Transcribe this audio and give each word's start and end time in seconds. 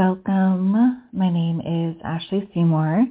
Welcome. 0.00 1.02
My 1.12 1.30
name 1.30 1.60
is 1.60 2.00
Ashley 2.02 2.48
Seymour. 2.54 3.04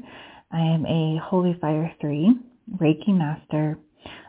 I 0.51 0.59
am 0.59 0.87
a 0.87 1.19
Holy 1.23 1.55
Fire 1.61 1.91
3 2.01 2.35
Reiki 2.81 3.09
Master, 3.09 3.77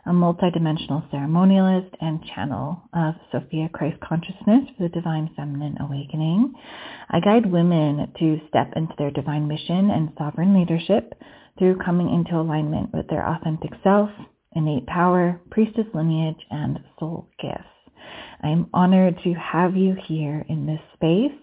a 0.05 0.11
multidimensional 0.11 1.09
ceremonialist 1.09 1.89
and 2.01 2.23
channel 2.23 2.79
of 2.93 3.15
Sophia 3.31 3.67
Christ 3.73 3.99
Consciousness 4.07 4.69
for 4.77 4.83
the 4.83 4.89
Divine 4.89 5.31
Feminine 5.35 5.75
Awakening. 5.79 6.53
I 7.09 7.19
guide 7.19 7.51
women 7.51 8.13
to 8.19 8.39
step 8.49 8.73
into 8.75 8.93
their 8.99 9.09
divine 9.09 9.47
mission 9.47 9.89
and 9.89 10.11
sovereign 10.15 10.53
leadership 10.53 11.15
through 11.57 11.79
coming 11.83 12.13
into 12.13 12.39
alignment 12.39 12.93
with 12.93 13.07
their 13.07 13.27
authentic 13.27 13.71
self, 13.83 14.11
innate 14.55 14.85
power, 14.85 15.41
priestess 15.49 15.87
lineage, 15.95 16.45
and 16.51 16.79
soul 16.99 17.27
gifts. 17.41 17.63
I 18.43 18.49
am 18.49 18.69
honored 18.71 19.17
to 19.23 19.33
have 19.33 19.75
you 19.75 19.95
here 20.07 20.45
in 20.47 20.67
this 20.67 20.79
space, 20.93 21.37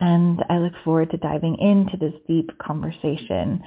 and 0.00 0.44
I 0.48 0.58
look 0.58 0.74
forward 0.84 1.10
to 1.10 1.16
diving 1.16 1.56
into 1.58 1.96
this 1.96 2.14
deep 2.26 2.50
conversation 2.58 3.62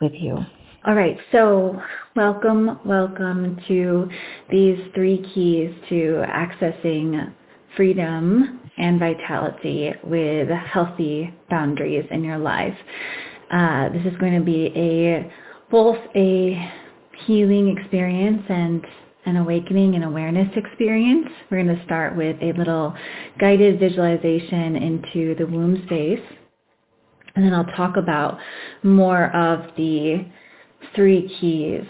with 0.00 0.12
you. 0.14 0.38
All 0.86 0.94
right, 0.94 1.18
so 1.32 1.80
welcome, 2.14 2.78
welcome 2.84 3.58
to 3.68 4.08
these 4.50 4.78
three 4.94 5.18
keys 5.34 5.74
to 5.88 6.24
accessing 6.28 7.32
freedom 7.76 8.60
and 8.78 8.98
vitality 8.98 9.92
with 10.04 10.48
healthy 10.48 11.34
boundaries 11.50 12.06
in 12.10 12.22
your 12.22 12.38
life. 12.38 12.76
Uh, 13.50 13.88
this 13.90 14.04
is 14.06 14.16
going 14.18 14.38
to 14.38 14.44
be 14.44 14.72
a 14.76 15.32
both 15.70 15.98
a 16.14 16.72
healing 17.26 17.76
experience 17.76 18.42
and 18.48 18.84
an 19.28 19.36
awakening 19.36 19.94
and 19.94 20.04
awareness 20.04 20.48
experience. 20.56 21.28
We're 21.50 21.62
going 21.62 21.76
to 21.76 21.84
start 21.84 22.16
with 22.16 22.36
a 22.40 22.52
little 22.54 22.94
guided 23.38 23.78
visualization 23.78 24.76
into 24.76 25.34
the 25.34 25.46
womb 25.46 25.82
space. 25.84 26.24
And 27.36 27.44
then 27.44 27.52
I'll 27.52 27.76
talk 27.76 27.96
about 27.96 28.38
more 28.82 29.34
of 29.36 29.76
the 29.76 30.24
three 30.96 31.28
keys 31.40 31.84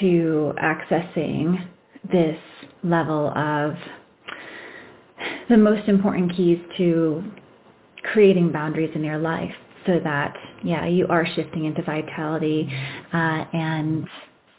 to 0.00 0.52
accessing 0.62 1.68
this 2.10 2.38
level 2.82 3.28
of 3.36 3.74
the 5.48 5.56
most 5.56 5.88
important 5.88 6.34
keys 6.34 6.58
to 6.76 7.22
creating 8.02 8.50
boundaries 8.50 8.90
in 8.94 9.04
your 9.04 9.18
life 9.18 9.52
so 9.86 10.00
that 10.02 10.34
yeah 10.64 10.86
you 10.86 11.06
are 11.08 11.26
shifting 11.34 11.66
into 11.66 11.82
vitality 11.82 12.68
uh, 13.12 13.44
and 13.52 14.06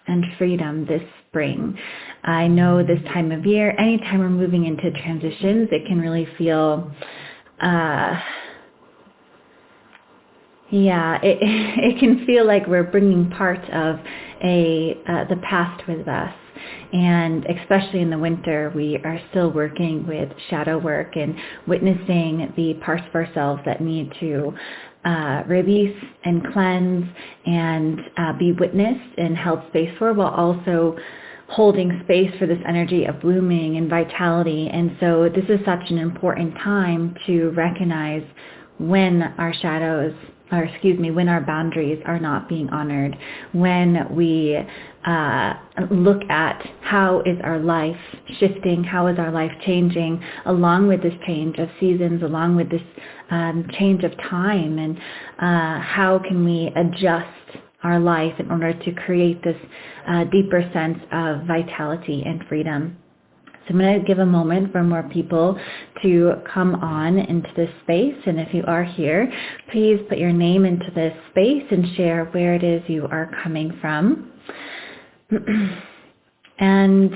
and 0.07 0.25
freedom 0.37 0.85
this 0.85 1.01
spring. 1.31 1.77
I 2.25 2.47
know 2.47 2.83
this 2.83 3.01
time 3.13 3.31
of 3.31 3.45
year, 3.45 3.73
anytime 3.79 4.19
we're 4.19 4.29
moving 4.29 4.65
into 4.65 4.91
transitions, 5.01 5.69
it 5.71 5.87
can 5.87 5.97
really 6.01 6.27
feel, 6.37 6.91
uh, 7.61 8.19
yeah, 10.71 11.19
it, 11.23 11.37
it 11.41 11.99
can 12.01 12.25
feel 12.25 12.45
like 12.45 12.67
we're 12.67 12.83
bringing 12.83 13.29
part 13.29 13.63
of 13.69 13.95
a 14.43 14.97
uh, 15.07 15.23
the 15.29 15.37
past 15.49 15.87
with 15.87 16.05
us. 16.05 16.33
And 16.91 17.45
especially 17.45 18.01
in 18.01 18.09
the 18.09 18.19
winter, 18.19 18.73
we 18.75 18.97
are 19.05 19.19
still 19.29 19.51
working 19.51 20.05
with 20.05 20.29
shadow 20.49 20.77
work 20.77 21.15
and 21.15 21.33
witnessing 21.65 22.51
the 22.57 22.73
parts 22.83 23.03
of 23.07 23.15
ourselves 23.15 23.61
that 23.65 23.79
need 23.81 24.11
to 24.19 24.53
uh, 25.05 25.43
release 25.47 25.97
and 26.25 26.45
cleanse 26.53 27.05
and 27.45 27.99
uh, 28.17 28.33
be 28.37 28.51
witnessed 28.53 29.17
and 29.17 29.35
held 29.35 29.61
space 29.69 29.91
for 29.97 30.13
while 30.13 30.33
also 30.33 30.95
holding 31.47 31.99
space 32.05 32.31
for 32.39 32.47
this 32.47 32.59
energy 32.67 33.05
of 33.05 33.19
blooming 33.19 33.77
and 33.77 33.89
vitality. 33.89 34.69
And 34.71 34.95
so 34.99 35.29
this 35.29 35.43
is 35.49 35.59
such 35.65 35.89
an 35.89 35.97
important 35.97 36.55
time 36.55 37.15
to 37.27 37.49
recognize 37.49 38.23
when 38.77 39.21
our 39.37 39.53
shadows 39.53 40.13
or 40.51 40.65
excuse 40.65 40.99
me, 40.99 41.11
when 41.11 41.29
our 41.29 41.41
boundaries 41.41 42.01
are 42.05 42.19
not 42.19 42.49
being 42.49 42.69
honored, 42.69 43.17
when 43.53 44.13
we 44.13 44.59
uh, 45.05 45.53
look 45.89 46.21
at 46.29 46.61
how 46.81 47.21
is 47.21 47.37
our 47.43 47.57
life 47.59 47.95
shifting, 48.37 48.83
how 48.83 49.07
is 49.07 49.17
our 49.17 49.31
life 49.31 49.51
changing 49.65 50.21
along 50.45 50.87
with 50.87 51.01
this 51.01 51.13
change 51.25 51.57
of 51.57 51.69
seasons, 51.79 52.21
along 52.21 52.55
with 52.57 52.69
this 52.69 52.81
um, 53.31 53.67
change 53.79 54.03
of 54.03 54.11
time, 54.29 54.77
and 54.77 54.97
uh, 55.39 55.81
how 55.81 56.19
can 56.19 56.45
we 56.45 56.71
adjust 56.75 57.61
our 57.83 57.99
life 57.99 58.33
in 58.39 58.51
order 58.51 58.73
to 58.73 58.91
create 58.91 59.43
this 59.43 59.55
uh, 60.07 60.23
deeper 60.25 60.69
sense 60.73 60.99
of 61.11 61.41
vitality 61.47 62.23
and 62.25 62.43
freedom. 62.47 62.97
So 63.67 63.73
I'm 63.73 63.79
going 63.79 63.99
to 63.99 64.05
give 64.05 64.19
a 64.19 64.25
moment 64.25 64.71
for 64.71 64.83
more 64.83 65.03
people 65.03 65.59
to 66.01 66.33
come 66.51 66.75
on 66.75 67.17
into 67.19 67.49
this 67.55 67.69
space. 67.83 68.15
And 68.25 68.39
if 68.39 68.53
you 68.53 68.63
are 68.65 68.83
here, 68.83 69.31
please 69.71 69.99
put 70.09 70.17
your 70.17 70.31
name 70.31 70.65
into 70.65 70.89
this 70.95 71.13
space 71.29 71.63
and 71.69 71.95
share 71.95 72.25
where 72.25 72.55
it 72.55 72.63
is 72.63 72.81
you 72.87 73.05
are 73.05 73.31
coming 73.43 73.77
from. 73.79 74.31
and 76.59 77.13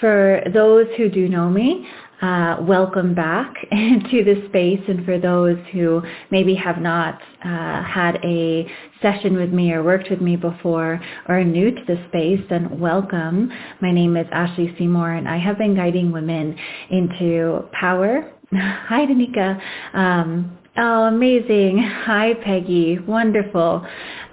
for 0.00 0.42
those 0.54 0.86
who 0.96 1.10
do 1.10 1.28
know 1.28 1.50
me, 1.50 1.86
uh, 2.20 2.56
welcome 2.60 3.14
back 3.14 3.54
to 3.70 4.24
the 4.24 4.44
space. 4.48 4.80
And 4.88 5.04
for 5.04 5.18
those 5.18 5.58
who 5.72 6.02
maybe 6.30 6.54
have 6.54 6.78
not 6.78 7.20
uh, 7.44 7.82
had 7.82 8.18
a 8.24 8.66
session 9.00 9.36
with 9.36 9.50
me 9.50 9.72
or 9.72 9.82
worked 9.82 10.10
with 10.10 10.20
me 10.20 10.36
before 10.36 11.00
or 11.28 11.38
are 11.38 11.44
new 11.44 11.70
to 11.70 11.80
the 11.86 12.02
space, 12.08 12.40
then 12.50 12.80
welcome. 12.80 13.50
My 13.80 13.92
name 13.92 14.16
is 14.16 14.26
Ashley 14.32 14.74
Seymour 14.78 15.12
and 15.12 15.28
I 15.28 15.38
have 15.38 15.58
been 15.58 15.76
guiding 15.76 16.10
women 16.10 16.56
into 16.90 17.64
power. 17.72 18.32
Hi, 18.52 19.06
Danica. 19.06 19.60
Um, 19.94 20.58
oh, 20.76 21.04
amazing. 21.04 21.78
Hi, 21.78 22.34
Peggy. 22.44 22.98
Wonderful 22.98 23.86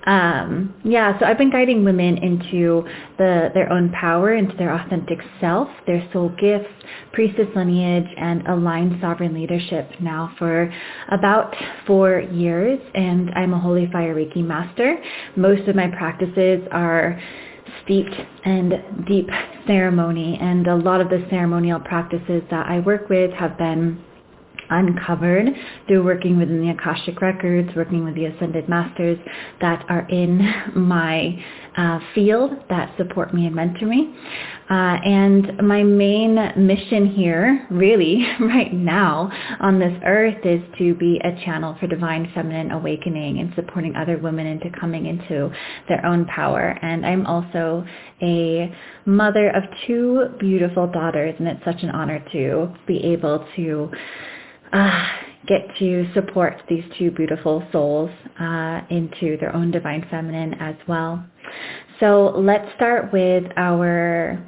um, 0.05 0.73
yeah, 0.83 1.17
so 1.19 1.25
I've 1.25 1.37
been 1.37 1.51
guiding 1.51 1.83
women 1.83 2.17
into 2.17 2.83
the, 3.17 3.49
their 3.53 3.71
own 3.71 3.91
power, 3.91 4.35
into 4.35 4.55
their 4.55 4.73
authentic 4.73 5.19
self, 5.41 5.67
their 5.87 6.07
soul 6.13 6.29
gifts, 6.39 6.69
priestess 7.11 7.47
lineage, 7.55 8.07
and 8.17 8.45
aligned 8.47 9.01
sovereign 9.01 9.33
leadership 9.33 9.89
now 9.99 10.33
for 10.37 10.71
about 11.11 11.55
four 11.87 12.19
years. 12.19 12.79
And 12.93 13.31
I'm 13.31 13.53
a 13.53 13.59
Holy 13.59 13.89
Fire 13.91 14.15
Reiki 14.15 14.45
master. 14.45 14.95
Most 15.35 15.67
of 15.67 15.75
my 15.75 15.87
practices 15.87 16.61
are 16.71 17.19
steeped 17.83 18.15
in 18.45 19.03
deep 19.07 19.27
ceremony, 19.65 20.37
and 20.39 20.67
a 20.67 20.75
lot 20.75 21.01
of 21.01 21.09
the 21.09 21.25
ceremonial 21.31 21.79
practices 21.79 22.43
that 22.51 22.67
I 22.67 22.79
work 22.79 23.09
with 23.09 23.31
have 23.33 23.57
been 23.57 24.03
uncovered 24.69 25.47
through 25.87 26.03
working 26.03 26.37
within 26.37 26.61
the 26.61 26.71
Akashic 26.71 27.21
Records, 27.21 27.69
working 27.75 28.03
with 28.03 28.15
the 28.15 28.25
Ascended 28.25 28.67
Masters 28.69 29.19
that 29.61 29.85
are 29.89 30.07
in 30.09 30.39
my 30.75 31.43
uh, 31.77 31.99
field 32.13 32.51
that 32.69 32.95
support 32.97 33.33
me 33.33 33.45
and 33.45 33.55
mentor 33.55 33.85
me. 33.85 34.15
Uh, 34.69 34.97
and 35.05 35.57
my 35.61 35.83
main 35.83 36.35
mission 36.57 37.07
here, 37.07 37.67
really, 37.69 38.25
right 38.39 38.73
now 38.73 39.31
on 39.59 39.77
this 39.77 39.93
earth 40.05 40.43
is 40.43 40.61
to 40.77 40.95
be 40.95 41.21
a 41.23 41.45
channel 41.45 41.75
for 41.79 41.85
divine 41.85 42.31
feminine 42.33 42.71
awakening 42.71 43.39
and 43.39 43.53
supporting 43.55 43.95
other 43.95 44.17
women 44.17 44.47
into 44.47 44.69
coming 44.79 45.05
into 45.05 45.51
their 45.87 46.03
own 46.05 46.25
power. 46.25 46.79
And 46.81 47.05
I'm 47.05 47.27
also 47.27 47.85
a 48.21 48.73
mother 49.05 49.49
of 49.49 49.63
two 49.85 50.29
beautiful 50.39 50.87
daughters, 50.87 51.35
and 51.37 51.47
it's 51.47 51.63
such 51.63 51.83
an 51.83 51.91
honor 51.91 52.23
to 52.31 52.73
be 52.87 53.03
able 53.03 53.45
to 53.55 53.91
uh, 54.73 55.07
get 55.47 55.61
to 55.79 56.11
support 56.13 56.61
these 56.67 56.83
two 56.97 57.11
beautiful 57.11 57.63
souls 57.71 58.09
uh, 58.39 58.81
into 58.89 59.37
their 59.37 59.55
own 59.55 59.71
divine 59.71 60.05
feminine 60.09 60.53
as 60.55 60.75
well. 60.87 61.23
So 61.99 62.33
let's 62.37 62.67
start 62.75 63.13
with 63.13 63.43
our 63.57 64.43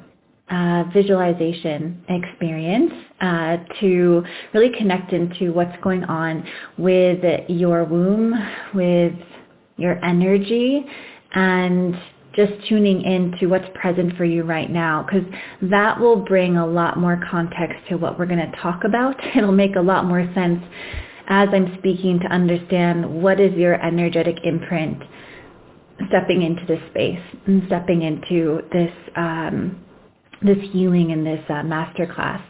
uh, 0.50 0.84
visualization 0.92 2.02
experience 2.08 2.92
uh, 3.20 3.56
to 3.80 4.24
really 4.54 4.70
connect 4.76 5.12
into 5.12 5.52
what's 5.52 5.76
going 5.82 6.04
on 6.04 6.44
with 6.78 7.22
your 7.48 7.84
womb, 7.84 8.34
with 8.74 9.12
your 9.76 10.02
energy, 10.04 10.84
and 11.34 11.94
just 12.38 12.52
tuning 12.68 13.02
in 13.02 13.34
to 13.40 13.46
what's 13.46 13.66
present 13.74 14.16
for 14.16 14.24
you 14.24 14.44
right 14.44 14.70
now 14.70 15.02
because 15.02 15.28
that 15.60 15.98
will 15.98 16.24
bring 16.24 16.56
a 16.56 16.64
lot 16.64 16.96
more 16.96 17.20
context 17.28 17.76
to 17.88 17.96
what 17.96 18.16
we're 18.16 18.26
going 18.26 18.38
to 18.38 18.56
talk 18.58 18.84
about. 18.84 19.16
It'll 19.36 19.50
make 19.50 19.74
a 19.74 19.80
lot 19.80 20.04
more 20.04 20.24
sense 20.36 20.62
as 21.26 21.48
I'm 21.52 21.76
speaking 21.78 22.20
to 22.20 22.26
understand 22.26 23.22
what 23.22 23.40
is 23.40 23.52
your 23.54 23.74
energetic 23.84 24.36
imprint 24.44 25.02
stepping 26.08 26.42
into 26.42 26.64
this 26.66 26.80
space 26.90 27.20
and 27.46 27.64
stepping 27.66 28.02
into 28.02 28.60
this 28.72 28.92
um, 29.16 29.84
this 30.40 30.58
healing 30.70 31.10
in 31.10 31.24
this 31.24 31.44
uh, 31.48 31.64
master 31.64 32.06
class. 32.06 32.40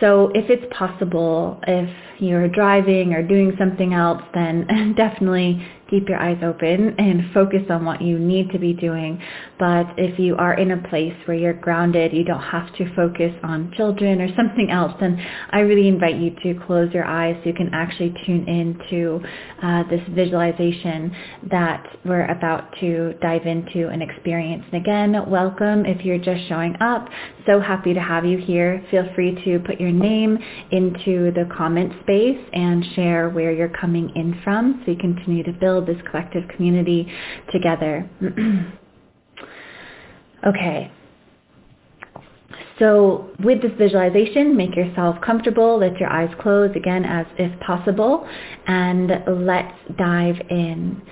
So 0.00 0.30
if 0.34 0.48
it's 0.48 0.64
possible, 0.74 1.60
if 1.66 1.90
you're 2.18 2.48
driving 2.48 3.12
or 3.12 3.22
doing 3.22 3.52
something 3.58 3.92
else, 3.92 4.22
then 4.32 4.94
definitely 4.96 5.62
keep 5.90 6.08
your 6.08 6.18
eyes 6.18 6.38
open 6.42 6.94
and 6.98 7.32
focus 7.32 7.62
on 7.70 7.84
what 7.84 8.02
you 8.02 8.18
need 8.18 8.50
to 8.50 8.58
be 8.58 8.72
doing. 8.72 9.20
But 9.58 9.86
if 9.96 10.18
you 10.18 10.36
are 10.36 10.54
in 10.54 10.72
a 10.72 10.88
place 10.88 11.14
where 11.24 11.36
you're 11.36 11.54
grounded, 11.54 12.12
you 12.12 12.24
don't 12.24 12.42
have 12.42 12.74
to 12.76 12.94
focus 12.94 13.32
on 13.42 13.72
children 13.76 14.20
or 14.20 14.28
something 14.36 14.70
else, 14.70 14.92
then 15.00 15.18
I 15.50 15.60
really 15.60 15.88
invite 15.88 16.16
you 16.16 16.30
to 16.42 16.60
close 16.66 16.92
your 16.92 17.04
eyes 17.04 17.36
so 17.42 17.48
you 17.48 17.54
can 17.54 17.70
actually 17.72 18.14
tune 18.26 18.46
into 18.48 19.20
uh, 19.62 19.84
this 19.88 20.02
visualization 20.10 21.14
that 21.50 21.84
we're 22.04 22.26
about 22.26 22.72
to 22.80 23.14
dive 23.20 23.46
into 23.46 23.88
and 23.88 24.02
experience. 24.02 24.64
And 24.72 24.82
again, 24.82 25.30
welcome 25.30 25.86
if 25.86 26.04
you're 26.04 26.18
just 26.18 26.46
showing 26.48 26.76
up. 26.80 27.08
So 27.46 27.60
happy 27.60 27.94
to 27.94 28.00
have 28.00 28.24
you 28.24 28.38
here. 28.38 28.84
Feel 28.90 29.08
free 29.14 29.34
to 29.44 29.58
put 29.60 29.80
your 29.80 29.90
name 29.90 30.38
into 30.70 31.32
the 31.32 31.48
comment 31.56 31.92
space 32.02 32.38
and 32.52 32.84
share 32.94 33.30
where 33.30 33.52
you're 33.52 33.70
coming 33.70 34.10
in 34.14 34.38
from 34.44 34.82
so 34.84 34.92
you 34.92 34.98
continue 34.98 35.42
to 35.44 35.52
build 35.52 35.77
build 35.78 35.88
this 35.88 36.02
collective 36.10 36.48
community 36.48 37.06
together. 37.52 38.08
okay. 40.46 40.92
So 42.78 43.30
with 43.42 43.60
this 43.60 43.72
visualization, 43.76 44.56
make 44.56 44.76
yourself 44.76 45.16
comfortable. 45.24 45.78
Let 45.78 45.98
your 45.98 46.10
eyes 46.10 46.32
close 46.40 46.70
again 46.76 47.04
as 47.04 47.26
if 47.36 47.58
possible. 47.60 48.26
And 48.66 49.10
let's 49.44 49.76
dive 49.96 50.36
in. 50.48 51.02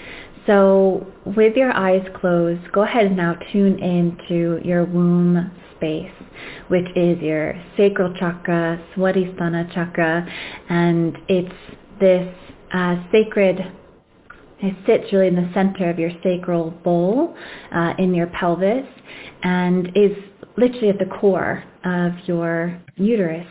So 0.47 1.13
with 1.25 1.57
your 1.57 1.73
eyes 1.73 2.07
closed, 2.21 2.71
go 2.73 2.85
ahead 2.85 3.07
and 3.07 3.17
now 3.17 3.35
tune 3.53 3.81
into 3.81 4.61
your 4.65 4.85
womb 4.85 5.51
space, 5.77 6.13
which 6.69 6.87
is 6.95 7.21
your 7.21 7.55
sacral 7.77 8.15
chakra, 8.15 8.81
Swadhisthana 8.95 9.75
chakra, 9.75 10.25
and 10.69 11.19
it's 11.29 11.53
this 11.99 12.33
uh, 12.73 13.03
sacred 13.11 13.59
it 14.67 14.77
sits 14.87 15.13
really 15.13 15.29
in 15.29 15.37
the 15.37 15.51
center 15.55 15.91
of 15.91 15.99
your 15.99 16.11
sacral 16.23 16.71
bowl 16.71 17.35
uh, 17.75 17.95
in 17.99 18.15
your 18.15 18.27
pelvis 18.29 18.87
and 19.43 19.89
is 19.95 20.13
literally 20.57 20.89
at 20.89 20.99
the 20.99 21.07
core 21.21 21.63
of 21.85 22.13
your 22.27 22.81
uterus. 22.97 23.47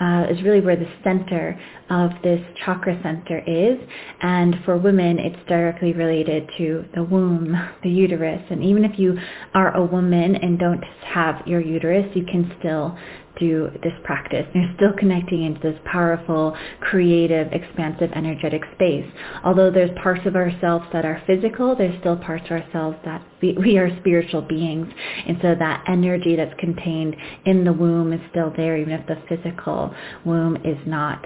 Uh, 0.00 0.26
is 0.30 0.40
really 0.44 0.60
where 0.60 0.76
the 0.76 0.88
center 1.02 1.60
of 1.90 2.12
this 2.22 2.40
chakra 2.64 2.96
center 3.02 3.42
is. 3.48 3.76
And 4.22 4.54
for 4.64 4.78
women, 4.78 5.18
it's 5.18 5.48
directly 5.48 5.92
related 5.92 6.48
to 6.56 6.84
the 6.94 7.02
womb, 7.02 7.52
the 7.82 7.90
uterus. 7.90 8.40
And 8.48 8.62
even 8.62 8.84
if 8.84 8.96
you 8.96 9.18
are 9.54 9.76
a 9.76 9.84
woman 9.84 10.36
and 10.36 10.56
don't 10.56 10.84
have 11.04 11.44
your 11.48 11.60
uterus, 11.60 12.06
you 12.14 12.24
can 12.26 12.54
still 12.60 12.96
do 13.38 13.70
this 13.82 13.92
practice. 14.04 14.46
You're 14.54 14.72
still 14.76 14.92
connecting 14.98 15.44
into 15.44 15.60
this 15.60 15.78
powerful, 15.84 16.56
creative, 16.80 17.52
expansive, 17.52 18.10
energetic 18.14 18.62
space. 18.74 19.06
Although 19.44 19.70
there's 19.70 19.96
parts 20.02 20.26
of 20.26 20.36
ourselves 20.36 20.86
that 20.92 21.04
are 21.04 21.22
physical, 21.26 21.74
there's 21.76 21.98
still 22.00 22.16
parts 22.16 22.44
of 22.46 22.62
ourselves 22.62 22.96
that 23.04 23.22
we, 23.40 23.52
we 23.54 23.78
are 23.78 23.96
spiritual 24.00 24.42
beings. 24.42 24.88
And 25.26 25.38
so 25.42 25.54
that 25.58 25.84
energy 25.88 26.36
that's 26.36 26.58
contained 26.58 27.16
in 27.46 27.64
the 27.64 27.72
womb 27.72 28.12
is 28.12 28.20
still 28.30 28.52
there, 28.56 28.76
even 28.76 28.92
if 28.92 29.06
the 29.06 29.18
physical 29.28 29.94
womb 30.24 30.56
is 30.64 30.78
not. 30.86 31.24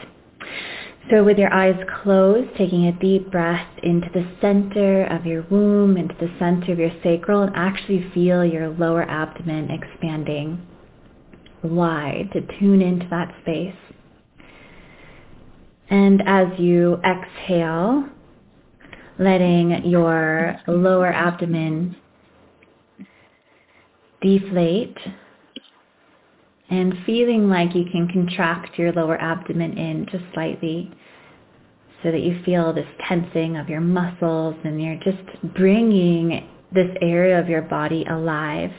So 1.11 1.25
with 1.25 1.37
your 1.37 1.53
eyes 1.53 1.75
closed, 2.03 2.51
taking 2.57 2.87
a 2.87 2.93
deep 2.93 3.31
breath 3.31 3.67
into 3.83 4.09
the 4.15 4.25
center 4.41 5.05
of 5.07 5.27
your 5.27 5.43
womb, 5.51 5.97
into 5.97 6.15
the 6.21 6.33
center 6.39 6.73
of 6.73 6.79
your 6.79 6.93
sacral, 7.03 7.43
and 7.43 7.53
actually 7.57 8.09
feel 8.15 8.45
your 8.45 8.69
lower 8.69 9.03
abdomen 9.03 9.69
expanding 9.71 10.65
wide 11.63 12.31
to 12.33 12.41
tune 12.59 12.83
into 12.83 13.07
that 13.11 13.35
space. 13.43 13.75
And 15.91 16.23
as 16.27 16.49
you 16.59 16.99
exhale, 17.05 18.09
letting 19.19 19.85
your 19.85 20.57
lower 20.67 21.13
abdomen 21.13 21.97
deflate 24.23 24.97
and 26.71 26.95
feeling 27.05 27.49
like 27.51 27.75
you 27.75 27.85
can 27.93 28.09
contract 28.09 28.79
your 28.79 28.93
lower 28.93 29.21
abdomen 29.21 29.77
in 29.77 30.07
just 30.11 30.25
slightly 30.33 30.91
so 32.03 32.11
that 32.11 32.21
you 32.21 32.41
feel 32.45 32.73
this 32.73 32.87
tensing 33.07 33.57
of 33.57 33.69
your 33.69 33.81
muscles 33.81 34.57
and 34.65 34.83
you're 34.83 34.99
just 35.05 35.55
bringing 35.55 36.49
this 36.73 36.89
area 37.01 37.39
of 37.39 37.49
your 37.49 37.63
body 37.63 38.05
alive, 38.11 38.71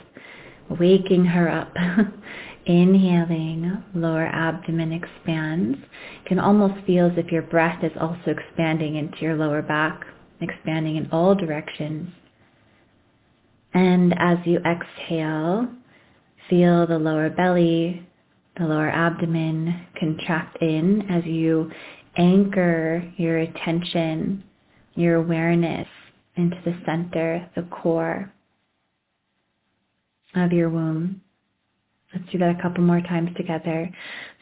waking 0.79 1.23
her 1.23 1.47
up 1.47 1.71
Inhaling, 2.65 3.83
lower 3.93 4.25
abdomen 4.25 4.93
expands. 4.93 5.77
You 5.79 6.27
can 6.27 6.39
almost 6.39 6.85
feel 6.85 7.07
as 7.07 7.17
if 7.17 7.31
your 7.31 7.41
breath 7.41 7.83
is 7.83 7.91
also 7.99 8.21
expanding 8.27 8.95
into 8.95 9.17
your 9.19 9.35
lower 9.35 9.61
back, 9.61 10.05
expanding 10.39 10.95
in 10.95 11.09
all 11.11 11.35
directions. 11.35 12.09
And 13.73 14.13
as 14.17 14.37
you 14.45 14.59
exhale, 14.59 15.67
feel 16.49 16.87
the 16.87 16.99
lower 16.99 17.29
belly, 17.29 18.07
the 18.57 18.65
lower 18.65 18.89
abdomen 18.89 19.87
contract 19.99 20.61
in 20.61 21.01
as 21.09 21.25
you 21.25 21.71
anchor 22.17 23.11
your 23.17 23.39
attention, 23.39 24.43
your 24.95 25.15
awareness 25.15 25.87
into 26.35 26.57
the 26.63 26.77
center, 26.85 27.49
the 27.55 27.63
core 27.63 28.31
of 30.35 30.51
your 30.51 30.69
womb. 30.69 31.21
Let's 32.13 32.31
do 32.31 32.37
that 32.39 32.57
a 32.57 32.61
couple 32.61 32.83
more 32.83 33.01
times 33.01 33.29
together. 33.35 33.89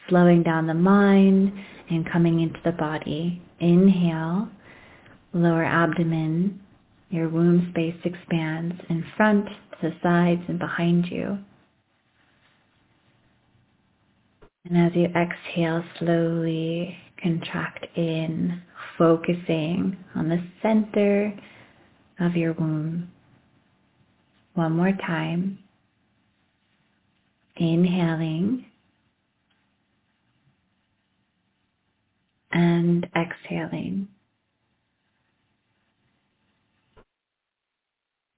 Slowing 0.08 0.42
down 0.42 0.66
the 0.66 0.74
mind 0.74 1.52
and 1.90 2.10
coming 2.10 2.40
into 2.40 2.58
the 2.64 2.72
body. 2.72 3.40
Inhale, 3.60 4.48
lower 5.32 5.64
abdomen, 5.64 6.60
your 7.10 7.28
womb 7.28 7.68
space 7.70 7.96
expands 8.04 8.74
in 8.88 9.04
front, 9.16 9.46
to 9.46 9.90
the 9.90 9.94
sides, 10.02 10.42
and 10.48 10.58
behind 10.58 11.06
you. 11.06 11.38
And 14.64 14.78
as 14.78 14.92
you 14.94 15.06
exhale, 15.06 15.84
slowly 15.98 16.96
contract 17.22 17.86
in, 17.96 18.62
focusing 18.96 19.96
on 20.14 20.28
the 20.28 20.42
center 20.62 21.32
of 22.20 22.36
your 22.36 22.52
womb. 22.54 23.10
One 24.54 24.72
more 24.72 24.92
time. 25.06 25.58
Inhaling 27.62 28.66
and 32.50 33.06
exhaling. 33.16 34.08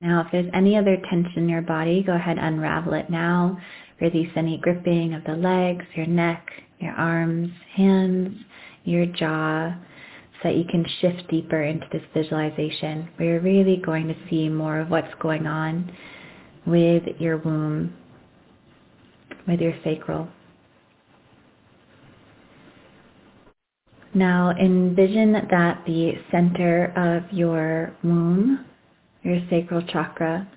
Now, 0.03 0.21
if 0.21 0.27
there's 0.31 0.51
any 0.53 0.77
other 0.77 0.99
tension 1.09 1.45
in 1.45 1.49
your 1.49 1.63
body, 1.63 2.03
go 2.03 2.13
ahead 2.13 2.37
and 2.37 2.57
unravel 2.57 2.93
it 2.93 3.09
now. 3.09 3.59
Release 3.99 4.29
any 4.37 4.59
gripping 4.59 5.15
of 5.15 5.25
the 5.25 5.33
legs, 5.33 5.87
your 5.95 6.05
neck, 6.05 6.47
your 6.79 6.93
arms, 6.93 7.51
hands, 7.75 8.37
your 8.85 9.07
jaw, 9.07 9.75
so 10.43 10.51
that 10.51 10.57
you 10.57 10.65
can 10.65 10.85
shift 11.01 11.31
deeper 11.31 11.63
into 11.63 11.87
this 11.91 12.03
visualization 12.13 13.09
where 13.17 13.31
you're 13.31 13.41
really 13.41 13.79
going 13.79 14.07
to 14.07 14.17
see 14.29 14.51
more 14.51 14.81
of 14.81 14.91
what's 14.91 15.15
going 15.23 15.47
on 15.47 15.91
with 16.67 17.05
your 17.19 17.39
womb 17.39 17.95
with 19.47 19.61
your 19.61 19.75
sacral. 19.85 20.29
Now 24.15 24.51
envision 24.61 25.33
that 25.33 25.83
the 25.87 26.13
center 26.31 26.93
of 26.97 27.33
your 27.37 27.97
womb, 28.05 28.65
your 29.23 29.41
sacral 29.51 29.83
chakra, 29.83 30.49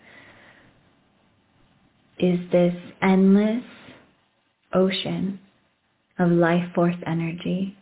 is 2.19 2.39
this 2.51 2.75
endless 3.01 3.63
ocean 4.73 5.39
of 6.19 6.31
life 6.31 6.63
force 6.75 6.95
energy 7.05 7.76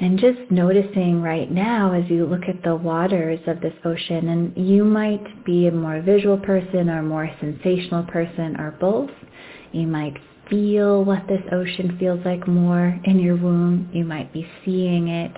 And 0.00 0.18
just 0.18 0.50
noticing 0.50 1.20
right 1.20 1.50
now 1.50 1.92
as 1.92 2.08
you 2.08 2.24
look 2.24 2.44
at 2.48 2.62
the 2.62 2.74
waters 2.74 3.38
of 3.46 3.60
this 3.60 3.74
ocean, 3.84 4.30
and 4.30 4.68
you 4.68 4.82
might 4.82 5.44
be 5.44 5.66
a 5.66 5.70
more 5.70 6.00
visual 6.00 6.38
person 6.38 6.88
or 6.88 7.02
more 7.02 7.30
sensational 7.38 8.04
person 8.04 8.58
or 8.58 8.70
both. 8.80 9.10
You 9.72 9.86
might 9.86 10.16
feel 10.48 11.04
what 11.04 11.26
this 11.28 11.42
ocean 11.52 11.98
feels 11.98 12.24
like 12.24 12.48
more 12.48 12.98
in 13.04 13.20
your 13.20 13.36
womb. 13.36 13.90
You 13.92 14.06
might 14.06 14.32
be 14.32 14.46
seeing 14.64 15.08
it. 15.08 15.36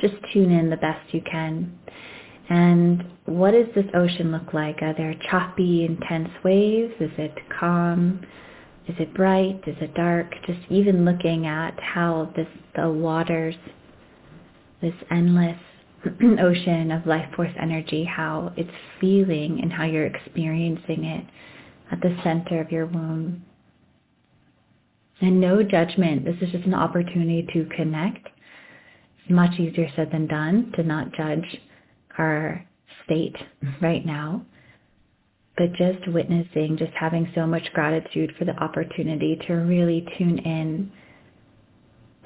Just 0.00 0.14
tune 0.32 0.50
in 0.50 0.70
the 0.70 0.76
best 0.78 1.12
you 1.12 1.20
can. 1.30 1.78
And 2.48 3.04
what 3.26 3.50
does 3.52 3.68
this 3.74 3.86
ocean 3.94 4.32
look 4.32 4.54
like? 4.54 4.82
Are 4.82 4.94
there 4.94 5.14
choppy, 5.30 5.84
intense 5.84 6.30
waves? 6.42 6.94
Is 6.98 7.10
it 7.18 7.34
calm? 7.60 8.24
Is 8.88 8.96
it 8.98 9.14
bright? 9.14 9.62
Is 9.66 9.76
it 9.80 9.94
dark? 9.94 10.32
Just 10.46 10.60
even 10.70 11.04
looking 11.04 11.46
at 11.46 11.78
how 11.78 12.32
this, 12.34 12.48
the 12.74 12.90
waters 12.90 13.54
this 14.82 14.94
endless 15.10 15.58
ocean 16.40 16.90
of 16.90 17.06
life 17.06 17.28
force 17.34 17.52
energy, 17.60 18.04
how 18.04 18.52
it's 18.56 18.70
feeling 19.00 19.60
and 19.62 19.72
how 19.72 19.84
you're 19.84 20.06
experiencing 20.06 21.04
it 21.04 21.24
at 21.92 22.00
the 22.00 22.16
center 22.24 22.60
of 22.60 22.70
your 22.70 22.86
womb. 22.86 23.44
And 25.20 25.40
no 25.40 25.62
judgment. 25.62 26.24
This 26.24 26.36
is 26.40 26.50
just 26.50 26.64
an 26.64 26.74
opportunity 26.74 27.46
to 27.52 27.64
connect. 27.76 28.26
It's 29.20 29.30
much 29.30 29.58
easier 29.60 29.88
said 29.94 30.10
than 30.10 30.26
done 30.26 30.72
to 30.74 30.82
not 30.82 31.12
judge 31.12 31.60
our 32.18 32.66
state 33.04 33.36
right 33.80 34.04
now. 34.04 34.44
But 35.56 35.74
just 35.74 36.08
witnessing, 36.08 36.76
just 36.76 36.92
having 36.98 37.30
so 37.34 37.46
much 37.46 37.62
gratitude 37.72 38.32
for 38.36 38.46
the 38.46 38.56
opportunity 38.56 39.38
to 39.46 39.54
really 39.54 40.04
tune 40.18 40.38
in 40.38 40.90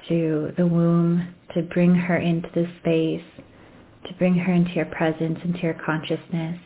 to 0.08 0.52
the 0.56 0.66
womb, 0.66 1.34
to 1.54 1.62
bring 1.62 1.94
her 1.94 2.16
into 2.16 2.48
the 2.54 2.66
space, 2.80 3.44
to 4.06 4.14
bring 4.14 4.34
her 4.34 4.52
into 4.52 4.72
your 4.72 4.86
presence, 4.86 5.38
into 5.44 5.58
your 5.60 5.74
consciousness, 5.84 6.58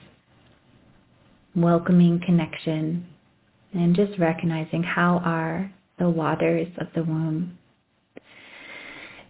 welcoming 1.54 2.20
connection, 2.24 3.06
and 3.72 3.94
just 3.94 4.18
recognizing 4.18 4.82
how 4.82 5.18
are 5.24 5.72
the 5.98 6.08
waters 6.08 6.68
of 6.78 6.88
the 6.94 7.02
womb. 7.02 7.56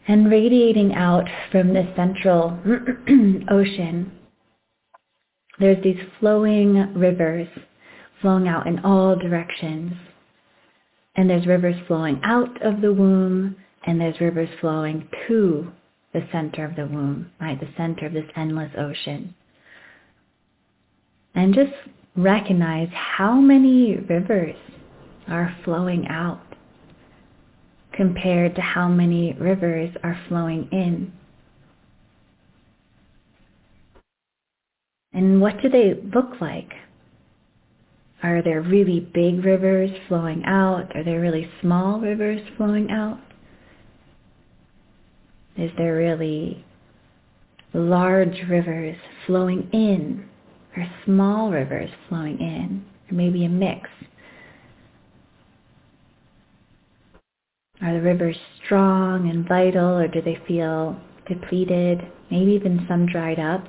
And 0.09 0.31
radiating 0.31 0.95
out 0.95 1.29
from 1.53 1.73
the 1.73 1.93
central 1.95 2.59
ocean, 3.51 4.13
there's 5.59 5.83
these 5.85 6.01
flowing 6.19 6.95
rivers 6.95 7.47
flowing 8.21 8.49
out 8.49 8.67
in 8.67 8.79
all 8.81 9.17
directions. 9.17 9.93
And 11.17 11.29
there's 11.29 11.47
rivers 11.47 11.77
flowing 11.87 12.21
out 12.25 12.63
of 12.63 12.81
the 12.81 12.93
womb, 12.93 13.57
and 13.87 14.01
there's 14.01 14.21
rivers 14.21 14.49
flowing 14.61 15.09
to 15.29 15.71
the 16.13 16.27
center 16.33 16.65
of 16.65 16.77
the 16.77 16.87
womb, 16.87 17.31
right? 17.41 17.59
The 17.59 17.69
center 17.77 18.07
of 18.07 18.13
this 18.13 18.31
endless 18.37 18.73
ocean. 18.77 19.35
And 21.35 21.55
just 21.55 21.73
recognize 22.17 22.89
how 22.93 23.35
many 23.35 23.97
rivers 23.97 24.57
are 25.29 25.57
flowing 25.65 26.07
out 26.09 26.43
compared 27.93 28.55
to 28.57 28.61
how 28.61 28.89
many 28.89 29.35
rivers 29.35 29.95
are 30.03 30.19
flowing 30.29 30.69
in. 30.73 31.13
And 35.13 35.41
what 35.41 35.61
do 35.63 35.69
they 35.69 35.95
look 36.15 36.41
like? 36.41 36.73
Are 38.23 38.43
there 38.43 38.61
really 38.61 39.01
big 39.01 39.45
rivers 39.45 39.91
flowing 40.09 40.45
out? 40.45 40.95
Are 40.95 41.03
there 41.03 41.21
really 41.21 41.49
small 41.61 42.01
rivers 42.01 42.41
flowing 42.57 42.91
out? 42.91 43.19
Is 45.61 45.71
there 45.77 45.95
really 45.95 46.65
large 47.75 48.37
rivers 48.49 48.97
flowing 49.27 49.69
in 49.75 50.27
or 50.75 50.87
small 51.05 51.51
rivers 51.51 51.91
flowing 52.09 52.39
in 52.41 52.83
or 53.11 53.15
maybe 53.15 53.45
a 53.45 53.49
mix? 53.49 53.91
Are 57.83 57.93
the 57.93 58.01
rivers 58.01 58.39
strong 58.65 59.29
and 59.29 59.47
vital 59.47 59.99
or 59.99 60.09
do 60.09 60.23
they 60.23 60.39
feel 60.49 60.99
depleted, 61.29 62.01
maybe 62.31 62.53
even 62.53 62.87
some 62.89 63.05
dried 63.05 63.39
up? 63.39 63.69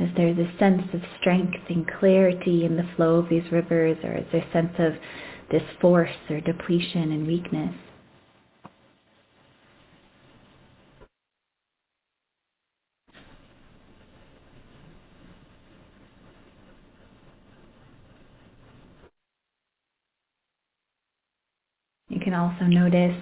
Is 0.00 0.10
there 0.16 0.34
this 0.34 0.50
sense 0.58 0.82
of 0.92 1.00
strength 1.20 1.56
and 1.68 1.86
clarity 2.00 2.64
in 2.64 2.76
the 2.76 2.88
flow 2.96 3.16
of 3.16 3.28
these 3.28 3.50
rivers 3.52 3.96
or 4.02 4.16
is 4.16 4.26
there 4.32 4.42
a 4.42 4.52
sense 4.52 4.74
of 4.78 4.94
this 5.50 5.62
force 5.80 6.10
or 6.30 6.40
depletion 6.40 7.12
and 7.12 7.26
weakness? 7.26 7.74
You 22.08 22.20
can 22.20 22.34
also 22.34 22.64
notice 22.64 23.16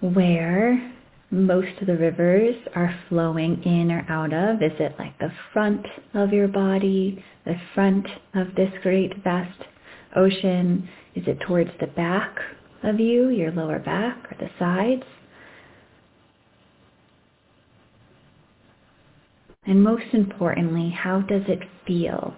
where 0.00 0.95
most 1.30 1.80
of 1.80 1.86
the 1.88 1.96
rivers 1.96 2.54
are 2.74 2.94
flowing 3.08 3.62
in 3.64 3.90
or 3.90 4.06
out 4.08 4.32
of. 4.32 4.62
Is 4.62 4.78
it 4.78 4.94
like 4.98 5.18
the 5.18 5.32
front 5.52 5.84
of 6.14 6.32
your 6.32 6.48
body, 6.48 7.22
the 7.44 7.56
front 7.74 8.06
of 8.34 8.54
this 8.54 8.72
great 8.82 9.12
vast 9.24 9.60
ocean? 10.14 10.88
Is 11.14 11.24
it 11.26 11.40
towards 11.46 11.70
the 11.80 11.88
back 11.88 12.36
of 12.82 13.00
you, 13.00 13.30
your 13.30 13.50
lower 13.50 13.78
back, 13.78 14.16
or 14.30 14.36
the 14.38 14.50
sides? 14.58 15.02
And 19.66 19.82
most 19.82 20.06
importantly, 20.12 20.90
how 20.90 21.22
does 21.22 21.42
it 21.48 21.58
feel? 21.86 22.36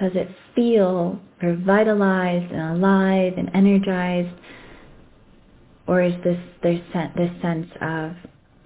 Does 0.00 0.12
it 0.14 0.28
feel 0.54 1.20
revitalized 1.40 2.52
and 2.52 2.76
alive 2.76 3.34
and 3.36 3.50
energized? 3.54 4.34
Or 5.88 6.02
is 6.02 6.12
this 6.22 6.38
this, 6.62 6.80
sense 7.40 7.66
of 7.80 8.12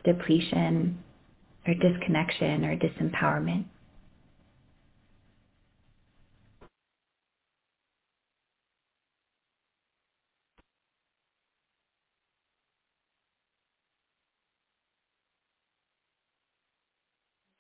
depletion 0.05 0.99
or 1.67 1.75
disconnection 1.75 2.65
or 2.65 2.77
disempowerment? 2.77 3.67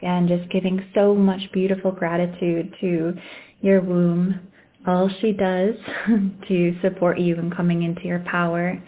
Again, 0.00 0.26
just 0.26 0.50
giving 0.50 0.84
so 0.92 1.14
much 1.14 1.40
beautiful 1.52 1.92
gratitude 1.92 2.74
to 2.80 3.14
your 3.60 3.80
womb, 3.80 4.40
all 4.84 5.08
she 5.20 5.30
does 5.30 5.76
to 6.48 6.76
support 6.82 7.20
you 7.20 7.36
in 7.36 7.52
coming 7.52 7.84
into 7.84 8.02
your 8.08 8.18
power, 8.28 8.82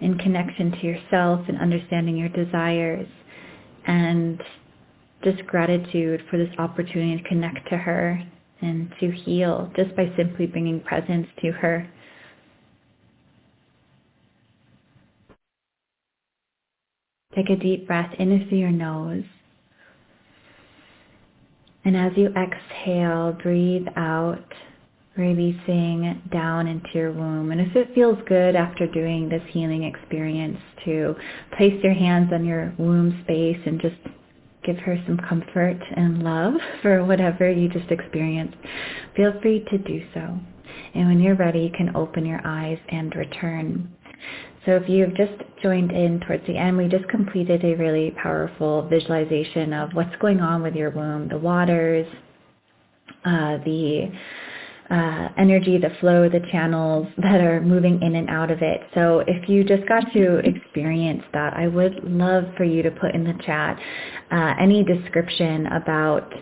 in 0.00 0.18
connection 0.18 0.72
to 0.72 0.86
yourself 0.86 1.40
and 1.48 1.58
understanding 1.58 2.16
your 2.16 2.28
desires, 2.28 3.08
and 3.86 4.42
just 5.24 5.46
gratitude 5.46 6.22
for 6.30 6.36
this 6.36 6.54
opportunity 6.58 7.22
to 7.22 7.28
connect 7.28 7.68
to 7.70 7.76
her 7.76 8.22
and 8.60 8.92
to 9.00 9.10
heal 9.10 9.70
just 9.76 9.94
by 9.96 10.10
simply 10.16 10.46
bringing 10.46 10.80
presence 10.80 11.26
to 11.40 11.50
her. 11.52 11.88
Take 17.34 17.50
a 17.50 17.56
deep 17.56 17.86
breath 17.86 18.14
in 18.18 18.46
through 18.48 18.58
your 18.58 18.70
nose. 18.70 19.24
And 21.84 21.96
as 21.96 22.12
you 22.16 22.28
exhale, 22.28 23.36
breathe 23.42 23.86
out, 23.94 24.44
releasing 25.16 26.20
down 26.32 26.66
into 26.66 26.88
your 26.94 27.12
womb. 27.12 27.50
And 27.50 27.60
if 27.60 27.74
it 27.74 27.94
feels 27.94 28.18
good 28.28 28.54
after 28.54 28.86
doing 28.86 29.28
this 29.28 29.42
healing 29.50 29.84
experience 29.84 30.58
to 30.84 31.14
place 31.56 31.82
your 31.82 31.94
hands 31.94 32.30
on 32.32 32.44
your 32.44 32.74
womb 32.78 33.20
space 33.24 33.58
and 33.64 33.80
just 33.80 33.96
give 34.64 34.76
her 34.78 35.02
some 35.06 35.18
comfort 35.28 35.78
and 35.96 36.22
love 36.22 36.54
for 36.82 37.04
whatever 37.04 37.50
you 37.50 37.68
just 37.68 37.90
experienced, 37.90 38.56
feel 39.16 39.32
free 39.40 39.64
to 39.70 39.78
do 39.78 40.02
so. 40.12 40.38
And 40.94 41.08
when 41.08 41.20
you're 41.20 41.36
ready, 41.36 41.60
you 41.60 41.70
can 41.70 41.94
open 41.96 42.26
your 42.26 42.40
eyes 42.44 42.78
and 42.88 43.14
return. 43.14 43.90
So 44.64 44.72
if 44.72 44.88
you've 44.88 45.14
just 45.14 45.32
joined 45.62 45.92
in 45.92 46.20
towards 46.20 46.46
the 46.46 46.56
end, 46.56 46.76
we 46.76 46.88
just 46.88 47.08
completed 47.08 47.64
a 47.64 47.76
really 47.76 48.10
powerful 48.22 48.86
visualization 48.88 49.72
of 49.72 49.90
what's 49.92 50.14
going 50.20 50.40
on 50.40 50.62
with 50.62 50.74
your 50.74 50.90
womb, 50.90 51.28
the 51.28 51.38
waters, 51.38 52.06
uh, 53.24 53.58
the 53.64 54.10
uh, 54.90 55.28
energy, 55.36 55.78
the 55.78 55.90
flow, 56.00 56.28
the 56.28 56.40
channels 56.52 57.06
that 57.18 57.40
are 57.40 57.60
moving 57.60 58.00
in 58.02 58.16
and 58.16 58.28
out 58.30 58.50
of 58.50 58.62
it. 58.62 58.82
So 58.94 59.22
if 59.26 59.48
you 59.48 59.64
just 59.64 59.86
got 59.88 60.04
to 60.12 60.38
experience 60.38 61.22
that, 61.32 61.54
I 61.54 61.66
would 61.66 62.04
love 62.04 62.44
for 62.56 62.64
you 62.64 62.82
to 62.82 62.90
put 62.90 63.14
in 63.14 63.24
the 63.24 63.34
chat 63.44 63.78
uh, 64.30 64.54
any 64.60 64.84
description 64.84 65.66
about 65.66 66.32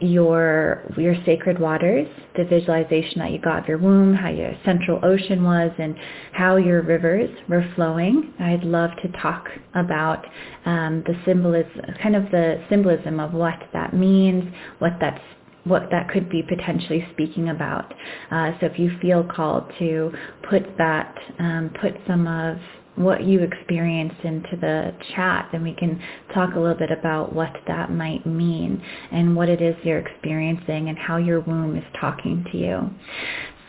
your 0.00 0.82
your 0.96 1.14
sacred 1.24 1.58
waters, 1.58 2.06
the 2.36 2.44
visualization 2.44 3.20
that 3.20 3.30
you 3.30 3.40
got 3.40 3.60
of 3.60 3.68
your 3.68 3.78
womb, 3.78 4.14
how 4.14 4.28
your 4.28 4.52
central 4.64 5.00
ocean 5.04 5.44
was, 5.44 5.70
and 5.78 5.94
how 6.32 6.56
your 6.56 6.82
rivers 6.82 7.30
were 7.48 7.64
flowing. 7.74 8.34
I'd 8.40 8.64
love 8.64 8.90
to 9.02 9.08
talk 9.20 9.48
about 9.74 10.26
um, 10.66 11.04
the 11.06 11.14
symbolism, 11.24 11.80
kind 12.02 12.16
of 12.16 12.24
the 12.30 12.62
symbolism 12.68 13.20
of 13.20 13.32
what 13.32 13.58
that 13.72 13.94
means, 13.94 14.52
what 14.78 14.92
that's 15.00 15.22
what 15.64 15.88
that 15.90 16.08
could 16.10 16.28
be 16.28 16.42
potentially 16.42 17.06
speaking 17.12 17.48
about. 17.48 17.92
Uh, 18.30 18.52
so 18.60 18.66
if 18.66 18.78
you 18.78 18.90
feel 19.00 19.24
called 19.24 19.64
to 19.78 20.12
put 20.48 20.62
that, 20.78 21.14
um, 21.38 21.70
put 21.80 21.92
some 22.06 22.26
of 22.26 22.58
what 22.96 23.24
you 23.24 23.40
experienced 23.40 24.20
into 24.22 24.56
the 24.60 24.92
chat, 25.16 25.48
then 25.50 25.62
we 25.62 25.74
can 25.74 26.00
talk 26.32 26.54
a 26.54 26.60
little 26.60 26.76
bit 26.76 26.92
about 26.92 27.34
what 27.34 27.52
that 27.66 27.90
might 27.90 28.24
mean 28.24 28.80
and 29.10 29.34
what 29.34 29.48
it 29.48 29.60
is 29.60 29.74
you're 29.82 29.98
experiencing 29.98 30.88
and 30.88 30.96
how 30.96 31.16
your 31.16 31.40
womb 31.40 31.76
is 31.76 31.84
talking 32.00 32.44
to 32.52 32.58
you. 32.58 32.90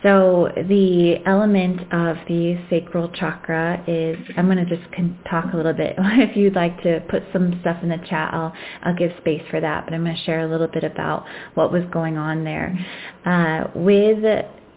So 0.06 0.52
the 0.54 1.16
element 1.26 1.80
of 1.92 2.16
the 2.28 2.56
sacral 2.70 3.08
chakra 3.08 3.82
is, 3.88 4.16
I'm 4.36 4.46
going 4.46 4.64
to 4.64 4.76
just 4.76 4.88
talk 5.28 5.52
a 5.52 5.56
little 5.56 5.72
bit. 5.72 5.96
If 5.98 6.36
you'd 6.36 6.54
like 6.54 6.80
to 6.84 7.00
put 7.08 7.24
some 7.32 7.58
stuff 7.60 7.78
in 7.82 7.88
the 7.88 7.98
chat, 8.08 8.32
I'll, 8.32 8.52
I'll 8.84 8.94
give 8.94 9.10
space 9.18 9.42
for 9.50 9.60
that, 9.60 9.84
but 9.84 9.94
I'm 9.94 10.04
going 10.04 10.14
to 10.14 10.22
share 10.22 10.42
a 10.42 10.48
little 10.48 10.68
bit 10.68 10.84
about 10.84 11.24
what 11.54 11.72
was 11.72 11.82
going 11.92 12.16
on 12.16 12.44
there. 12.44 12.78
Uh, 13.24 13.64
with 13.74 14.22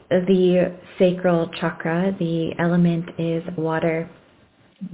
the 0.10 0.76
sacral 0.98 1.48
chakra, 1.60 2.16
the 2.18 2.54
element 2.58 3.12
is 3.20 3.44
water. 3.56 4.10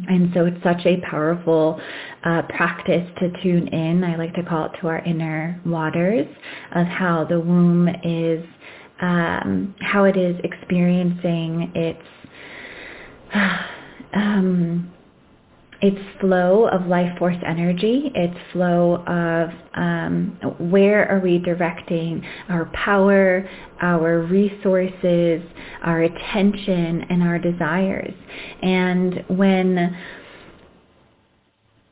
And 0.10 0.32
so 0.34 0.46
it's 0.46 0.62
such 0.64 0.86
a 0.86 0.98
powerful 1.10 1.80
uh, 2.26 2.42
practice 2.50 3.08
to 3.20 3.30
tune 3.42 3.68
in. 3.70 4.04
I 4.04 4.18
like 4.18 4.34
to 4.34 4.44
call 4.44 4.66
it 4.66 4.72
to 4.82 4.88
our 4.88 5.00
inner 5.06 5.62
waters 5.66 6.28
of 6.74 6.88
how 6.88 7.24
the 7.24 7.40
womb 7.40 7.88
is, 8.04 8.44
um, 9.02 9.76
how 9.80 10.06
it 10.06 10.18
is 10.18 10.36
experiencing 10.44 11.72
its 11.76 12.08
um, 14.14 14.92
its 15.82 16.00
flow 16.20 16.68
of 16.70 16.88
life 16.88 17.18
force 17.20 17.38
energy, 17.46 18.12
its 18.16 18.36
flow 18.54 19.04
of 19.06 19.50
um, 19.76 20.38
where 20.72 21.08
are 21.12 21.20
we 21.20 21.38
directing 21.40 22.26
our 22.50 22.66
power, 22.74 23.48
our 23.82 24.22
resources, 24.22 25.44
our 25.84 26.04
attention, 26.04 27.06
and 27.10 27.22
our 27.22 27.38
desires. 27.38 28.14
And 28.62 29.24
when 29.28 29.96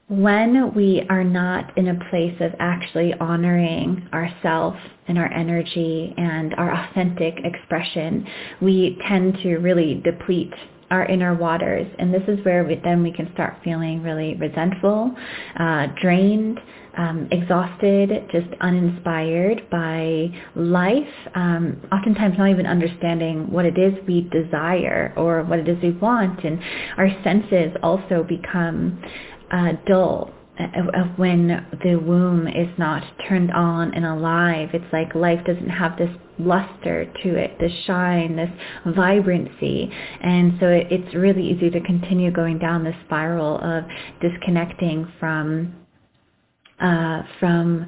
when 0.09 0.73
we 0.75 1.05
are 1.09 1.23
not 1.23 1.77
in 1.77 1.87
a 1.87 2.09
place 2.09 2.35
of 2.41 2.51
actually 2.59 3.13
honoring 3.19 4.07
ourself 4.13 4.75
and 5.07 5.17
our 5.17 5.31
energy 5.31 6.13
and 6.17 6.53
our 6.55 6.71
authentic 6.71 7.35
expression, 7.43 8.27
we 8.61 8.97
tend 9.07 9.37
to 9.43 9.57
really 9.57 10.01
deplete 10.03 10.53
our 10.91 11.05
inner 11.05 11.33
waters. 11.33 11.87
And 11.97 12.13
this 12.13 12.21
is 12.27 12.43
where 12.45 12.63
we, 12.63 12.79
then 12.83 13.01
we 13.01 13.11
can 13.11 13.31
start 13.33 13.57
feeling 13.63 14.03
really 14.03 14.35
resentful, 14.35 15.15
uh, 15.59 15.87
drained, 15.99 16.59
um, 16.95 17.27
exhausted, 17.31 18.11
just 18.31 18.47
uninspired 18.61 19.67
by 19.71 20.29
life, 20.55 21.07
um, 21.33 21.81
oftentimes 21.91 22.37
not 22.37 22.49
even 22.49 22.67
understanding 22.67 23.51
what 23.51 23.65
it 23.65 23.77
is 23.79 23.93
we 24.07 24.29
desire 24.31 25.11
or 25.17 25.43
what 25.43 25.57
it 25.57 25.67
is 25.67 25.81
we 25.81 25.91
want. 25.91 26.43
And 26.43 26.59
our 26.97 27.09
senses 27.23 27.75
also 27.81 28.23
become 28.23 29.01
uh, 29.51 29.73
dull 29.87 30.33
of 30.59 31.17
when 31.17 31.65
the 31.83 31.95
womb 31.95 32.47
is 32.47 32.67
not 32.77 33.03
turned 33.27 33.51
on 33.51 33.93
and 33.95 34.05
alive. 34.05 34.69
It's 34.73 34.93
like 34.93 35.15
life 35.15 35.39
doesn't 35.45 35.69
have 35.69 35.97
this 35.97 36.11
luster 36.37 37.11
to 37.23 37.35
it, 37.35 37.57
this 37.59 37.71
shine, 37.85 38.35
this 38.35 38.49
vibrancy. 38.95 39.91
And 40.21 40.53
so 40.59 40.67
it, 40.67 40.87
it's 40.91 41.15
really 41.15 41.49
easy 41.49 41.69
to 41.71 41.81
continue 41.81 42.31
going 42.31 42.59
down 42.59 42.83
this 42.83 42.95
spiral 43.05 43.57
of 43.59 43.83
disconnecting 44.21 45.11
from 45.19 45.75
uh, 46.79 47.21
from 47.39 47.87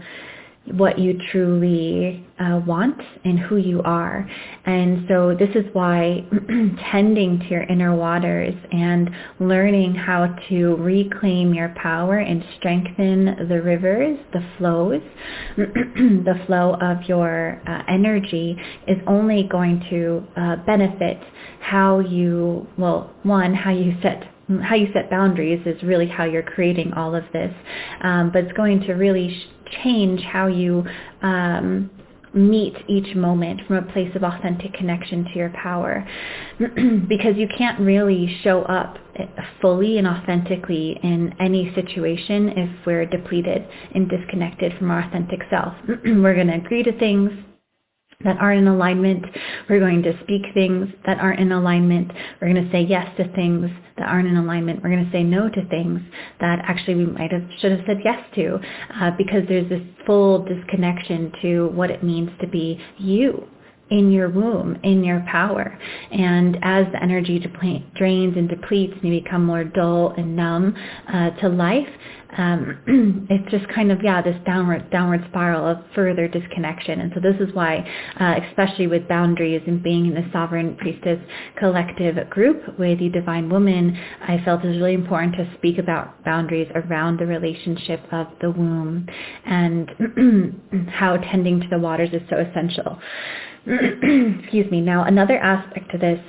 what 0.74 0.98
you 0.98 1.20
truly 1.32 2.26
uh, 2.40 2.60
want 2.66 3.00
and 3.24 3.40
who 3.40 3.58
you 3.58 3.82
are. 3.84 4.30
And 4.66 5.06
so 5.08 5.36
this 5.38 5.50
is 5.56 5.66
why 5.74 6.26
tending 6.92 7.40
to 7.40 7.46
your 7.46 7.64
inner 7.64 7.96
waters 7.96 8.54
and 8.72 9.10
learning 9.40 9.94
how 9.96 10.36
to 10.50 10.76
reclaim 10.78 11.54
your 11.54 11.74
power 11.82 12.18
and 12.18 12.44
strengthen 12.58 13.48
the 13.48 13.62
rivers, 13.62 14.18
the 14.34 14.46
flows, 14.58 15.02
the 15.58 16.42
flow 16.48 16.76
of 16.82 17.04
your 17.04 17.62
uh, 17.68 17.84
energy 17.88 18.58
is 18.88 18.98
only 19.08 19.48
going 19.50 19.84
to 19.90 20.24
uh, 20.36 20.56
benefit 20.66 21.20
how 21.60 22.00
you, 22.00 22.68
well, 22.78 23.14
one, 23.24 23.54
how 23.54 23.72
you 23.72 23.96
set 24.02 24.32
how 24.62 24.76
you 24.76 24.88
set 24.94 25.10
boundaries 25.10 25.60
is 25.66 25.82
really 25.82 26.08
how 26.08 26.24
you're 26.24 26.44
creating 26.44 26.94
all 26.94 27.16
of 27.16 27.24
this. 27.34 27.52
Um, 28.04 28.30
but 28.32 28.44
it's 28.44 28.54
going 28.54 28.82
to 28.82 28.94
really 28.94 29.30
sh- 29.34 29.55
change 29.84 30.22
how 30.22 30.48
you 30.48 30.84
um, 31.22 31.90
meet 32.34 32.76
each 32.88 33.16
moment 33.16 33.62
from 33.66 33.78
a 33.78 33.94
place 33.94 34.14
of 34.16 34.24
authentic 34.24 34.74
connection 34.74 35.24
to 35.26 35.32
your 35.36 35.50
power. 35.52 36.06
because 37.08 37.36
you 37.36 37.48
can't 37.58 37.80
really 37.80 38.38
show 38.44 38.64
up 38.64 38.98
fully 39.62 39.98
and 39.98 40.08
authentically 40.08 41.00
in 41.02 41.34
any 41.40 41.74
situation 41.74 42.50
if 42.50 42.86
we're 42.86 43.06
depleted 43.06 43.66
and 43.94 44.10
disconnected 44.10 44.74
from 44.78 44.92
our 44.92 45.08
authentic 45.08 45.40
self. 45.50 45.74
we're 45.88 46.36
going 46.36 46.48
to 46.48 46.56
agree 46.56 46.84
to 46.84 46.98
things 47.00 47.32
that 48.24 48.38
aren't 48.38 48.62
in 48.62 48.68
alignment. 48.68 49.26
We're 49.70 49.80
going 49.80 50.02
to 50.04 50.14
speak 50.24 50.42
things 50.54 50.88
that 51.06 51.20
aren't 51.20 51.40
in 51.40 51.52
alignment. 51.52 52.12
We're 52.42 52.54
going 52.54 52.66
to 52.66 52.72
say 52.72 52.82
yes 52.82 53.08
to 53.18 53.32
things 53.34 53.70
that 53.98 54.08
aren't 54.08 54.28
in 54.28 54.38
alignment. 54.38 54.82
We're 54.84 54.90
going 54.90 55.06
to 55.06 55.12
say 55.12 55.24
no 55.24 55.50
to 55.50 55.66
things 55.70 56.02
that 56.40 56.60
actually 56.64 56.96
we 56.96 57.06
might 57.06 57.32
have 57.32 57.44
should 57.60 57.72
have 57.72 57.82
said 57.86 57.98
yes 58.04 58.20
to 58.36 58.60
uh, 59.00 59.12
because 59.18 59.44
there's 59.48 59.70
this 59.70 59.82
full 60.06 60.44
disconnection 60.46 61.32
to 61.42 61.68
what 61.70 61.92
it 61.92 62.04
means 62.04 62.30
to 62.42 62.48
be 62.48 62.80
you 62.98 63.48
in 63.90 64.12
your 64.12 64.30
womb, 64.30 64.78
in 64.84 65.04
your 65.04 65.24
power. 65.32 65.78
And 66.12 66.58
as 66.62 66.86
the 66.92 67.02
energy 67.02 67.40
drains 67.96 68.38
and 68.38 68.50
depletes 68.50 68.94
and 69.02 69.14
you 69.14 69.22
become 69.22 69.46
more 69.46 69.64
dull 69.64 70.14
and 70.18 70.36
numb 70.36 70.76
uh, 71.12 71.32
to 71.42 71.50
life, 71.50 71.88
um, 72.38 73.28
it's 73.30 73.50
just 73.52 73.68
kind 73.74 73.92
of 73.92 74.00
yeah 74.04 74.22
this 74.22 74.36
downward 74.46 74.90
downward 74.92 75.24
spiral 75.30 75.66
of 75.68 75.78
further 75.94 76.28
disconnection 76.28 77.02
and 77.02 77.12
so 77.14 77.20
this 77.22 77.36
is 77.40 77.54
why 77.54 77.78
uh, 78.20 78.40
especially 78.50 78.88
with 78.88 79.08
boundaries 79.08 79.62
and 79.68 79.82
being 79.82 80.08
in 80.08 80.14
the 80.14 80.28
sovereign 80.32 80.76
priestess 80.76 81.20
collective 81.58 82.30
group 82.30 82.78
with 82.78 83.00
the 83.00 83.10
divine 83.10 83.50
woman 83.50 83.98
I 84.22 84.42
felt 84.44 84.64
it 84.64 84.68
was 84.68 84.78
really 84.78 84.94
important 84.94 85.36
to 85.36 85.50
speak 85.58 85.78
about 85.78 86.24
boundaries 86.24 86.70
around 86.76 87.20
the 87.20 87.26
relationship 87.26 88.02
of 88.12 88.28
the 88.42 88.52
womb 88.52 89.08
and 89.46 89.90
how 90.90 91.18
tending 91.18 91.62
to 91.62 91.68
the 91.70 91.80
waters 91.80 92.10
is 92.12 92.22
so 92.30 92.38
essential 92.38 93.00
excuse 94.42 94.70
me 94.72 94.82
now 94.82 95.04
another 95.04 95.38
aspect 95.38 95.92
to 95.92 95.98
this 95.98 96.20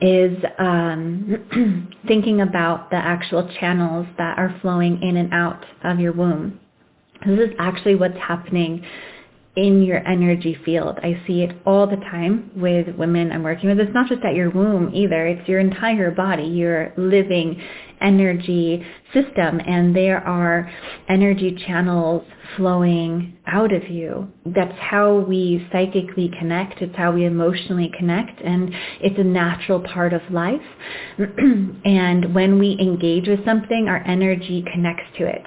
is 0.00 0.36
um, 0.58 1.88
thinking 2.06 2.40
about 2.40 2.90
the 2.90 2.96
actual 2.96 3.48
channels 3.58 4.06
that 4.16 4.38
are 4.38 4.56
flowing 4.62 5.02
in 5.02 5.16
and 5.16 5.32
out 5.32 5.64
of 5.84 5.98
your 5.98 6.12
womb. 6.12 6.60
This 7.26 7.50
is 7.50 7.54
actually 7.58 7.96
what's 7.96 8.18
happening 8.18 8.84
in 9.56 9.82
your 9.82 10.06
energy 10.06 10.56
field. 10.64 10.98
I 11.02 11.20
see 11.26 11.42
it 11.42 11.56
all 11.66 11.86
the 11.86 11.96
time 11.96 12.52
with 12.54 12.94
women 12.96 13.32
I'm 13.32 13.42
working 13.42 13.68
with. 13.68 13.80
It's 13.80 13.92
not 13.92 14.08
just 14.08 14.22
at 14.22 14.36
your 14.36 14.50
womb 14.50 14.92
either. 14.94 15.26
It's 15.26 15.48
your 15.48 15.58
entire 15.58 16.12
body, 16.12 16.44
You're 16.44 16.92
living 16.96 17.60
energy 18.00 18.84
system. 19.12 19.60
And 19.60 19.94
there 19.94 20.26
are 20.26 20.70
energy 21.08 21.56
channels 21.66 22.24
flowing 22.56 23.36
out 23.46 23.72
of 23.72 23.88
you. 23.88 24.28
That's 24.46 24.78
how 24.78 25.18
we 25.20 25.66
psychically 25.72 26.30
connect. 26.38 26.80
It's 26.82 26.96
how 26.96 27.12
we 27.12 27.24
emotionally 27.24 27.90
connect. 27.98 28.40
And 28.40 28.74
it's 29.00 29.18
a 29.18 29.24
natural 29.24 29.80
part 29.80 30.12
of 30.12 30.22
life. 30.30 30.60
and 31.18 32.34
when 32.34 32.58
we 32.58 32.76
engage 32.80 33.28
with 33.28 33.44
something, 33.44 33.86
our 33.88 34.02
energy 34.06 34.64
connects 34.72 35.04
to 35.18 35.26
it. 35.26 35.42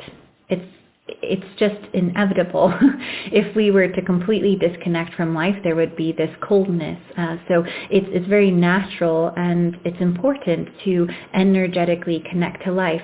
It's 0.50 0.81
it's 1.22 1.60
just 1.60 1.94
inevitable. 1.94 2.74
if 3.32 3.56
we 3.56 3.72
were 3.72 3.88
to 3.88 4.02
completely 4.02 4.56
disconnect 4.56 5.14
from 5.16 5.34
life, 5.34 5.56
there 5.64 5.76
would 5.76 5.96
be 5.96 6.12
this 6.12 6.30
coldness. 6.42 7.00
Uh, 7.18 7.38
so 7.48 7.64
it's, 7.90 8.08
it's 8.10 8.28
very 8.28 8.52
natural 8.52 9.32
and 9.36 9.78
it's 9.86 10.00
important 10.02 10.70
to 10.84 11.08
energetically 11.34 12.24
connect 12.30 12.64
to 12.66 12.72
life. 12.72 13.02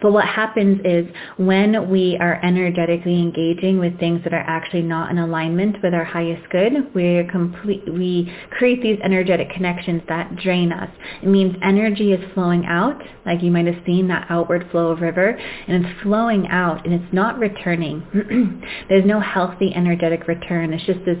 But 0.00 0.12
what 0.12 0.24
happens 0.26 0.80
is 0.84 1.06
when 1.36 1.90
we 1.90 2.16
are 2.20 2.40
energetically 2.44 3.20
engaging 3.20 3.78
with 3.78 3.98
things 3.98 4.22
that 4.24 4.32
are 4.32 4.44
actually 4.46 4.82
not 4.82 5.10
in 5.10 5.18
alignment 5.18 5.76
with 5.82 5.94
our 5.94 6.04
highest 6.04 6.48
good, 6.50 6.94
we 6.94 7.26
complete, 7.30 7.82
we 7.92 8.32
create 8.50 8.82
these 8.82 8.98
energetic 9.02 9.50
connections 9.50 10.02
that 10.08 10.36
drain 10.36 10.72
us. 10.72 10.90
It 11.22 11.28
means 11.28 11.56
energy 11.62 12.12
is 12.12 12.32
flowing 12.34 12.64
out, 12.66 13.00
like 13.26 13.42
you 13.42 13.50
might 13.50 13.66
have 13.66 13.84
seen 13.84 14.08
that 14.08 14.26
outward 14.30 14.68
flow 14.70 14.88
of 14.88 15.00
river, 15.00 15.38
and 15.66 15.84
it's 15.84 16.02
flowing 16.02 16.46
out 16.48 16.84
and 16.84 16.94
it's 16.94 17.12
not 17.12 17.38
returning. 17.38 18.62
There's 18.88 19.04
no 19.04 19.20
healthy 19.20 19.72
energetic 19.74 20.28
return. 20.28 20.72
It's 20.72 20.84
just 20.84 21.04
this 21.04 21.18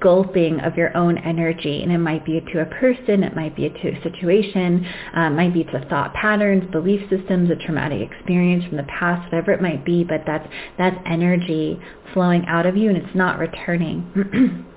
gulping 0.00 0.60
of 0.60 0.76
your 0.76 0.96
own 0.96 1.18
energy. 1.18 1.82
And 1.82 1.92
it 1.92 1.98
might 1.98 2.24
be 2.24 2.40
to 2.52 2.62
a 2.62 2.66
person, 2.66 3.22
it 3.22 3.36
might 3.36 3.54
be 3.54 3.68
to 3.68 3.88
a 3.88 4.02
situation, 4.02 4.86
it 5.14 5.30
might 5.30 5.54
be 5.54 5.64
to 5.64 5.86
thought 5.88 6.12
patterns, 6.14 6.70
belief 6.70 7.00
systems, 7.10 7.50
a 7.50 7.56
traumatic 7.56 8.10
experience 8.10 8.64
from 8.66 8.76
the 8.76 8.84
past, 8.84 9.24
whatever 9.26 9.52
it 9.52 9.62
might 9.62 9.84
be, 9.84 10.04
but 10.04 10.22
that's, 10.26 10.48
that's 10.78 10.96
energy 11.06 11.78
flowing 12.12 12.44
out 12.46 12.66
of 12.66 12.76
you 12.76 12.88
and 12.88 12.98
it's 12.98 13.14
not 13.14 13.38
returning. 13.38 14.66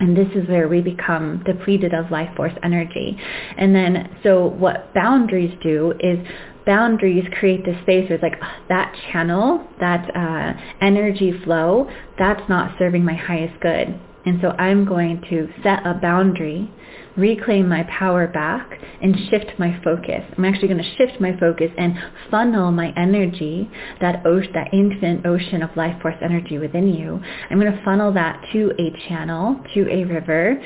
And 0.00 0.16
this 0.16 0.28
is 0.36 0.48
where 0.48 0.68
we 0.68 0.80
become 0.80 1.42
depleted 1.44 1.92
of 1.92 2.10
life 2.12 2.30
force 2.36 2.52
energy. 2.62 3.18
And 3.56 3.74
then, 3.74 4.16
so 4.22 4.46
what 4.46 4.94
boundaries 4.94 5.52
do 5.60 5.92
is 5.98 6.24
boundaries 6.64 7.24
create 7.40 7.64
this 7.64 7.76
space 7.82 8.08
where 8.08 8.14
it's 8.14 8.22
like, 8.22 8.38
oh, 8.40 8.64
that 8.68 8.94
channel, 9.10 9.66
that 9.80 10.08
uh, 10.14 10.60
energy 10.80 11.32
flow, 11.42 11.90
that's 12.16 12.48
not 12.48 12.78
serving 12.78 13.04
my 13.04 13.14
highest 13.14 13.58
good 13.60 13.98
And 14.28 14.40
so 14.42 14.50
I'm 14.50 14.84
going 14.84 15.22
to 15.30 15.48
set 15.62 15.86
a 15.86 15.94
boundary 15.94 16.70
reclaim 17.18 17.68
my 17.68 17.82
power 17.84 18.28
back 18.28 18.70
and 19.02 19.14
shift 19.28 19.58
my 19.58 19.78
focus. 19.82 20.22
I'm 20.36 20.44
actually 20.44 20.68
going 20.68 20.82
to 20.82 20.96
shift 20.96 21.20
my 21.20 21.36
focus 21.38 21.70
and 21.76 21.94
funnel 22.30 22.70
my 22.70 22.92
energy, 22.96 23.68
that 24.00 24.24
ocean, 24.24 24.52
that 24.54 24.72
infinite 24.72 25.26
ocean 25.26 25.62
of 25.62 25.76
life 25.76 26.00
force 26.00 26.14
energy 26.22 26.58
within 26.58 26.94
you. 26.94 27.20
I'm 27.50 27.58
going 27.58 27.72
to 27.72 27.84
funnel 27.84 28.12
that 28.12 28.44
to 28.52 28.72
a 28.78 29.08
channel, 29.08 29.60
to 29.74 29.90
a 29.90 30.04
river, 30.04 30.62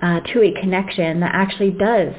uh, 0.00 0.20
to 0.32 0.42
a 0.42 0.60
connection 0.60 1.20
that 1.20 1.32
actually 1.34 1.72
does 1.72 2.14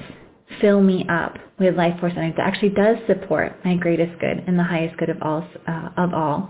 fill 0.61 0.81
me 0.81 1.05
up 1.09 1.37
with 1.59 1.75
life 1.75 1.99
force 1.99 2.13
energy 2.15 2.35
that 2.37 2.47
actually 2.47 2.69
does 2.69 2.97
support 3.07 3.53
my 3.65 3.75
greatest 3.75 4.19
good 4.19 4.43
and 4.45 4.57
the 4.57 4.63
highest 4.63 4.95
good 4.97 5.09
of 5.09 5.17
all. 5.21 5.47
Uh, 5.67 5.89
of 5.97 6.13
all. 6.13 6.49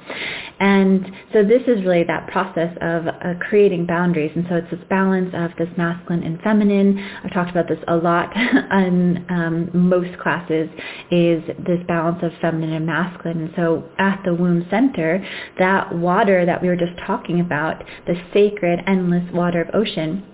And 0.60 1.06
so 1.34 1.44
this 1.44 1.62
is 1.68 1.84
really 1.86 2.04
that 2.04 2.28
process 2.28 2.76
of 2.82 3.08
uh, 3.08 3.34
creating 3.40 3.86
boundaries. 3.86 4.32
And 4.36 4.46
so 4.50 4.56
it's 4.56 4.70
this 4.70 4.80
balance 4.90 5.34
of 5.34 5.52
this 5.58 5.70
masculine 5.78 6.24
and 6.24 6.40
feminine. 6.42 7.00
I've 7.24 7.34
talked 7.34 7.52
about 7.52 7.68
this 7.68 7.80
a 7.88 7.96
lot 7.96 8.36
in 8.36 9.26
um, 9.30 9.70
most 9.74 10.18
classes 10.20 10.70
is 11.12 11.44
this 11.66 11.80
balance 11.88 12.20
of 12.22 12.32
feminine 12.42 12.74
and 12.74 12.86
masculine. 12.86 13.42
And 13.42 13.54
so 13.56 13.90
at 13.98 14.22
the 14.26 14.34
womb 14.34 14.66
center, 14.70 15.26
that 15.58 15.96
water 15.96 16.46
that 16.46 16.62
we 16.62 16.68
were 16.68 16.76
just 16.76 16.98
talking 17.06 17.40
about, 17.40 17.84
the 18.06 18.16
sacred, 18.34 18.82
endless 18.88 19.32
water 19.34 19.62
of 19.62 19.74
ocean, 19.74 20.26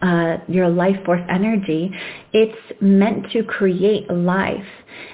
uh, 0.00 0.38
your 0.48 0.68
life 0.68 0.96
force 1.04 1.22
energy, 1.28 1.90
it's 2.32 2.80
meant 2.80 3.30
to 3.32 3.42
create 3.44 4.10
life. 4.10 4.64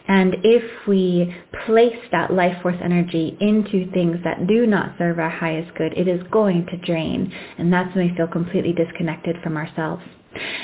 And 0.08 0.36
if 0.42 0.86
we 0.86 1.34
place 1.66 1.96
that 2.12 2.32
life 2.32 2.60
force 2.62 2.76
energy 2.82 3.36
into 3.40 3.90
things 3.92 4.18
that 4.24 4.46
do 4.46 4.66
not 4.66 4.94
serve 4.98 5.18
our 5.18 5.30
highest 5.30 5.74
good, 5.76 5.96
it 5.96 6.08
is 6.08 6.20
going 6.30 6.66
to 6.66 6.76
drain. 6.78 7.32
And 7.58 7.72
that's 7.72 7.94
when 7.94 8.10
we 8.10 8.16
feel 8.16 8.28
completely 8.28 8.72
disconnected 8.72 9.36
from 9.42 9.56
ourselves. 9.56 10.02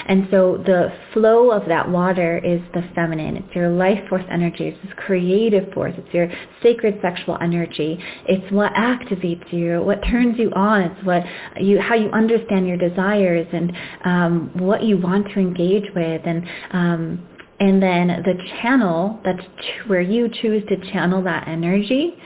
And 0.07 0.29
so 0.31 0.63
the 0.65 0.93
flow 1.13 1.51
of 1.51 1.67
that 1.69 1.89
water 1.89 2.39
is 2.39 2.61
the 2.75 2.83
feminine. 2.95 3.37
It's 3.37 3.55
your 3.55 3.69
life 3.69 3.99
force 4.09 4.25
energy. 4.31 4.69
It's 4.69 4.83
this 4.83 4.93
creative 4.97 5.73
force. 5.73 5.95
It's 5.97 6.13
your 6.15 6.29
sacred 6.63 6.99
sexual 7.03 7.39
energy. 7.41 7.99
It's 8.29 8.53
what 8.53 8.73
activates 8.75 9.53
you, 9.53 9.83
what 9.83 10.01
turns 10.11 10.39
you 10.39 10.51
on. 10.53 10.83
It's 10.83 11.05
what 11.05 11.23
you, 11.61 11.81
how 11.81 11.95
you 11.95 12.11
understand 12.11 12.67
your 12.67 12.77
desires 12.77 13.47
and 13.53 13.73
um, 14.05 14.51
what 14.55 14.83
you 14.83 14.99
want 14.99 15.27
to 15.29 15.41
engage 15.41 15.87
with. 15.95 16.23
And 16.25 16.47
um, 16.73 17.27
and 17.61 17.83
then 17.83 18.09
the 18.25 18.35
channel 18.63 19.21
that's 19.23 19.47
where 19.87 20.01
you 20.01 20.31
choose 20.41 20.63
to 20.69 20.93
channel 20.93 21.23
that 21.23 21.47
energy 21.47 22.17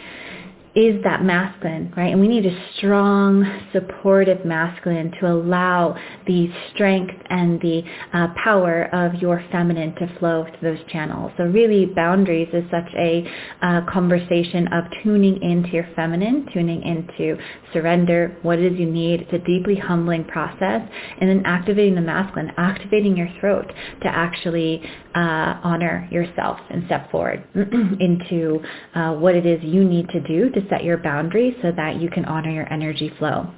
is 0.75 1.01
that 1.05 1.23
masculine, 1.23 1.93
right? 1.97 2.11
And 2.11 2.21
we 2.21 2.27
need 2.27 2.47
a 2.47 2.67
strong, 2.77 3.45
supportive 3.73 4.45
masculine 4.45 5.13
to 5.21 5.29
allow 5.29 5.97
the 6.27 6.51
strength 6.75 7.15
and 7.31 7.61
the 7.61 7.83
uh, 8.13 8.29
power 8.43 8.93
of 8.93 9.15
your 9.23 9.45
feminine 9.53 9.95
to 9.97 10.19
flow 10.19 10.45
through 10.59 10.77
those 10.77 10.87
channels. 10.91 11.31
So 11.37 11.45
really 11.45 11.87
boundaries 11.87 12.49
is 12.53 12.65
such 12.73 12.93
a 12.97 13.25
uh, 13.63 13.83
conversation 13.89 14.67
of 14.73 14.85
tuning 15.05 15.41
into 15.43 15.69
your 15.69 15.89
feminine, 15.95 16.49
tuning 16.53 16.83
into 16.83 17.41
surrender, 17.73 18.37
what 18.43 18.59
it 18.59 18.73
is 18.73 18.79
you 18.79 18.91
need. 18.91 19.23
It's 19.23 19.33
a 19.33 19.47
deeply 19.47 19.77
humbling 19.77 20.25
process. 20.25 20.83
And 21.21 21.31
then 21.31 21.43
activating 21.45 21.95
the 21.95 22.01
masculine, 22.01 22.51
activating 22.57 23.17
your 23.17 23.29
throat 23.39 23.73
to 24.03 24.09
actually 24.09 24.83
uh, 25.15 25.61
honor 25.63 26.09
yourself 26.11 26.59
and 26.71 26.85
step 26.87 27.11
forward 27.13 27.45
into 27.55 28.61
uh, 28.95 29.15
what 29.15 29.37
it 29.37 29.47
is 29.47 29.63
you 29.63 29.85
need 29.85 30.09
to 30.09 30.21
do 30.21 30.51
to 30.51 30.64
set 30.69 30.85
your 30.85 30.99
boundaries 30.99 31.55
so 31.63 31.73
that 31.73 32.01
you 32.01 32.11
can 32.11 32.25
honor 32.25 32.51
your 32.51 32.73
energy 32.73 33.13
flow. 33.19 33.49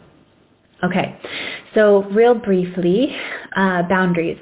Okay, 0.85 1.19
so 1.75 2.05
real 2.11 2.35
briefly, 2.35 3.17
uh, 3.57 3.83
boundaries. 3.89 4.39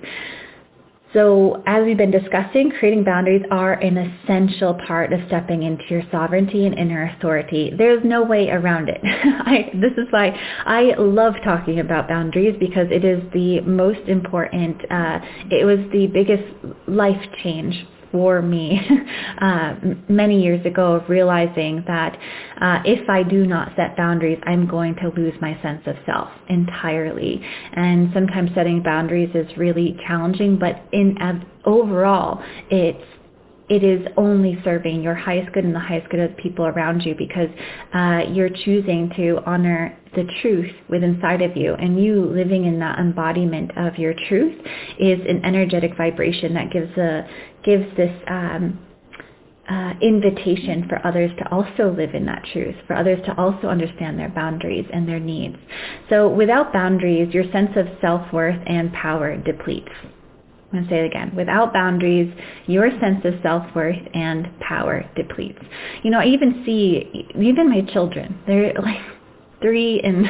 So 1.14 1.62
as 1.64 1.84
we've 1.84 1.96
been 1.96 2.10
discussing, 2.10 2.72
creating 2.72 3.04
boundaries 3.04 3.44
are 3.52 3.74
an 3.74 3.96
essential 3.96 4.74
part 4.84 5.12
of 5.12 5.20
stepping 5.28 5.62
into 5.62 5.84
your 5.88 6.02
sovereignty 6.10 6.66
and 6.66 6.76
inner 6.76 7.14
authority. 7.16 7.72
There's 7.78 8.04
no 8.04 8.24
way 8.24 8.50
around 8.50 8.88
it. 8.88 9.00
I, 9.04 9.70
this 9.74 9.92
is 9.92 10.08
why 10.10 10.36
I 10.66 10.94
love 10.98 11.34
talking 11.44 11.78
about 11.78 12.08
boundaries 12.08 12.56
because 12.58 12.88
it 12.90 13.04
is 13.04 13.22
the 13.32 13.60
most 13.60 14.00
important, 14.08 14.76
uh, 14.90 15.20
it 15.52 15.64
was 15.64 15.78
the 15.92 16.08
biggest 16.08 16.42
life 16.88 17.22
change 17.44 17.86
for 18.14 18.40
me 18.40 18.78
uh, 19.40 19.74
many 20.08 20.40
years 20.40 20.64
ago 20.64 20.92
of 20.92 21.08
realizing 21.08 21.82
that 21.88 22.16
uh, 22.60 22.78
if 22.84 23.10
I 23.10 23.24
do 23.24 23.44
not 23.44 23.72
set 23.74 23.96
boundaries, 23.96 24.38
I'm 24.44 24.68
going 24.68 24.94
to 25.02 25.08
lose 25.16 25.34
my 25.40 25.60
sense 25.62 25.82
of 25.86 25.96
self 26.06 26.28
entirely. 26.48 27.42
And 27.72 28.10
sometimes 28.14 28.50
setting 28.54 28.84
boundaries 28.84 29.30
is 29.34 29.48
really 29.56 29.98
challenging, 30.06 30.60
but 30.60 30.80
in 30.92 31.16
overall, 31.64 32.40
it's 32.70 33.02
it 33.68 33.82
is 33.82 34.06
only 34.16 34.60
serving 34.62 35.02
your 35.02 35.14
highest 35.14 35.52
good 35.52 35.64
and 35.64 35.74
the 35.74 35.80
highest 35.80 36.08
good 36.10 36.20
of 36.20 36.36
the 36.36 36.42
people 36.42 36.66
around 36.66 37.00
you 37.02 37.14
because 37.16 37.48
uh, 37.94 38.22
you're 38.30 38.50
choosing 38.64 39.10
to 39.16 39.38
honor 39.46 39.96
the 40.14 40.24
truth 40.42 40.70
within 40.88 41.14
inside 41.14 41.42
of 41.42 41.56
you 41.56 41.74
and 41.74 42.02
you 42.02 42.24
living 42.24 42.66
in 42.66 42.78
that 42.78 42.98
embodiment 42.98 43.70
of 43.76 43.96
your 43.96 44.14
truth 44.28 44.54
is 44.98 45.18
an 45.28 45.44
energetic 45.44 45.96
vibration 45.96 46.54
that 46.54 46.70
gives 46.70 46.90
a 46.98 47.26
gives 47.64 47.96
this 47.96 48.12
um, 48.28 48.78
uh, 49.68 49.94
invitation 50.02 50.86
for 50.88 51.04
others 51.06 51.30
to 51.38 51.50
also 51.50 51.90
live 51.96 52.14
in 52.14 52.26
that 52.26 52.44
truth, 52.52 52.74
for 52.86 52.94
others 52.94 53.18
to 53.24 53.34
also 53.40 53.68
understand 53.68 54.18
their 54.18 54.28
boundaries 54.28 54.84
and 54.92 55.08
their 55.08 55.20
needs. 55.20 55.56
So 56.10 56.28
without 56.28 56.72
boundaries, 56.72 57.32
your 57.32 57.50
sense 57.50 57.70
of 57.76 57.86
self-worth 58.00 58.60
and 58.66 58.92
power 58.92 59.36
depletes. 59.38 59.88
I'm 60.74 60.80
going 60.80 60.88
to 60.88 60.94
say 60.94 61.04
it 61.04 61.06
again. 61.06 61.32
Without 61.36 61.72
boundaries, 61.72 62.32
your 62.66 62.90
sense 63.00 63.24
of 63.24 63.34
self-worth 63.42 64.08
and 64.12 64.48
power 64.58 65.08
depletes. 65.14 65.60
You 66.02 66.10
know, 66.10 66.18
I 66.18 66.26
even 66.26 66.64
see, 66.66 67.28
even 67.38 67.70
my 67.70 67.82
children, 67.92 68.36
they're 68.46 68.72
like, 68.82 69.00
three 69.62 70.00
and 70.00 70.26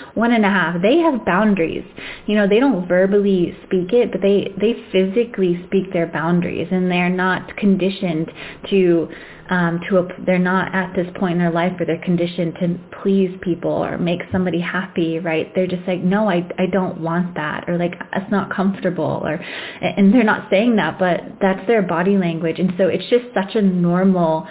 one 0.14 0.30
and 0.32 0.44
a 0.44 0.48
half, 0.48 0.80
they 0.82 0.98
have 0.98 1.24
boundaries. 1.24 1.84
You 2.26 2.36
know, 2.36 2.46
they 2.46 2.60
don't 2.60 2.86
verbally 2.86 3.56
speak 3.64 3.92
it, 3.92 4.12
but 4.12 4.20
they, 4.20 4.54
they 4.60 4.74
physically 4.92 5.64
speak 5.66 5.92
their 5.92 6.06
boundaries 6.06 6.68
and 6.70 6.88
they're 6.88 7.10
not 7.10 7.56
conditioned 7.56 8.30
to, 8.70 9.08
um, 9.50 9.80
to 9.88 9.98
a, 9.98 10.08
they're 10.26 10.38
not 10.38 10.74
at 10.74 10.94
this 10.94 11.06
point 11.18 11.34
in 11.34 11.38
their 11.38 11.50
life 11.50 11.72
where 11.78 11.86
they're 11.86 12.04
conditioned 12.04 12.54
to 12.60 12.78
please 13.02 13.36
people 13.42 13.70
or 13.70 13.98
make 13.98 14.20
somebody 14.30 14.60
happy, 14.60 15.18
right? 15.18 15.54
They're 15.54 15.66
just 15.66 15.86
like, 15.86 16.00
no, 16.00 16.28
I, 16.28 16.48
I 16.58 16.66
don't 16.66 17.00
want 17.00 17.34
that 17.36 17.68
or 17.68 17.78
like, 17.78 17.94
it's 18.14 18.30
not 18.30 18.54
comfortable 18.54 19.22
or, 19.24 19.34
and 19.80 20.12
they're 20.12 20.24
not 20.24 20.50
saying 20.50 20.76
that, 20.76 20.98
but 20.98 21.20
that's 21.40 21.66
their 21.66 21.82
body 21.82 22.16
language. 22.16 22.58
And 22.58 22.72
so 22.78 22.88
it's 22.88 23.08
just 23.08 23.24
such 23.34 23.54
a 23.54 23.62
normal 23.62 24.46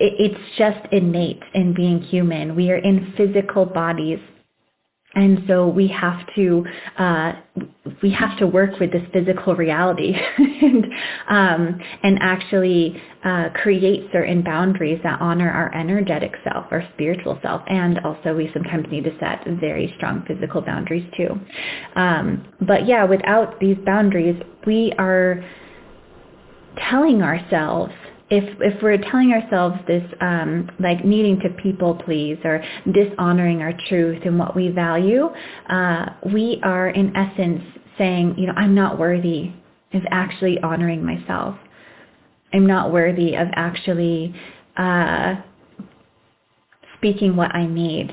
it's 0.00 0.56
just 0.56 0.78
innate 0.92 1.42
in 1.54 1.74
being 1.74 2.00
human. 2.00 2.54
We 2.54 2.70
are 2.70 2.76
in 2.76 3.12
physical 3.16 3.64
bodies. 3.66 4.20
And 5.18 5.42
so 5.48 5.66
we 5.66 5.88
have 5.88 6.20
to 6.36 6.64
uh, 6.96 7.32
we 8.04 8.12
have 8.12 8.38
to 8.38 8.46
work 8.46 8.78
with 8.78 8.92
this 8.92 9.02
physical 9.12 9.56
reality 9.56 10.14
and 10.38 10.84
um, 11.28 11.80
and 12.04 12.18
actually 12.20 13.02
uh, 13.24 13.48
create 13.52 14.08
certain 14.12 14.44
boundaries 14.44 15.00
that 15.02 15.20
honor 15.20 15.50
our 15.50 15.74
energetic 15.74 16.34
self, 16.44 16.66
our 16.70 16.88
spiritual 16.94 17.36
self, 17.42 17.62
and 17.66 17.98
also 18.04 18.32
we 18.32 18.48
sometimes 18.54 18.86
need 18.92 19.02
to 19.04 19.18
set 19.18 19.44
very 19.60 19.92
strong 19.96 20.24
physical 20.28 20.60
boundaries 20.60 21.04
too. 21.16 21.30
Um, 21.96 22.46
but 22.60 22.86
yeah, 22.86 23.02
without 23.02 23.58
these 23.58 23.76
boundaries, 23.84 24.40
we 24.66 24.92
are 24.98 25.44
telling 26.88 27.22
ourselves 27.22 27.92
if 28.30 28.44
if 28.60 28.82
we're 28.82 28.98
telling 28.98 29.32
ourselves 29.32 29.76
this 29.86 30.02
um, 30.20 30.70
like 30.78 31.04
needing 31.04 31.40
to 31.40 31.48
people 31.50 31.94
please 31.94 32.38
or 32.44 32.62
dishonoring 32.92 33.62
our 33.62 33.72
truth 33.88 34.22
and 34.24 34.38
what 34.38 34.54
we 34.54 34.68
value, 34.68 35.28
uh, 35.68 36.06
we 36.32 36.60
are 36.62 36.90
in 36.90 37.16
essence 37.16 37.62
saying, 37.96 38.34
you 38.38 38.46
know, 38.46 38.52
I'm 38.56 38.74
not 38.74 38.98
worthy 38.98 39.52
of 39.94 40.02
actually 40.10 40.58
honoring 40.62 41.04
myself. 41.04 41.56
I'm 42.52 42.66
not 42.66 42.92
worthy 42.92 43.34
of 43.34 43.48
actually 43.54 44.34
uh, 44.76 45.36
speaking 46.96 47.36
what 47.36 47.54
I 47.54 47.66
need 47.66 48.12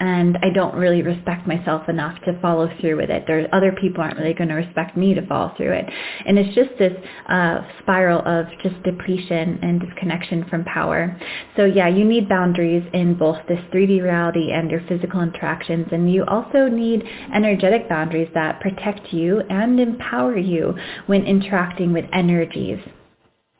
and 0.00 0.36
I 0.42 0.50
don't 0.50 0.74
really 0.74 1.02
respect 1.02 1.46
myself 1.46 1.88
enough 1.88 2.20
to 2.24 2.38
follow 2.40 2.68
through 2.80 2.96
with 2.96 3.10
it. 3.10 3.24
There, 3.26 3.48
other 3.54 3.72
people 3.72 4.02
aren't 4.02 4.18
really 4.18 4.34
going 4.34 4.48
to 4.48 4.56
respect 4.56 4.96
me 4.96 5.14
to 5.14 5.24
follow 5.26 5.52
through 5.56 5.72
it. 5.72 5.86
And 6.26 6.38
it's 6.38 6.54
just 6.54 6.70
this 6.78 6.92
uh, 7.28 7.60
spiral 7.80 8.20
of 8.26 8.46
just 8.62 8.82
depletion 8.82 9.60
and 9.62 9.80
disconnection 9.80 10.44
from 10.50 10.64
power. 10.64 11.18
So 11.56 11.64
yeah, 11.64 11.88
you 11.88 12.04
need 12.04 12.28
boundaries 12.28 12.84
in 12.92 13.14
both 13.14 13.38
this 13.48 13.60
3D 13.72 14.02
reality 14.02 14.50
and 14.52 14.70
your 14.70 14.82
physical 14.88 15.20
interactions. 15.20 15.86
And 15.92 16.12
you 16.12 16.24
also 16.24 16.68
need 16.68 17.04
energetic 17.32 17.88
boundaries 17.88 18.30
that 18.34 18.60
protect 18.60 19.12
you 19.12 19.40
and 19.48 19.78
empower 19.78 20.36
you 20.36 20.74
when 21.06 21.24
interacting 21.24 21.92
with 21.92 22.04
energies 22.12 22.80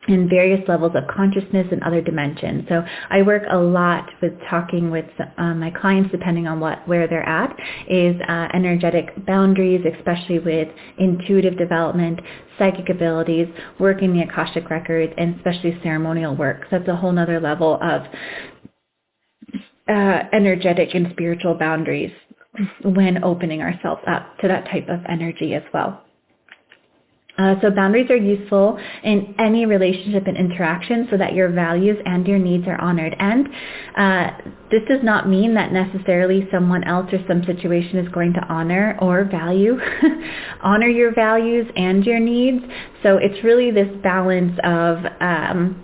in 0.08 0.28
various 0.28 0.66
levels 0.68 0.92
of 0.94 1.04
consciousness 1.08 1.66
and 1.70 1.82
other 1.82 2.00
dimensions. 2.00 2.64
So 2.68 2.82
I 3.10 3.22
work 3.22 3.42
a 3.50 3.56
lot 3.56 4.10
with 4.20 4.32
talking 4.50 4.90
with 4.90 5.06
uh, 5.38 5.54
my 5.54 5.70
clients, 5.70 6.10
depending 6.10 6.46
on 6.46 6.60
what 6.60 6.86
where 6.86 7.08
they're 7.08 7.28
at, 7.28 7.56
is 7.88 8.16
uh, 8.28 8.48
energetic 8.54 9.26
boundaries, 9.26 9.84
especially 9.98 10.38
with 10.38 10.68
intuitive 10.98 11.56
development, 11.56 12.20
psychic 12.58 12.88
abilities, 12.88 13.48
working 13.78 14.12
the 14.14 14.22
Akashic 14.22 14.68
records, 14.70 15.12
and 15.16 15.36
especially 15.36 15.78
ceremonial 15.82 16.36
work. 16.36 16.62
So 16.70 16.78
that's 16.78 16.88
a 16.88 16.96
whole 16.96 17.18
other 17.18 17.40
level 17.40 17.78
of 17.82 18.02
uh, 19.88 20.22
energetic 20.32 20.94
and 20.94 21.08
spiritual 21.12 21.54
boundaries 21.54 22.12
when 22.84 23.22
opening 23.24 23.62
ourselves 23.62 24.02
up 24.06 24.38
to 24.38 24.48
that 24.48 24.64
type 24.66 24.88
of 24.88 25.00
energy 25.08 25.54
as 25.54 25.62
well. 25.72 26.04
Uh, 27.36 27.56
so 27.60 27.70
boundaries 27.70 28.08
are 28.10 28.16
useful 28.16 28.78
in 29.02 29.34
any 29.40 29.66
relationship 29.66 30.26
and 30.28 30.36
interaction 30.36 31.08
so 31.10 31.16
that 31.16 31.34
your 31.34 31.50
values 31.50 31.96
and 32.06 32.26
your 32.28 32.38
needs 32.38 32.64
are 32.68 32.80
honored. 32.80 33.14
And 33.18 33.48
uh, 33.96 34.30
this 34.70 34.82
does 34.88 35.02
not 35.02 35.28
mean 35.28 35.54
that 35.54 35.72
necessarily 35.72 36.46
someone 36.52 36.84
else 36.84 37.12
or 37.12 37.18
some 37.26 37.42
situation 37.44 37.98
is 37.98 38.08
going 38.10 38.34
to 38.34 38.40
honor 38.48 38.96
or 39.00 39.24
value, 39.24 39.76
honor 40.62 40.86
your 40.86 41.12
values 41.12 41.66
and 41.76 42.04
your 42.04 42.20
needs. 42.20 42.64
So 43.02 43.16
it's 43.16 43.42
really 43.42 43.72
this 43.72 43.90
balance 44.04 44.56
of 44.62 44.98
um, 45.20 45.82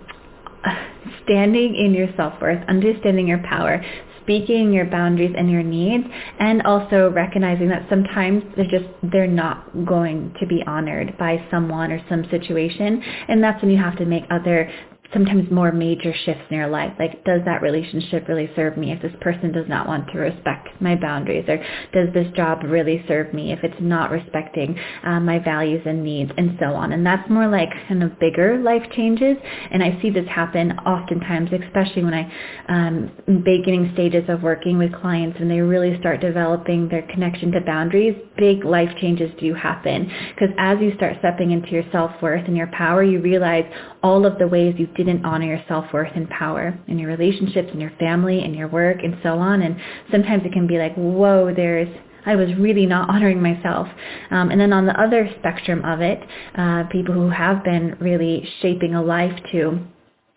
standing 1.23 1.75
in 1.75 1.93
your 1.93 2.07
self-worth, 2.15 2.63
understanding 2.69 3.27
your 3.27 3.43
power, 3.43 3.83
speaking 4.31 4.71
your 4.71 4.85
boundaries 4.85 5.33
and 5.37 5.51
your 5.51 5.63
needs 5.63 6.05
and 6.39 6.61
also 6.63 7.09
recognizing 7.11 7.67
that 7.67 7.85
sometimes 7.89 8.43
they're 8.55 8.65
just 8.65 8.85
they're 9.11 9.27
not 9.27 9.69
going 9.85 10.33
to 10.39 10.47
be 10.47 10.61
honored 10.67 11.17
by 11.17 11.37
someone 11.51 11.91
or 11.91 12.01
some 12.07 12.23
situation 12.31 13.01
and 13.27 13.43
that's 13.43 13.61
when 13.61 13.69
you 13.71 13.77
have 13.77 13.97
to 13.97 14.05
make 14.05 14.23
other 14.31 14.71
sometimes 15.13 15.49
more 15.51 15.71
major 15.71 16.13
shifts 16.25 16.43
in 16.49 16.57
your 16.57 16.67
life. 16.67 16.93
Like, 16.99 17.23
does 17.25 17.41
that 17.45 17.61
relationship 17.61 18.27
really 18.27 18.49
serve 18.55 18.77
me 18.77 18.91
if 18.91 19.01
this 19.01 19.13
person 19.21 19.51
does 19.51 19.67
not 19.67 19.87
want 19.87 20.07
to 20.11 20.19
respect 20.19 20.69
my 20.79 20.95
boundaries? 20.95 21.45
Or 21.47 21.57
does 21.93 22.13
this 22.13 22.27
job 22.35 22.59
really 22.63 23.03
serve 23.07 23.33
me 23.33 23.51
if 23.51 23.59
it's 23.63 23.79
not 23.79 24.11
respecting 24.11 24.77
uh, 25.03 25.19
my 25.19 25.39
values 25.39 25.81
and 25.85 26.03
needs 26.03 26.31
and 26.37 26.57
so 26.59 26.67
on? 26.67 26.93
And 26.93 27.05
that's 27.05 27.29
more 27.29 27.47
like 27.47 27.69
kind 27.87 28.03
of 28.03 28.17
bigger 28.19 28.59
life 28.59 28.83
changes. 28.95 29.37
And 29.71 29.83
I 29.83 29.99
see 30.01 30.09
this 30.09 30.27
happen 30.27 30.71
oftentimes, 30.79 31.49
especially 31.51 32.03
when 32.03 32.13
I, 32.13 32.33
um, 32.69 33.11
beginning 33.43 33.91
stages 33.93 34.23
of 34.29 34.43
working 34.43 34.77
with 34.77 34.93
clients 34.93 35.37
and 35.39 35.49
they 35.49 35.59
really 35.59 35.97
start 35.99 36.21
developing 36.21 36.87
their 36.87 37.03
connection 37.03 37.51
to 37.51 37.61
boundaries, 37.61 38.15
big 38.37 38.63
life 38.63 38.89
changes 38.99 39.31
do 39.39 39.53
happen. 39.53 40.11
Because 40.33 40.55
as 40.57 40.79
you 40.79 40.93
start 40.95 41.17
stepping 41.19 41.51
into 41.51 41.69
your 41.69 41.83
self-worth 41.91 42.45
and 42.47 42.55
your 42.55 42.67
power, 42.67 43.03
you 43.03 43.21
realize 43.21 43.65
all 44.03 44.25
of 44.25 44.37
the 44.39 44.47
ways 44.47 44.75
you 44.77 44.87
didn't 45.03 45.25
honor 45.25 45.45
your 45.45 45.63
self-worth 45.67 46.11
and 46.15 46.29
power 46.29 46.77
in 46.87 46.99
your 46.99 47.09
relationships, 47.09 47.69
and 47.71 47.81
your 47.81 47.91
family, 47.99 48.43
and 48.43 48.55
your 48.55 48.67
work, 48.67 48.97
and 49.03 49.17
so 49.23 49.37
on. 49.39 49.61
And 49.61 49.75
sometimes 50.11 50.43
it 50.45 50.53
can 50.53 50.67
be 50.67 50.77
like, 50.77 50.95
whoa, 50.95 51.53
there's 51.55 51.89
I 52.25 52.35
was 52.35 52.49
really 52.57 52.85
not 52.85 53.09
honoring 53.13 53.41
myself. 53.41 53.87
Um, 54.29 54.51
and 54.51 54.59
then 54.59 54.73
on 54.73 54.85
the 54.85 54.99
other 54.99 55.29
spectrum 55.39 55.83
of 55.83 56.01
it, 56.01 56.19
uh, 56.55 56.83
people 56.91 57.13
who 57.13 57.29
have 57.29 57.63
been 57.63 57.97
really 57.99 58.47
shaping 58.61 58.95
a 58.95 59.01
life 59.01 59.37
to 59.51 59.79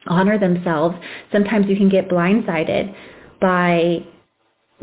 honor 0.07 0.38
themselves, 0.38 0.96
sometimes 1.33 1.66
you 1.68 1.77
can 1.77 1.88
get 1.88 2.09
blindsided 2.09 2.94
by 3.40 4.05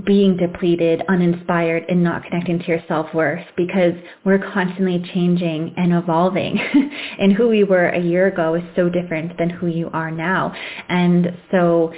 being 0.05 0.37
depleted, 0.37 1.03
uninspired, 1.09 1.83
and 1.89 2.03
not 2.03 2.23
connecting 2.23 2.59
to 2.59 2.65
your 2.65 2.79
self-worth 2.87 3.45
because 3.55 3.93
we're 4.23 4.39
constantly 4.53 5.03
changing 5.13 5.73
and 5.77 5.93
evolving. 5.93 6.59
and 7.19 7.33
who 7.33 7.47
we 7.47 7.63
were 7.63 7.89
a 7.89 7.99
year 7.99 8.27
ago 8.27 8.55
is 8.55 8.63
so 8.75 8.89
different 8.89 9.37
than 9.37 9.49
who 9.49 9.67
you 9.67 9.89
are 9.93 10.11
now. 10.11 10.53
And 10.89 11.37
so 11.51 11.93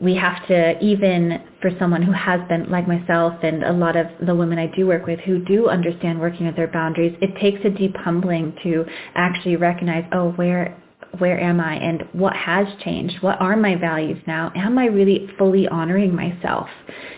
we 0.00 0.14
have 0.14 0.46
to, 0.46 0.78
even 0.84 1.42
for 1.60 1.70
someone 1.78 2.02
who 2.02 2.12
has 2.12 2.40
been 2.48 2.70
like 2.70 2.86
myself 2.86 3.34
and 3.42 3.64
a 3.64 3.72
lot 3.72 3.96
of 3.96 4.06
the 4.24 4.34
women 4.34 4.58
I 4.58 4.66
do 4.74 4.86
work 4.86 5.06
with 5.06 5.18
who 5.20 5.44
do 5.44 5.68
understand 5.68 6.20
working 6.20 6.46
with 6.46 6.56
their 6.56 6.68
boundaries, 6.68 7.16
it 7.20 7.38
takes 7.40 7.64
a 7.64 7.70
deep 7.70 7.96
humbling 7.96 8.54
to 8.62 8.84
actually 9.14 9.56
recognize, 9.56 10.04
oh, 10.12 10.30
where 10.32 10.80
where 11.18 11.40
am 11.40 11.60
I 11.60 11.74
and 11.76 12.02
what 12.12 12.34
has 12.36 12.66
changed? 12.84 13.16
What 13.22 13.40
are 13.40 13.56
my 13.56 13.76
values 13.76 14.18
now? 14.26 14.52
Am 14.54 14.78
I 14.78 14.86
really 14.86 15.28
fully 15.38 15.66
honoring 15.66 16.14
myself 16.14 16.68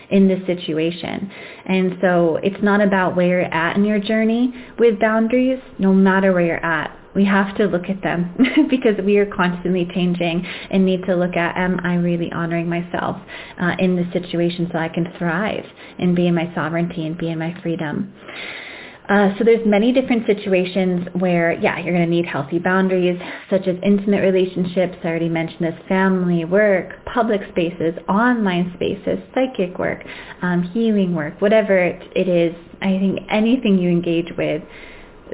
in 0.09 0.27
this 0.27 0.45
situation? 0.45 1.31
And 1.65 1.97
so 2.01 2.39
it's 2.41 2.63
not 2.63 2.81
about 2.81 3.15
where 3.15 3.27
you're 3.27 3.53
at 3.53 3.75
in 3.75 3.85
your 3.85 3.99
journey 3.99 4.53
with 4.79 4.99
boundaries, 4.99 5.59
no 5.77 5.93
matter 5.93 6.31
where 6.33 6.45
you're 6.45 6.65
at. 6.65 6.97
We 7.13 7.25
have 7.25 7.57
to 7.57 7.65
look 7.65 7.89
at 7.89 8.01
them 8.01 8.33
because 8.69 8.95
we 9.03 9.17
are 9.17 9.25
constantly 9.25 9.85
changing 9.93 10.47
and 10.69 10.85
need 10.85 11.03
to 11.05 11.15
look 11.15 11.35
at, 11.35 11.57
am 11.57 11.79
I 11.83 11.95
really 11.95 12.31
honoring 12.31 12.69
myself 12.69 13.17
uh, 13.61 13.75
in 13.79 13.97
this 13.97 14.07
situation 14.13 14.69
so 14.71 14.79
I 14.79 14.87
can 14.87 15.11
thrive 15.17 15.65
and 15.99 16.15
be 16.15 16.27
in 16.27 16.35
my 16.35 16.49
sovereignty 16.55 17.05
and 17.05 17.17
be 17.17 17.29
in 17.29 17.37
my 17.37 17.53
freedom? 17.61 18.13
Uh, 19.11 19.37
so 19.37 19.43
there's 19.43 19.65
many 19.65 19.91
different 19.91 20.25
situations 20.25 21.05
where, 21.19 21.51
yeah, 21.59 21.77
you're 21.79 21.93
going 21.93 22.05
to 22.05 22.09
need 22.09 22.25
healthy 22.25 22.59
boundaries, 22.59 23.19
such 23.49 23.67
as 23.67 23.75
intimate 23.83 24.21
relationships. 24.21 24.95
I 25.03 25.07
already 25.07 25.27
mentioned 25.27 25.65
this, 25.65 25.75
family, 25.89 26.45
work, 26.45 27.03
public 27.03 27.41
spaces, 27.49 27.93
online 28.07 28.71
spaces, 28.75 29.19
psychic 29.33 29.77
work, 29.77 30.05
um, 30.41 30.63
healing 30.63 31.13
work, 31.13 31.41
whatever 31.41 31.77
it 31.77 32.29
is. 32.29 32.55
I 32.81 32.97
think 32.99 33.19
anything 33.29 33.77
you 33.77 33.89
engage 33.89 34.31
with, 34.37 34.63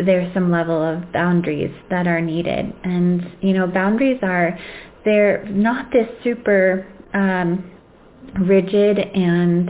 there's 0.04 0.34
some 0.34 0.50
level 0.50 0.82
of 0.82 1.12
boundaries 1.14 1.74
that 1.92 2.08
are 2.08 2.20
needed. 2.20 2.74
And, 2.84 3.32
you 3.42 3.54
know, 3.54 3.68
boundaries 3.68 4.20
are, 4.24 4.58
they're 5.06 5.46
not 5.50 5.92
this 5.92 6.08
super 6.24 6.88
um, 7.14 7.70
rigid 8.40 8.98
and 8.98 9.70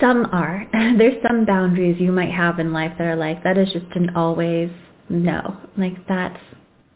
some 0.00 0.26
are. 0.26 0.66
There's 0.98 1.22
some 1.26 1.44
boundaries 1.44 2.00
you 2.00 2.12
might 2.12 2.32
have 2.32 2.58
in 2.58 2.72
life 2.72 2.92
that 2.98 3.06
are 3.06 3.16
like, 3.16 3.42
that 3.44 3.58
is 3.58 3.72
just 3.72 3.86
an 3.94 4.10
always 4.16 4.70
no. 5.08 5.56
Like 5.76 6.06
that's, 6.06 6.38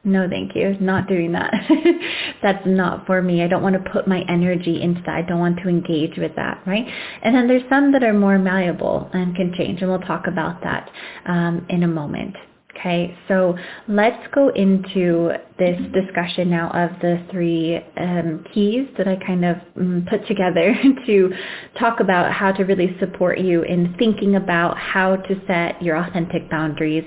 no 0.04 0.28
thank 0.28 0.54
you, 0.54 0.76
not 0.80 1.08
doing 1.08 1.32
that. 1.32 1.52
that's 2.42 2.64
not 2.66 3.06
for 3.06 3.20
me. 3.20 3.42
I 3.42 3.48
don't 3.48 3.62
want 3.62 3.82
to 3.82 3.90
put 3.90 4.06
my 4.06 4.22
energy 4.28 4.80
into 4.80 5.00
that. 5.02 5.14
I 5.16 5.22
don't 5.22 5.40
want 5.40 5.58
to 5.58 5.68
engage 5.68 6.16
with 6.16 6.34
that, 6.36 6.62
right? 6.66 6.86
And 7.22 7.34
then 7.34 7.48
there's 7.48 7.68
some 7.68 7.92
that 7.92 8.02
are 8.02 8.14
more 8.14 8.38
malleable 8.38 9.10
and 9.12 9.34
can 9.34 9.52
change, 9.56 9.82
and 9.82 9.90
we'll 9.90 10.00
talk 10.00 10.26
about 10.26 10.62
that 10.62 10.90
um, 11.26 11.66
in 11.68 11.82
a 11.82 11.88
moment. 11.88 12.36
Okay, 12.78 13.16
so 13.26 13.56
let's 13.88 14.24
go 14.32 14.50
into 14.50 15.32
this 15.58 15.76
discussion 15.92 16.48
now 16.50 16.70
of 16.70 16.90
the 17.00 17.20
three 17.32 17.80
um, 17.96 18.44
keys 18.54 18.86
that 18.96 19.08
I 19.08 19.16
kind 19.16 19.44
of 19.44 19.56
um, 19.76 20.06
put 20.08 20.24
together 20.28 20.72
to 21.06 21.32
talk 21.78 21.98
about 21.98 22.32
how 22.32 22.52
to 22.52 22.62
really 22.62 22.96
support 23.00 23.40
you 23.40 23.62
in 23.62 23.96
thinking 23.98 24.36
about 24.36 24.78
how 24.78 25.16
to 25.16 25.40
set 25.48 25.82
your 25.82 25.96
authentic 25.96 26.48
boundaries 26.48 27.04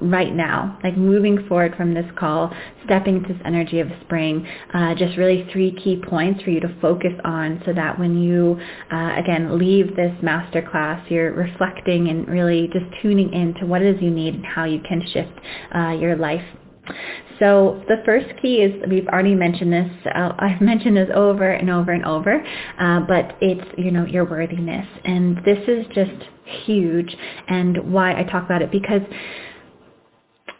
right 0.00 0.34
now, 0.34 0.76
like 0.82 0.96
moving 0.96 1.46
forward 1.48 1.76
from 1.76 1.94
this 1.94 2.06
call, 2.18 2.52
stepping 2.84 3.18
into 3.18 3.32
this 3.32 3.42
energy 3.44 3.78
of 3.78 3.88
spring, 4.04 4.44
uh, 4.74 4.94
just 4.96 5.16
really 5.16 5.48
three 5.52 5.72
key 5.82 6.02
points 6.08 6.42
for 6.42 6.50
you 6.50 6.58
to 6.60 6.76
focus 6.80 7.12
on 7.24 7.62
so 7.64 7.72
that 7.72 7.96
when 7.98 8.20
you, 8.20 8.58
uh, 8.92 9.14
again, 9.16 9.56
leave 9.58 9.94
this 9.94 10.12
masterclass, 10.22 11.08
you're 11.08 11.32
reflecting 11.32 12.08
and 12.08 12.26
really 12.26 12.68
just 12.72 12.86
tuning 13.00 13.32
in 13.32 13.54
to 13.54 13.66
what 13.66 13.80
it 13.82 13.94
is 13.94 14.02
you 14.02 14.10
need 14.10 14.34
and 14.34 14.44
how 14.44 14.64
you 14.64 14.80
can 14.80 14.95
shift 15.12 15.32
uh, 15.74 15.90
your 15.90 16.16
life. 16.16 16.44
So 17.38 17.82
the 17.88 17.96
first 18.04 18.26
key 18.40 18.56
is, 18.56 18.72
we've 18.88 19.06
already 19.08 19.34
mentioned 19.34 19.72
this, 19.72 19.90
uh, 20.14 20.32
I've 20.38 20.60
mentioned 20.60 20.96
this 20.96 21.10
over 21.14 21.50
and 21.50 21.70
over 21.70 21.92
and 21.92 22.04
over, 22.04 22.44
uh, 22.78 23.00
but 23.00 23.36
it's, 23.40 23.66
you 23.76 23.90
know, 23.90 24.06
your 24.06 24.24
worthiness. 24.24 24.86
And 25.04 25.38
this 25.44 25.58
is 25.68 25.86
just 25.94 26.28
huge 26.64 27.14
and 27.48 27.92
why 27.92 28.18
I 28.18 28.22
talk 28.24 28.44
about 28.44 28.62
it 28.62 28.70
because 28.70 29.02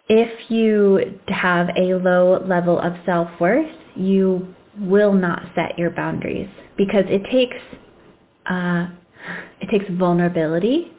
if 0.09 0.51
you 0.51 1.19
have 1.29 1.69
a 1.77 1.95
low 1.95 2.45
level 2.47 2.79
of 2.79 2.93
self-worth, 3.05 3.71
you 3.95 4.55
will 4.79 5.13
not 5.13 5.43
set 5.55 5.79
your 5.79 5.91
boundaries 5.91 6.49
because 6.77 7.05
it 7.09 7.23
takes 7.31 7.57
uh, 8.47 8.89
it 9.61 9.69
takes 9.71 9.87
vulnerability 9.99 10.93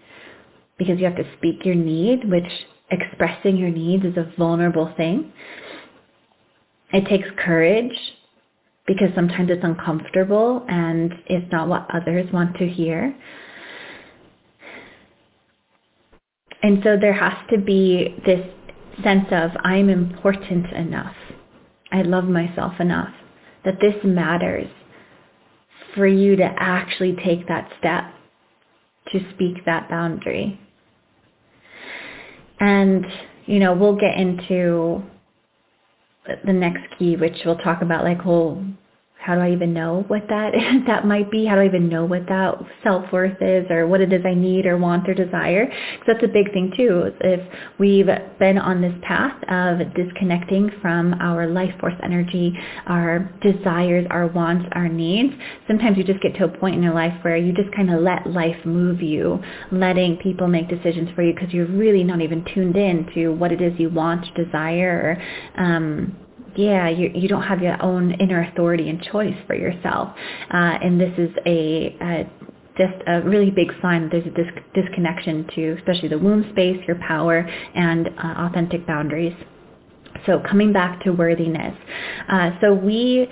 because 0.77 0.99
you 0.99 1.05
have 1.05 1.15
to 1.15 1.25
speak 1.37 1.63
your 1.63 1.75
need, 1.75 2.29
which 2.29 2.51
expressing 2.91 3.57
your 3.57 3.69
needs 3.69 4.05
is 4.05 4.17
a 4.17 4.31
vulnerable 4.37 4.93
thing. 4.97 5.31
It 6.93 7.05
takes 7.07 7.27
courage 7.37 7.97
because 8.85 9.09
sometimes 9.13 9.49
it's 9.51 9.63
uncomfortable 9.63 10.65
and 10.69 11.13
it's 11.25 11.51
not 11.51 11.67
what 11.67 11.87
others 11.93 12.31
want 12.31 12.55
to 12.57 12.67
hear. 12.67 13.13
And 16.63 16.81
so 16.83 16.97
there 16.99 17.13
has 17.13 17.33
to 17.51 17.57
be 17.57 18.15
this 18.25 18.45
sense 19.03 19.27
of 19.31 19.51
I'm 19.63 19.89
important 19.89 20.71
enough. 20.73 21.15
I 21.91 22.01
love 22.01 22.25
myself 22.25 22.73
enough 22.79 23.13
that 23.65 23.79
this 23.81 23.95
matters 24.03 24.69
for 25.93 26.07
you 26.07 26.35
to 26.37 26.49
actually 26.57 27.15
take 27.23 27.47
that 27.47 27.69
step 27.79 28.05
to 29.11 29.19
speak 29.33 29.65
that 29.65 29.89
boundary. 29.89 30.59
And, 32.59 33.05
you 33.45 33.59
know, 33.59 33.73
we'll 33.73 33.95
get 33.95 34.17
into 34.17 35.03
the 36.45 36.53
next 36.53 36.83
key, 36.97 37.15
which 37.15 37.37
we'll 37.45 37.57
talk 37.57 37.81
about, 37.81 38.03
like, 38.03 38.25
well, 38.25 38.63
how 39.27 39.35
do 39.35 39.41
I 39.41 39.51
even 39.51 39.73
know 39.73 40.05
what 40.07 40.23
that 40.29 40.53
that 40.87 41.05
might 41.05 41.29
be? 41.29 41.45
How 41.45 41.55
do 41.55 41.61
I 41.61 41.65
even 41.65 41.89
know 41.89 42.05
what 42.05 42.25
that 42.27 42.55
self-worth 42.81 43.41
is 43.41 43.69
or 43.69 43.85
what 43.85 43.99
it 43.99 44.13
is 44.13 44.21
I 44.25 44.33
need 44.33 44.65
or 44.65 44.77
want 44.77 45.09
or 45.09 45.13
desire? 45.13 45.65
Because 45.65 46.05
that's 46.07 46.23
a 46.23 46.31
big 46.31 46.53
thing 46.53 46.71
too. 46.77 47.11
If 47.19 47.41
we've 47.77 48.07
been 48.39 48.57
on 48.57 48.81
this 48.81 48.93
path 49.01 49.35
of 49.49 49.93
disconnecting 49.95 50.71
from 50.81 51.13
our 51.15 51.45
life 51.45 51.77
force 51.81 51.95
energy, 52.01 52.57
our 52.85 53.29
desires, 53.41 54.07
our 54.11 54.27
wants, 54.27 54.65
our 54.71 54.87
needs, 54.87 55.33
sometimes 55.67 55.97
you 55.97 56.05
just 56.05 56.21
get 56.21 56.33
to 56.35 56.45
a 56.45 56.47
point 56.47 56.77
in 56.77 56.81
your 56.81 56.93
life 56.93 57.13
where 57.23 57.35
you 57.35 57.51
just 57.51 57.75
kind 57.75 57.93
of 57.93 57.99
let 57.99 58.25
life 58.27 58.65
move 58.65 59.01
you, 59.01 59.41
letting 59.73 60.15
people 60.23 60.47
make 60.47 60.69
decisions 60.69 61.09
for 61.15 61.21
you 61.21 61.33
because 61.33 61.53
you're 61.53 61.67
really 61.67 62.05
not 62.05 62.21
even 62.21 62.45
tuned 62.55 62.77
in 62.77 63.05
to 63.13 63.27
what 63.33 63.51
it 63.51 63.61
is 63.61 63.77
you 63.77 63.89
want, 63.89 64.25
desire, 64.35 65.21
um, 65.57 66.15
yeah, 66.57 66.89
you, 66.89 67.11
you 67.13 67.27
don't 67.27 67.43
have 67.43 67.61
your 67.61 67.81
own 67.83 68.13
inner 68.13 68.41
authority 68.41 68.89
and 68.89 69.01
choice 69.01 69.35
for 69.45 69.55
yourself. 69.55 70.09
Uh, 70.51 70.77
and 70.81 70.99
this 70.99 71.13
is 71.17 71.29
a, 71.45 71.95
a 72.01 72.29
just 72.77 72.93
a 73.07 73.21
really 73.21 73.49
big 73.49 73.71
sign 73.81 74.03
that 74.03 74.11
there's 74.11 74.27
a 74.27 74.31
dis- 74.31 74.63
disconnection 74.85 75.47
to 75.55 75.75
especially 75.79 76.09
the 76.09 76.17
womb 76.17 76.47
space, 76.51 76.77
your 76.87 76.97
power, 76.97 77.39
and 77.75 78.07
uh, 78.07 78.47
authentic 78.49 78.85
boundaries. 78.85 79.33
So 80.25 80.39
coming 80.49 80.73
back 80.73 81.03
to 81.03 81.11
worthiness. 81.11 81.75
Uh, 82.27 82.51
so 82.61 82.73
we 82.73 83.27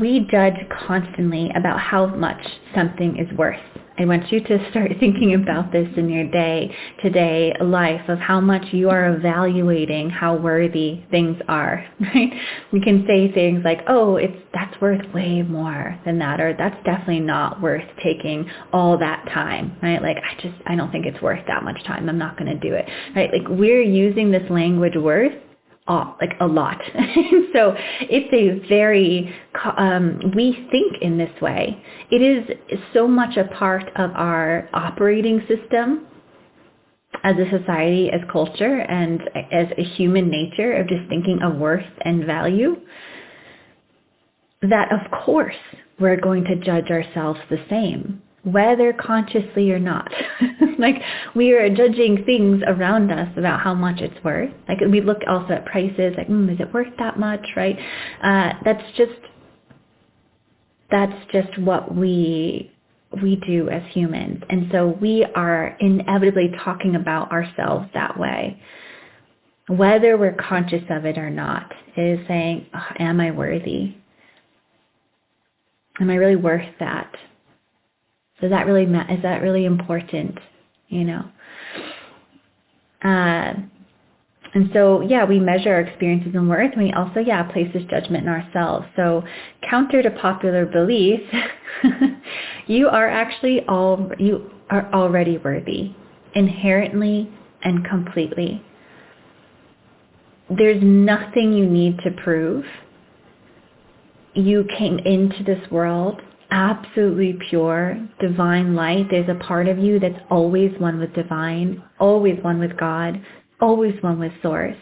we 0.00 0.26
judge 0.30 0.54
constantly 0.86 1.50
about 1.56 1.80
how 1.80 2.06
much 2.06 2.42
something 2.74 3.16
is 3.16 3.36
worth. 3.38 3.58
I 3.98 4.04
want 4.04 4.32
you 4.32 4.40
to 4.40 4.70
start 4.70 4.90
thinking 5.00 5.34
about 5.34 5.72
this 5.72 5.88
in 5.96 6.08
your 6.08 6.28
day 6.30 6.74
to 7.02 7.10
day 7.10 7.52
life 7.60 8.08
of 8.08 8.18
how 8.18 8.40
much 8.40 8.72
you 8.72 8.90
are 8.90 9.14
evaluating 9.14 10.10
how 10.10 10.36
worthy 10.36 11.04
things 11.10 11.36
are, 11.48 11.86
right? 12.00 12.32
We 12.72 12.80
can 12.80 13.04
say 13.06 13.32
things 13.32 13.62
like, 13.64 13.80
oh, 13.88 14.16
it's, 14.16 14.36
that's 14.54 14.80
worth 14.80 15.02
way 15.12 15.42
more 15.42 15.98
than 16.04 16.18
that, 16.20 16.40
or 16.40 16.54
that's 16.56 16.76
definitely 16.84 17.20
not 17.20 17.60
worth 17.60 17.84
taking 18.02 18.48
all 18.72 18.98
that 18.98 19.26
time, 19.32 19.76
right? 19.82 20.02
Like, 20.02 20.16
I 20.16 20.40
just, 20.40 20.54
I 20.66 20.74
don't 20.74 20.90
think 20.90 21.06
it's 21.06 21.22
worth 21.22 21.44
that 21.46 21.62
much 21.62 21.82
time. 21.84 22.08
I'm 22.08 22.18
not 22.18 22.38
going 22.38 22.58
to 22.58 22.68
do 22.68 22.74
it, 22.74 22.86
right? 23.14 23.30
Like 23.32 23.48
we're 23.48 23.82
using 23.82 24.30
this 24.30 24.48
language 24.50 24.94
worth 24.96 25.32
all, 25.86 26.16
like 26.20 26.34
a 26.40 26.46
lot. 26.46 26.80
so 27.52 27.74
it's 28.02 28.32
a 28.32 28.68
very, 28.68 29.34
um, 29.76 30.20
we 30.34 30.68
think 30.70 31.02
in 31.02 31.18
this 31.18 31.40
way. 31.40 31.82
It 32.10 32.22
is 32.22 32.78
so 32.92 33.08
much 33.08 33.36
a 33.36 33.44
part 33.54 33.84
of 33.96 34.10
our 34.12 34.68
operating 34.72 35.40
system 35.48 36.06
as 37.24 37.34
a 37.36 37.58
society, 37.58 38.10
as 38.10 38.20
culture, 38.30 38.80
and 38.80 39.20
as 39.52 39.66
a 39.76 39.82
human 39.82 40.30
nature 40.30 40.74
of 40.74 40.88
just 40.88 41.08
thinking 41.08 41.40
of 41.42 41.56
worth 41.56 41.84
and 42.02 42.24
value 42.24 42.76
that 44.62 44.92
of 44.92 45.10
course 45.24 45.56
we're 45.98 46.20
going 46.20 46.44
to 46.44 46.56
judge 46.56 46.90
ourselves 46.90 47.40
the 47.50 47.62
same 47.68 48.22
whether 48.44 48.92
consciously 48.92 49.70
or 49.70 49.78
not. 49.78 50.10
like 50.78 50.96
we 51.34 51.52
are 51.52 51.68
judging 51.68 52.24
things 52.24 52.62
around 52.66 53.10
us 53.10 53.28
about 53.36 53.60
how 53.60 53.74
much 53.74 54.00
it's 54.00 54.22
worth. 54.24 54.50
Like 54.68 54.80
we 54.80 55.00
look 55.00 55.18
also 55.28 55.54
at 55.54 55.64
prices, 55.66 56.14
like, 56.16 56.28
mm, 56.28 56.52
is 56.52 56.60
it 56.60 56.72
worth 56.74 56.92
that 56.98 57.18
much, 57.18 57.46
right? 57.56 57.78
Uh, 58.22 58.52
that's 58.64 58.84
just 58.96 59.12
that's 60.90 61.32
just 61.32 61.58
what 61.58 61.94
we 61.94 62.70
we 63.22 63.36
do 63.36 63.68
as 63.68 63.82
humans, 63.92 64.42
and 64.48 64.68
so 64.72 64.96
we 65.00 65.24
are 65.34 65.76
inevitably 65.80 66.50
talking 66.64 66.96
about 66.96 67.30
ourselves 67.30 67.86
that 67.94 68.18
way. 68.18 68.60
Whether 69.68 70.16
we're 70.16 70.34
conscious 70.34 70.82
of 70.90 71.04
it 71.04 71.18
or 71.18 71.30
not, 71.30 71.70
is 71.96 72.18
saying, 72.26 72.66
oh, 72.74 72.86
"Am 72.98 73.20
I 73.20 73.30
worthy? 73.30 73.96
Am 76.00 76.10
I 76.10 76.14
really 76.14 76.36
worth 76.36 76.68
that?" 76.80 77.14
Does 78.42 78.50
that 78.50 78.66
really 78.66 78.84
ma- 78.84 79.06
is 79.08 79.22
that 79.22 79.40
really 79.40 79.64
important? 79.64 80.38
You 80.88 81.04
know. 81.04 81.24
Uh, 83.02 83.54
and 84.54 84.68
so, 84.74 85.00
yeah, 85.00 85.24
we 85.24 85.40
measure 85.40 85.72
our 85.72 85.80
experiences 85.80 86.32
and 86.34 86.48
worth, 86.48 86.72
and 86.74 86.82
we 86.82 86.92
also, 86.92 87.20
yeah, 87.20 87.42
place 87.44 87.68
this 87.72 87.84
judgment 87.84 88.24
in 88.24 88.28
ourselves. 88.28 88.86
So, 88.96 89.24
counter 89.68 90.02
to 90.02 90.10
popular 90.10 90.66
belief, 90.66 91.20
you 92.66 92.88
are 92.88 93.08
actually 93.08 93.62
all 93.66 94.10
you 94.18 94.50
are 94.68 94.92
already 94.92 95.38
worthy, 95.38 95.94
inherently 96.34 97.30
and 97.62 97.84
completely. 97.86 98.62
There's 100.50 100.82
nothing 100.82 101.54
you 101.54 101.66
need 101.66 101.98
to 102.00 102.10
prove. 102.10 102.64
You 104.34 104.66
came 104.76 104.98
into 104.98 105.42
this 105.44 105.70
world 105.70 106.20
absolutely 106.52 107.38
pure, 107.48 107.96
divine 108.20 108.76
light. 108.76 109.06
There's 109.10 109.28
a 109.28 109.42
part 109.42 109.66
of 109.68 109.78
you 109.78 109.98
that's 109.98 110.20
always 110.30 110.70
one 110.78 111.00
with 111.00 111.14
divine, 111.14 111.82
always 111.98 112.38
one 112.42 112.60
with 112.60 112.76
God, 112.76 113.20
always 113.60 113.94
one 114.02 114.20
with 114.20 114.32
source. 114.42 114.76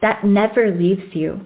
That 0.00 0.24
never 0.24 0.70
leaves 0.70 1.12
you. 1.12 1.40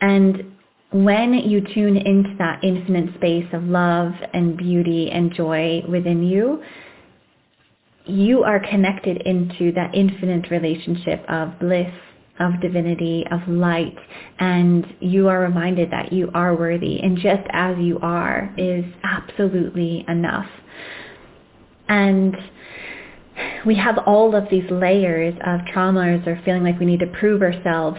And 0.00 0.52
when 0.92 1.34
you 1.34 1.60
tune 1.74 1.96
into 1.96 2.34
that 2.38 2.62
infinite 2.62 3.14
space 3.16 3.46
of 3.52 3.64
love 3.64 4.12
and 4.32 4.56
beauty 4.56 5.10
and 5.10 5.34
joy 5.34 5.82
within 5.88 6.22
you, 6.22 6.62
you 8.06 8.44
are 8.44 8.60
connected 8.60 9.22
into 9.22 9.72
that 9.72 9.94
infinite 9.94 10.50
relationship 10.50 11.24
of 11.28 11.58
bliss, 11.58 11.92
of 12.40 12.60
divinity, 12.60 13.24
of 13.30 13.46
light, 13.48 13.96
and 14.38 14.86
you 15.00 15.28
are 15.28 15.40
reminded 15.40 15.90
that 15.92 16.12
you 16.12 16.30
are 16.34 16.56
worthy 16.56 17.00
and 17.00 17.16
just 17.18 17.46
as 17.52 17.76
you 17.78 17.98
are 18.00 18.52
is 18.56 18.84
absolutely 19.04 20.04
enough. 20.08 20.48
And 21.88 22.36
we 23.66 23.76
have 23.76 23.98
all 24.06 24.34
of 24.34 24.48
these 24.50 24.68
layers 24.70 25.34
of 25.46 25.60
traumas 25.72 26.26
or 26.26 26.40
feeling 26.44 26.64
like 26.64 26.78
we 26.78 26.86
need 26.86 27.00
to 27.00 27.06
prove 27.06 27.42
ourselves 27.42 27.98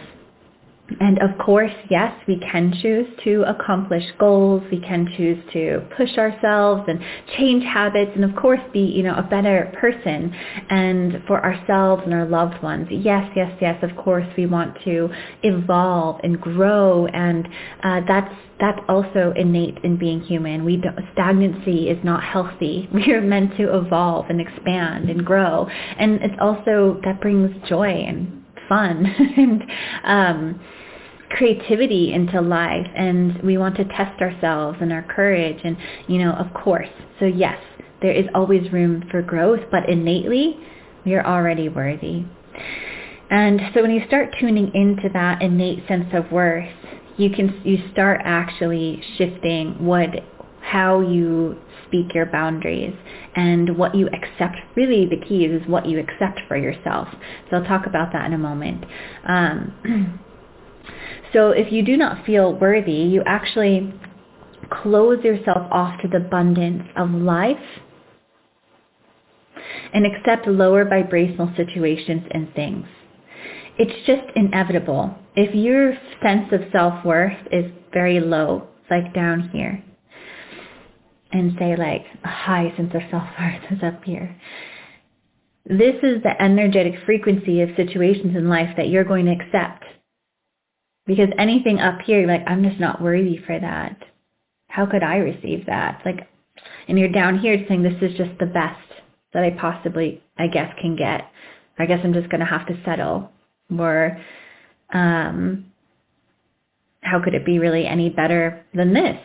and 0.99 1.19
of 1.19 1.37
course, 1.37 1.71
yes, 1.89 2.13
we 2.27 2.37
can 2.39 2.73
choose 2.81 3.07
to 3.23 3.43
accomplish 3.47 4.03
goals. 4.19 4.63
We 4.71 4.79
can 4.79 5.07
choose 5.15 5.37
to 5.53 5.87
push 5.95 6.17
ourselves 6.17 6.83
and 6.87 6.99
change 7.37 7.63
habits 7.63 8.11
and 8.15 8.23
of 8.23 8.35
course 8.35 8.59
be, 8.73 8.79
you 8.81 9.03
know, 9.03 9.15
a 9.15 9.23
better 9.23 9.71
person 9.79 10.33
and 10.69 11.23
for 11.27 11.43
ourselves 11.43 12.03
and 12.05 12.13
our 12.13 12.25
loved 12.25 12.61
ones. 12.63 12.87
Yes, 12.89 13.31
yes, 13.35 13.51
yes, 13.61 13.81
of 13.83 13.95
course 13.95 14.27
we 14.37 14.45
want 14.45 14.77
to 14.83 15.09
evolve 15.43 16.19
and 16.23 16.39
grow 16.39 17.05
and 17.07 17.47
uh, 17.83 18.01
that's 18.07 18.33
that's 18.59 18.79
also 18.87 19.33
innate 19.35 19.79
in 19.83 19.97
being 19.97 20.21
human. 20.21 20.63
We 20.63 20.77
don't, 20.77 20.95
stagnancy 21.13 21.89
is 21.89 21.97
not 22.03 22.23
healthy. 22.23 22.87
We 22.93 23.11
are 23.13 23.21
meant 23.21 23.57
to 23.57 23.75
evolve 23.75 24.27
and 24.29 24.39
expand 24.39 25.09
and 25.09 25.25
grow. 25.25 25.67
And 25.97 26.21
it's 26.21 26.35
also, 26.39 27.01
that 27.03 27.19
brings 27.19 27.49
joy 27.67 27.87
and 27.87 28.41
fun 28.69 29.05
and 29.37 29.63
um, 30.05 30.61
creativity 31.37 32.13
into 32.13 32.41
life 32.41 32.87
and 32.95 33.41
we 33.43 33.57
want 33.57 33.75
to 33.75 33.85
test 33.85 34.21
ourselves 34.21 34.77
and 34.81 34.91
our 34.91 35.03
courage 35.03 35.59
and 35.63 35.77
you 36.07 36.17
know 36.17 36.31
of 36.33 36.53
course 36.53 36.89
so 37.19 37.25
yes 37.25 37.57
there 38.01 38.11
is 38.11 38.25
always 38.33 38.71
room 38.71 39.03
for 39.11 39.21
growth 39.21 39.61
but 39.71 39.87
innately 39.89 40.57
we 41.05 41.13
are 41.13 41.25
already 41.25 41.69
worthy 41.69 42.23
and 43.29 43.61
so 43.73 43.81
when 43.81 43.91
you 43.91 44.05
start 44.07 44.35
tuning 44.39 44.71
into 44.73 45.09
that 45.13 45.41
innate 45.41 45.87
sense 45.87 46.07
of 46.13 46.29
worth 46.31 46.69
you 47.17 47.29
can 47.29 47.61
you 47.63 47.77
start 47.91 48.19
actually 48.23 49.01
shifting 49.17 49.85
what 49.85 50.09
how 50.61 51.01
you 51.01 51.57
speak 51.87 52.13
your 52.13 52.25
boundaries 52.25 52.95
and 53.35 53.77
what 53.77 53.93
you 53.93 54.07
accept. 54.07 54.55
Really, 54.75 55.05
the 55.05 55.23
key 55.27 55.45
is, 55.45 55.67
what 55.67 55.85
you 55.85 55.99
accept 55.99 56.39
for 56.47 56.55
yourself. 56.55 57.07
So 57.49 57.57
I'll 57.57 57.65
talk 57.65 57.85
about 57.85 58.13
that 58.13 58.25
in 58.25 58.33
a 58.33 58.37
moment. 58.37 58.85
Um, 59.27 60.19
So 61.33 61.51
if 61.51 61.71
you 61.71 61.83
do 61.83 61.95
not 61.97 62.25
feel 62.25 62.53
worthy, 62.53 62.91
you 62.91 63.23
actually 63.25 63.93
close 64.69 65.23
yourself 65.23 65.67
off 65.71 66.01
to 66.01 66.07
the 66.07 66.17
abundance 66.17 66.83
of 66.95 67.11
life 67.11 67.57
and 69.93 70.05
accept 70.05 70.47
lower 70.47 70.85
vibrational 70.85 71.51
situations 71.55 72.23
and 72.31 72.53
things. 72.53 72.85
It's 73.77 74.05
just 74.05 74.23
inevitable. 74.35 75.15
If 75.35 75.55
your 75.55 75.93
sense 76.21 76.51
of 76.51 76.61
self-worth 76.71 77.47
is 77.51 77.71
very 77.93 78.19
low, 78.19 78.67
like 78.89 79.13
down 79.13 79.49
here, 79.53 79.83
and 81.31 81.55
say 81.57 81.77
like 81.77 82.05
a 82.23 82.27
high 82.27 82.73
sense 82.75 82.93
of 82.93 83.01
self-worth 83.09 83.71
is 83.71 83.83
up 83.83 84.03
here, 84.03 84.35
this 85.65 85.95
is 86.03 86.21
the 86.23 86.41
energetic 86.41 86.95
frequency 87.05 87.61
of 87.61 87.69
situations 87.77 88.35
in 88.35 88.49
life 88.49 88.75
that 88.75 88.89
you're 88.89 89.05
going 89.05 89.25
to 89.25 89.31
accept 89.31 89.85
because 91.11 91.27
anything 91.37 91.77
up 91.79 91.99
here, 92.05 92.25
like, 92.25 92.41
I'm 92.47 92.63
just 92.63 92.79
not 92.79 93.01
worthy 93.01 93.37
for 93.45 93.59
that. 93.59 93.97
How 94.69 94.85
could 94.85 95.03
I 95.03 95.17
receive 95.17 95.65
that? 95.65 96.01
Like, 96.05 96.29
and 96.87 96.97
you're 96.97 97.11
down 97.11 97.37
here 97.37 97.65
saying 97.67 97.83
this 97.83 98.01
is 98.01 98.17
just 98.17 98.31
the 98.39 98.45
best 98.45 98.79
that 99.33 99.43
I 99.43 99.49
possibly, 99.51 100.23
I 100.39 100.47
guess, 100.47 100.73
can 100.79 100.95
get. 100.95 101.29
I 101.77 101.85
guess 101.85 101.99
I'm 102.01 102.13
just 102.13 102.29
going 102.29 102.39
to 102.39 102.45
have 102.45 102.65
to 102.67 102.81
settle. 102.85 103.29
or 103.77 104.17
um, 104.93 105.65
how 107.01 107.21
could 107.21 107.33
it 107.33 107.45
be 107.45 107.59
really 107.59 107.85
any 107.85 108.09
better 108.09 108.65
than 108.73 108.93
this, 108.93 109.17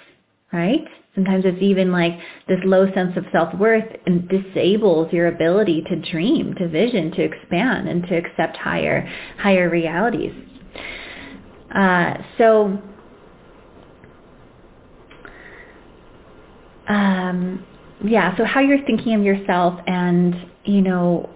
right? 0.53 0.85
Sometimes 1.15 1.45
it's 1.47 1.63
even 1.63 1.93
like 1.93 2.19
this 2.49 2.59
low 2.65 2.93
sense 2.95 3.17
of 3.17 3.25
self-worth 3.31 3.97
and 4.07 4.29
disables 4.29 5.13
your 5.13 5.29
ability 5.29 5.85
to 5.89 6.11
dream, 6.11 6.53
to 6.59 6.69
vision, 6.69 7.13
to 7.13 7.23
expand, 7.23 7.89
and 7.89 8.03
to 8.09 8.17
accept 8.17 8.57
higher, 8.57 9.09
higher 9.39 9.71
realities. 9.71 10.33
Uh, 11.75 12.15
so, 12.39 12.79
um, 16.89 17.65
yeah, 18.05 18.37
so 18.37 18.45
how 18.45 18.61
you're 18.61 18.85
thinking 18.87 19.15
of 19.15 19.23
yourself 19.23 19.81
and, 19.87 20.35
you 20.65 20.81
know, 20.81 21.29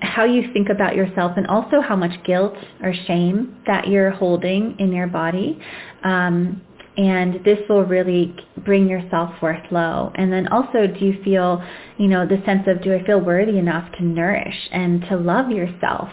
how 0.00 0.24
you 0.24 0.52
think 0.52 0.68
about 0.68 0.94
yourself 0.94 1.32
and 1.36 1.46
also 1.46 1.80
how 1.80 1.96
much 1.96 2.22
guilt 2.24 2.54
or 2.82 2.92
shame 3.06 3.60
that 3.66 3.88
you're 3.88 4.10
holding 4.10 4.76
in 4.78 4.92
your 4.92 5.08
body. 5.08 5.60
Um, 6.04 6.62
and 6.98 7.44
this 7.44 7.58
will 7.68 7.84
really 7.84 8.34
bring 8.64 8.88
your 8.88 9.02
self-worth 9.08 9.70
low. 9.70 10.10
And 10.16 10.32
then 10.32 10.48
also, 10.48 10.88
do 10.88 11.04
you 11.04 11.22
feel, 11.22 11.62
you 11.96 12.08
know, 12.08 12.26
the 12.26 12.42
sense 12.44 12.66
of, 12.66 12.82
do 12.82 12.92
I 12.92 13.04
feel 13.06 13.20
worthy 13.20 13.56
enough 13.56 13.90
to 13.98 14.04
nourish 14.04 14.68
and 14.72 15.02
to 15.02 15.16
love 15.16 15.50
yourself 15.52 16.08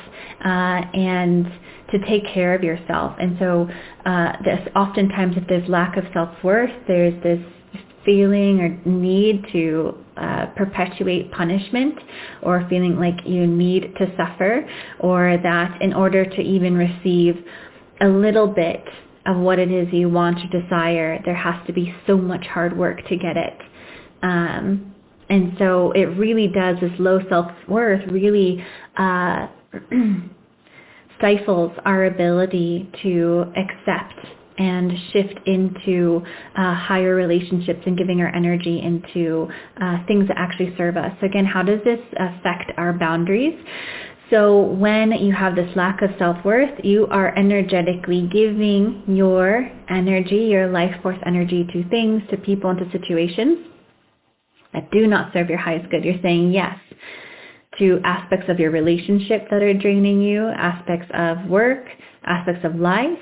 uh, 0.46 0.82
and 0.94 1.48
to 1.92 1.98
take 2.06 2.28
care 2.32 2.54
of 2.54 2.64
yourself? 2.64 3.16
And 3.20 3.36
so 3.40 3.68
uh, 4.06 4.34
this, 4.44 4.60
oftentimes 4.76 5.36
if 5.38 5.48
there's 5.48 5.68
lack 5.68 5.98
of 5.98 6.04
self-worth, 6.14 6.70
there's 6.88 7.22
this 7.24 7.40
feeling 8.06 8.62
or 8.62 8.70
need 8.88 9.44
to 9.54 9.98
uh, 10.18 10.46
perpetuate 10.56 11.32
punishment 11.32 11.96
or 12.44 12.64
feeling 12.70 12.98
like 12.98 13.26
you 13.26 13.48
need 13.48 13.92
to 13.98 14.06
suffer 14.16 14.70
or 15.00 15.40
that 15.42 15.82
in 15.82 15.94
order 15.94 16.24
to 16.24 16.42
even 16.42 16.76
receive 16.76 17.44
a 18.02 18.08
little 18.08 18.46
bit 18.46 18.84
of 19.26 19.38
what 19.38 19.60
it 19.60 19.72
is 19.72 19.88
you 19.92 20.10
want 20.10 20.40
or 20.40 20.62
desire, 20.62 21.22
there 21.26 21.36
has 21.36 21.56
to 21.68 21.74
be 21.74 21.94
so 22.06 22.18
much 22.18 22.46
hard 22.46 22.78
work 22.78 23.06
to 23.08 23.18
get 23.18 23.38
it. 23.38 23.58
Um, 24.22 24.94
and 25.30 25.54
so 25.58 25.92
it 25.92 26.06
really 26.18 26.48
does, 26.48 26.78
this 26.82 26.92
low 27.00 27.20
self-worth 27.30 28.12
really 28.12 28.64
uh, 28.98 29.48
stifles 31.18 31.72
our 31.86 32.06
ability 32.06 32.90
to 33.02 33.46
accept 33.56 34.14
and 34.58 34.92
shift 35.12 35.40
into 35.46 36.22
uh, 36.56 36.74
higher 36.76 37.16
relationships 37.16 37.82
and 37.86 37.98
giving 37.98 38.22
our 38.22 38.34
energy 38.34 38.82
into 38.82 39.48
uh, 39.82 39.98
things 40.08 40.28
that 40.28 40.38
actually 40.38 40.74
serve 40.78 40.96
us. 40.96 41.12
So 41.20 41.26
again, 41.26 41.46
how 41.46 41.62
does 41.62 41.80
this 41.84 42.00
affect 42.18 42.72
our 42.78 42.94
boundaries? 42.94 43.60
So 44.32 44.60
when 44.62 45.12
you 45.12 45.34
have 45.34 45.56
this 45.56 45.70
lack 45.76 46.02
of 46.02 46.10
self-worth, 46.18 46.84
you 46.84 47.08
are 47.12 47.38
energetically 47.38 48.28
giving 48.32 49.04
your 49.08 49.70
energy, 49.90 50.48
your 50.50 50.68
life 50.68 50.96
force 51.04 51.20
energy 51.26 51.68
to 51.72 51.88
things, 51.90 52.24
to 52.32 52.38
people, 52.38 52.72
and 52.72 52.80
to 52.80 52.92
situations 52.92 53.68
that 54.74 54.90
do 54.92 55.06
not 55.08 55.32
serve 55.32 55.50
your 55.50 55.60
highest 55.60 55.90
good. 55.92 56.04
You're 56.04 56.22
saying 56.24 56.52
yes 56.52 56.78
to 57.80 58.00
aspects 58.04 58.50
of 58.50 58.60
your 58.60 58.72
relationship 58.72 59.48
that 59.52 59.62
are 59.62 59.74
draining 59.74 60.22
you, 60.22 60.48
aspects 60.48 61.08
of 61.14 61.46
work, 61.48 61.86
aspects 62.24 62.66
of 62.66 62.76
life, 62.76 63.20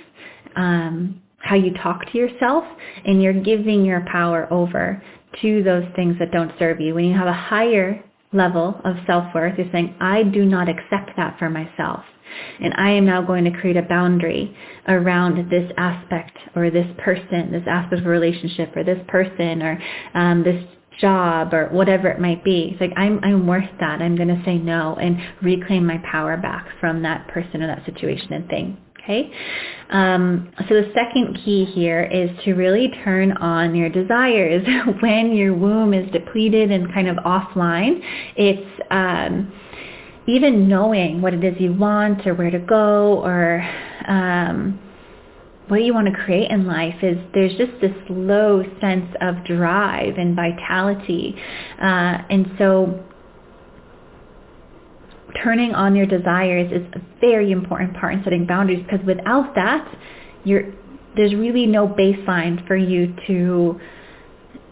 um, 0.56 1.22
how 1.40 1.56
you 1.56 1.74
talk 1.82 2.10
to 2.12 2.18
yourself, 2.18 2.64
and 3.06 3.22
you're 3.22 3.34
giving 3.34 3.84
your 3.84 4.06
power 4.10 4.48
over 4.52 5.04
to 5.42 5.64
those 5.64 5.84
things 5.96 6.16
that 6.20 6.32
don't 6.32 6.52
serve 6.60 6.80
you. 6.80 6.94
When 6.94 7.06
you 7.06 7.14
have 7.18 7.28
a 7.28 7.34
higher 7.34 8.02
level 8.34 8.80
of 8.84 8.96
self-worth, 9.06 9.58
you're 9.58 9.72
saying, 9.72 9.96
I 10.00 10.24
do 10.24 10.46
not 10.46 10.70
accept 10.70 11.12
that 11.18 11.38
for 11.40 11.50
myself. 11.50 12.04
And 12.60 12.74
I 12.78 12.92
am 12.92 13.06
now 13.06 13.22
going 13.22 13.44
to 13.46 13.52
create 13.52 13.78
a 13.78 13.84
boundary 13.84 14.56
around 14.88 15.50
this 15.50 15.72
aspect 15.78 16.38
or 16.56 16.72
this 16.72 16.88
person, 16.98 17.52
this 17.52 17.64
aspect 17.68 18.02
of 18.02 18.08
a 18.08 18.10
relationship 18.10 18.76
or 18.76 18.84
this 18.84 19.00
person 19.08 19.62
or 19.62 19.80
um, 20.16 20.44
this 20.44 20.64
job 21.00 21.54
or 21.54 21.70
whatever 21.70 22.08
it 22.10 22.20
might 22.20 22.44
be. 22.44 22.70
It's 22.72 22.82
like, 22.82 22.94
I'm, 22.98 23.20
I'm 23.24 23.48
worth 23.48 23.70
that. 23.80 24.02
I'm 24.02 24.16
going 24.16 24.30
to 24.30 24.42
say 24.46 24.58
no 24.58 24.96
and 24.96 25.18
reclaim 25.42 25.86
my 25.86 26.00
power 26.10 26.38
back 26.38 26.68
from 26.80 27.02
that 27.04 27.28
person 27.28 27.62
or 27.62 27.68
that 27.68 27.86
situation 27.86 28.34
and 28.34 28.48
thing. 28.48 28.78
Okay, 29.04 29.30
um, 29.90 30.50
so 30.70 30.76
the 30.76 30.90
second 30.94 31.38
key 31.44 31.66
here 31.66 32.04
is 32.04 32.30
to 32.46 32.54
really 32.54 32.90
turn 33.04 33.34
on 33.34 33.76
your 33.76 33.90
desires 33.90 34.66
when 35.02 35.36
your 35.36 35.54
womb 35.54 35.94
is 35.94 36.10
depleted 36.14 36.72
and 36.72 36.94
kind 36.94 37.10
of 37.10 37.18
offline. 37.18 38.00
It's 38.38 38.82
um, 38.92 39.52
even 40.26 40.70
knowing 40.70 41.22
what 41.22 41.34
it 41.34 41.44
is 41.44 41.60
you 41.60 41.74
want 41.74 42.26
or 42.26 42.34
where 42.34 42.50
to 42.50 42.60
go 42.60 43.22
or 43.22 43.68
um, 44.08 44.80
what 45.68 45.84
you 45.84 45.94
want 45.94 46.08
to 46.08 46.14
create 46.14 46.50
in 46.50 46.66
life 46.66 47.04
is 47.04 47.18
there's 47.34 47.56
just 47.58 47.74
this 47.82 47.96
low 48.10 48.64
sense 48.80 49.14
of 49.20 49.44
drive 49.46 50.18
and 50.18 50.34
vitality. 50.34 51.36
Uh, 51.78 52.20
and 52.30 52.52
so 52.58 53.04
turning 55.42 55.74
on 55.74 55.96
your 55.96 56.06
desires 56.06 56.72
is 56.72 56.86
a 56.94 57.02
very 57.20 57.52
important 57.52 57.96
part 57.96 58.14
in 58.14 58.24
setting 58.24 58.46
boundaries 58.46 58.84
because 58.84 59.06
without 59.06 59.56
that, 59.56 59.88
you're, 60.44 60.74
there's 61.16 61.34
really 61.34 61.66
no 61.66 61.88
baseline 61.88 62.66
for 62.68 62.76
you 62.76 63.16
to 63.28 63.80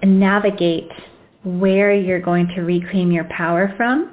navigate 0.04 0.90
where 1.44 1.94
you're 1.94 2.22
going 2.22 2.48
to 2.56 2.62
reclaim 2.62 3.12
your 3.12 3.26
power 3.26 3.74
from 3.78 4.12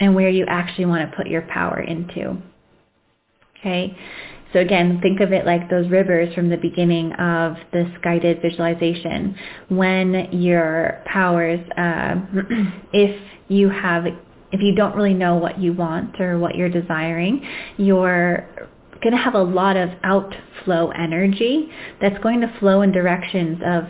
and 0.00 0.14
where 0.14 0.28
you 0.28 0.44
actually 0.48 0.86
want 0.86 1.10
to 1.10 1.16
put 1.16 1.26
your 1.26 1.42
power 1.42 1.80
into. 1.80 2.36
Okay? 3.58 3.96
So 4.52 4.60
again, 4.60 5.00
think 5.02 5.20
of 5.20 5.32
it 5.32 5.44
like 5.44 5.68
those 5.68 5.88
rivers 5.88 6.32
from 6.34 6.48
the 6.48 6.56
beginning 6.56 7.12
of 7.14 7.56
this 7.72 7.88
guided 8.02 8.40
visualization. 8.40 9.36
When 9.68 10.28
your 10.32 11.02
powers, 11.06 11.60
uh, 11.76 12.14
if 12.92 13.20
you 13.48 13.68
have 13.68 14.06
if 14.56 14.62
you 14.62 14.74
don't 14.74 14.96
really 14.96 15.14
know 15.14 15.36
what 15.36 15.60
you 15.60 15.72
want 15.72 16.18
or 16.20 16.38
what 16.38 16.54
you're 16.54 16.70
desiring, 16.70 17.46
you're 17.76 18.48
going 19.02 19.14
to 19.14 19.22
have 19.22 19.34
a 19.34 19.42
lot 19.42 19.76
of 19.76 19.90
outflow 20.02 20.90
energy 20.90 21.68
that's 22.00 22.18
going 22.22 22.40
to 22.40 22.52
flow 22.58 22.82
in 22.82 22.90
directions 22.90 23.60
of 23.64 23.84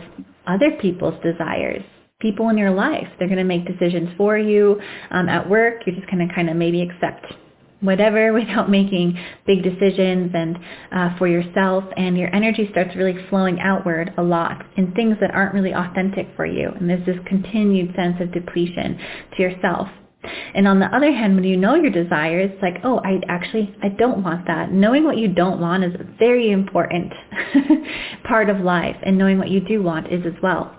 other 0.45 0.71
people's 0.81 1.21
desires 1.23 1.83
people 2.19 2.49
in 2.49 2.57
your 2.57 2.71
life. 2.71 3.07
They're 3.19 3.27
going 3.27 3.37
to 3.37 3.43
make 3.43 3.67
decisions 3.67 4.09
for 4.17 4.39
you 4.39 4.81
um, 5.11 5.29
at 5.29 5.47
work. 5.47 5.83
You're 5.85 5.95
just 5.95 6.09
going 6.09 6.27
to 6.27 6.33
kind 6.33 6.49
of 6.49 6.55
maybe 6.55 6.81
accept 6.81 7.27
whatever 7.81 8.33
without 8.39 8.71
making 8.71 9.17
big 9.45 9.61
decisions 9.61 10.31
and 10.33 10.57
uh, 10.91 11.15
for 11.17 11.27
yourself 11.27 11.83
and 11.95 12.17
your 12.17 12.33
energy 12.33 12.67
starts 12.71 12.95
really 12.95 13.15
flowing 13.29 13.59
outward 13.59 14.11
a 14.17 14.23
lot 14.23 14.65
in 14.77 14.91
things 14.93 15.15
that 15.21 15.29
aren't 15.29 15.53
really 15.53 15.73
authentic 15.73 16.27
for 16.35 16.47
you 16.47 16.71
and 16.79 16.89
there's 16.89 17.05
this 17.05 17.17
continued 17.27 17.93
sense 17.95 18.15
of 18.19 18.33
depletion 18.33 18.97
to 19.35 19.43
yourself 19.43 19.87
and 20.55 20.67
on 20.67 20.79
the 20.79 20.87
other 20.95 21.11
hand, 21.11 21.35
when 21.35 21.43
you 21.43 21.57
know 21.57 21.75
your 21.75 21.91
desires, 21.91 22.51
it's 22.53 22.61
like, 22.61 22.81
oh, 22.83 22.99
I 23.03 23.21
actually, 23.27 23.75
I 23.81 23.89
don't 23.89 24.23
want 24.23 24.47
that. 24.47 24.71
Knowing 24.71 25.03
what 25.03 25.17
you 25.17 25.27
don't 25.27 25.59
want 25.59 25.83
is 25.83 25.93
a 25.95 26.03
very 26.17 26.51
important 26.51 27.13
part 28.23 28.49
of 28.49 28.59
life, 28.59 28.95
and 29.03 29.17
knowing 29.17 29.37
what 29.37 29.49
you 29.49 29.59
do 29.59 29.81
want 29.81 30.11
is 30.11 30.25
as 30.25 30.33
well. 30.41 30.73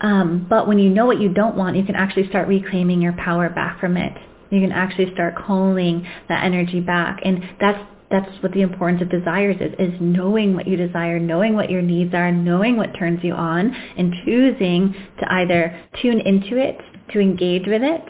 Um, 0.00 0.46
but 0.48 0.68
when 0.68 0.78
you 0.78 0.90
know 0.90 1.06
what 1.06 1.20
you 1.20 1.28
don't 1.28 1.56
want, 1.56 1.76
you 1.76 1.84
can 1.84 1.96
actually 1.96 2.28
start 2.28 2.48
reclaiming 2.48 3.02
your 3.02 3.14
power 3.14 3.48
back 3.50 3.80
from 3.80 3.96
it. 3.96 4.12
You 4.50 4.60
can 4.60 4.72
actually 4.72 5.12
start 5.12 5.34
calling 5.36 6.06
that 6.28 6.44
energy 6.44 6.80
back. 6.80 7.20
And 7.24 7.42
that's 7.60 7.78
that's 8.10 8.42
what 8.42 8.52
the 8.52 8.62
importance 8.62 9.02
of 9.02 9.10
desires 9.10 9.56
is, 9.60 9.72
is 9.78 9.94
knowing 10.00 10.54
what 10.54 10.66
you 10.66 10.76
desire, 10.76 11.18
knowing 11.18 11.54
what 11.54 11.70
your 11.70 11.82
needs 11.82 12.14
are, 12.14 12.32
knowing 12.32 12.76
what 12.76 12.94
turns 12.98 13.22
you 13.22 13.34
on, 13.34 13.74
and 13.98 14.14
choosing 14.24 14.94
to 15.20 15.32
either 15.34 15.78
tune 16.00 16.20
into 16.20 16.56
it, 16.56 16.78
to 17.12 17.20
engage 17.20 17.66
with 17.66 17.82
it, 17.82 18.02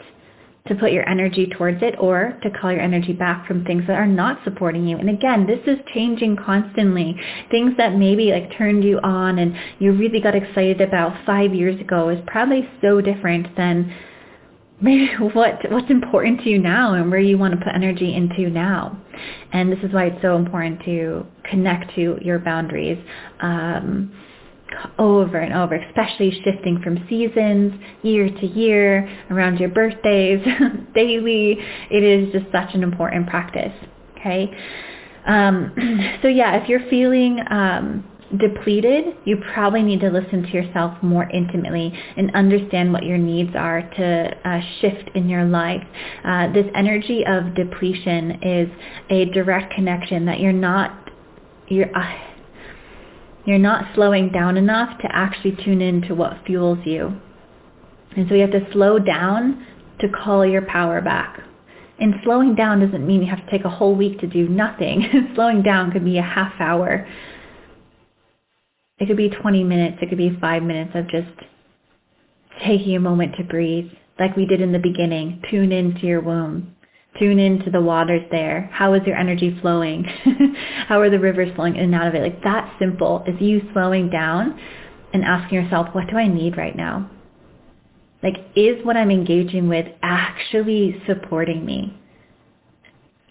to 0.69 0.75
put 0.75 0.91
your 0.91 1.07
energy 1.09 1.47
towards 1.57 1.83
it 1.83 1.95
or 1.99 2.37
to 2.43 2.49
call 2.49 2.71
your 2.71 2.81
energy 2.81 3.13
back 3.13 3.45
from 3.47 3.65
things 3.65 3.83
that 3.87 3.97
are 3.97 4.07
not 4.07 4.39
supporting 4.43 4.87
you. 4.87 4.97
And 4.97 5.09
again, 5.09 5.45
this 5.45 5.59
is 5.67 5.79
changing 5.93 6.37
constantly. 6.37 7.19
Things 7.51 7.73
that 7.77 7.95
maybe 7.95 8.31
like 8.31 8.55
turned 8.57 8.83
you 8.83 8.99
on 8.99 9.39
and 9.39 9.55
you 9.79 9.91
really 9.91 10.21
got 10.21 10.35
excited 10.35 10.81
about 10.81 11.25
five 11.25 11.53
years 11.53 11.79
ago 11.81 12.09
is 12.09 12.19
probably 12.27 12.69
so 12.81 13.01
different 13.01 13.55
than 13.57 13.93
maybe 14.81 15.09
what 15.33 15.59
what's 15.69 15.89
important 15.89 16.41
to 16.41 16.49
you 16.49 16.59
now 16.59 16.93
and 16.93 17.11
where 17.11 17.19
you 17.19 17.37
want 17.37 17.53
to 17.53 17.63
put 17.63 17.75
energy 17.75 18.15
into 18.15 18.49
now. 18.49 18.99
And 19.51 19.71
this 19.71 19.79
is 19.83 19.93
why 19.93 20.05
it's 20.05 20.21
so 20.21 20.35
important 20.35 20.83
to 20.85 21.25
connect 21.43 21.93
to 21.95 22.17
your 22.21 22.39
boundaries. 22.39 22.97
Um, 23.41 24.11
over 24.97 25.37
and 25.37 25.53
over, 25.53 25.75
especially 25.75 26.31
shifting 26.43 26.81
from 26.81 27.05
seasons, 27.09 27.73
year 28.03 28.29
to 28.29 28.45
year, 28.45 29.09
around 29.29 29.59
your 29.59 29.69
birthdays, 29.69 30.45
daily. 30.95 31.57
It 31.91 32.03
is 32.03 32.31
just 32.31 32.51
such 32.51 32.73
an 32.73 32.83
important 32.83 33.27
practice. 33.27 33.73
Okay. 34.17 34.51
Um, 35.25 35.73
so 36.21 36.27
yeah, 36.27 36.61
if 36.61 36.69
you're 36.69 36.87
feeling 36.89 37.39
um, 37.49 38.05
depleted, 38.37 39.15
you 39.25 39.37
probably 39.53 39.81
need 39.81 40.01
to 40.01 40.09
listen 40.09 40.43
to 40.43 40.49
yourself 40.49 41.01
more 41.01 41.29
intimately 41.29 41.91
and 42.15 42.33
understand 42.35 42.93
what 42.93 43.03
your 43.03 43.17
needs 43.17 43.55
are 43.55 43.81
to 43.81 44.47
uh, 44.47 44.61
shift 44.81 45.09
in 45.15 45.27
your 45.29 45.45
life. 45.45 45.83
Uh, 46.23 46.51
this 46.53 46.65
energy 46.75 47.23
of 47.25 47.55
depletion 47.55 48.43
is 48.43 48.69
a 49.09 49.25
direct 49.25 49.73
connection 49.73 50.25
that 50.25 50.39
you're 50.39 50.51
not 50.53 51.09
you're 51.67 51.95
uh, 51.95 52.28
you're 53.49 53.59
not 53.59 53.93
slowing 53.95 54.29
down 54.31 54.57
enough 54.57 54.97
to 54.99 55.07
actually 55.11 55.57
tune 55.63 55.81
in 55.81 56.01
to 56.03 56.15
what 56.15 56.45
fuels 56.45 56.79
you. 56.85 57.19
And 58.15 58.27
so 58.27 58.35
you 58.35 58.41
have 58.41 58.51
to 58.51 58.71
slow 58.71 58.99
down 58.99 59.65
to 59.99 60.09
call 60.09 60.45
your 60.45 60.61
power 60.63 61.01
back. 61.01 61.39
And 61.99 62.15
slowing 62.23 62.55
down 62.55 62.79
doesn't 62.79 63.05
mean 63.05 63.21
you 63.21 63.29
have 63.29 63.45
to 63.45 63.51
take 63.51 63.65
a 63.65 63.69
whole 63.69 63.95
week 63.95 64.19
to 64.19 64.27
do 64.27 64.47
nothing. 64.47 65.31
slowing 65.35 65.61
down 65.61 65.91
could 65.91 66.05
be 66.05 66.17
a 66.17 66.23
half 66.23 66.53
hour. 66.59 67.07
It 68.99 69.07
could 69.07 69.17
be 69.17 69.29
20 69.29 69.63
minutes. 69.63 69.97
It 70.01 70.09
could 70.09 70.17
be 70.17 70.37
five 70.39 70.63
minutes 70.63 70.91
of 70.95 71.09
just 71.09 71.27
taking 72.63 72.95
a 72.95 72.99
moment 72.99 73.35
to 73.37 73.43
breathe, 73.43 73.91
like 74.17 74.35
we 74.35 74.45
did 74.45 74.61
in 74.61 74.71
the 74.71 74.79
beginning. 74.79 75.41
Tune 75.49 75.71
into 75.71 76.05
your 76.05 76.21
womb. 76.21 76.75
Tune 77.17 77.39
into 77.39 77.71
the 77.71 77.81
waters 77.81 78.21
there. 78.29 78.69
How 78.71 78.93
is 78.93 79.01
your 79.05 79.17
energy 79.17 79.57
flowing? 79.61 80.03
How 80.87 80.99
are 80.99 81.09
the 81.09 81.19
rivers 81.19 81.53
flowing 81.55 81.75
in 81.75 81.85
and 81.85 81.95
out 81.95 82.07
of 82.07 82.15
it? 82.15 82.21
Like 82.21 82.43
that 82.43 82.75
simple 82.79 83.23
is 83.27 83.39
you 83.41 83.61
slowing 83.73 84.09
down 84.09 84.59
and 85.13 85.23
asking 85.23 85.61
yourself, 85.61 85.87
what 85.93 86.07
do 86.07 86.17
I 86.17 86.27
need 86.27 86.55
right 86.55 86.75
now? 86.75 87.09
Like, 88.21 88.35
is 88.55 88.83
what 88.85 88.97
I'm 88.97 89.11
engaging 89.11 89.69
with 89.69 89.87
actually 90.01 91.01
supporting 91.07 91.65
me? 91.65 91.95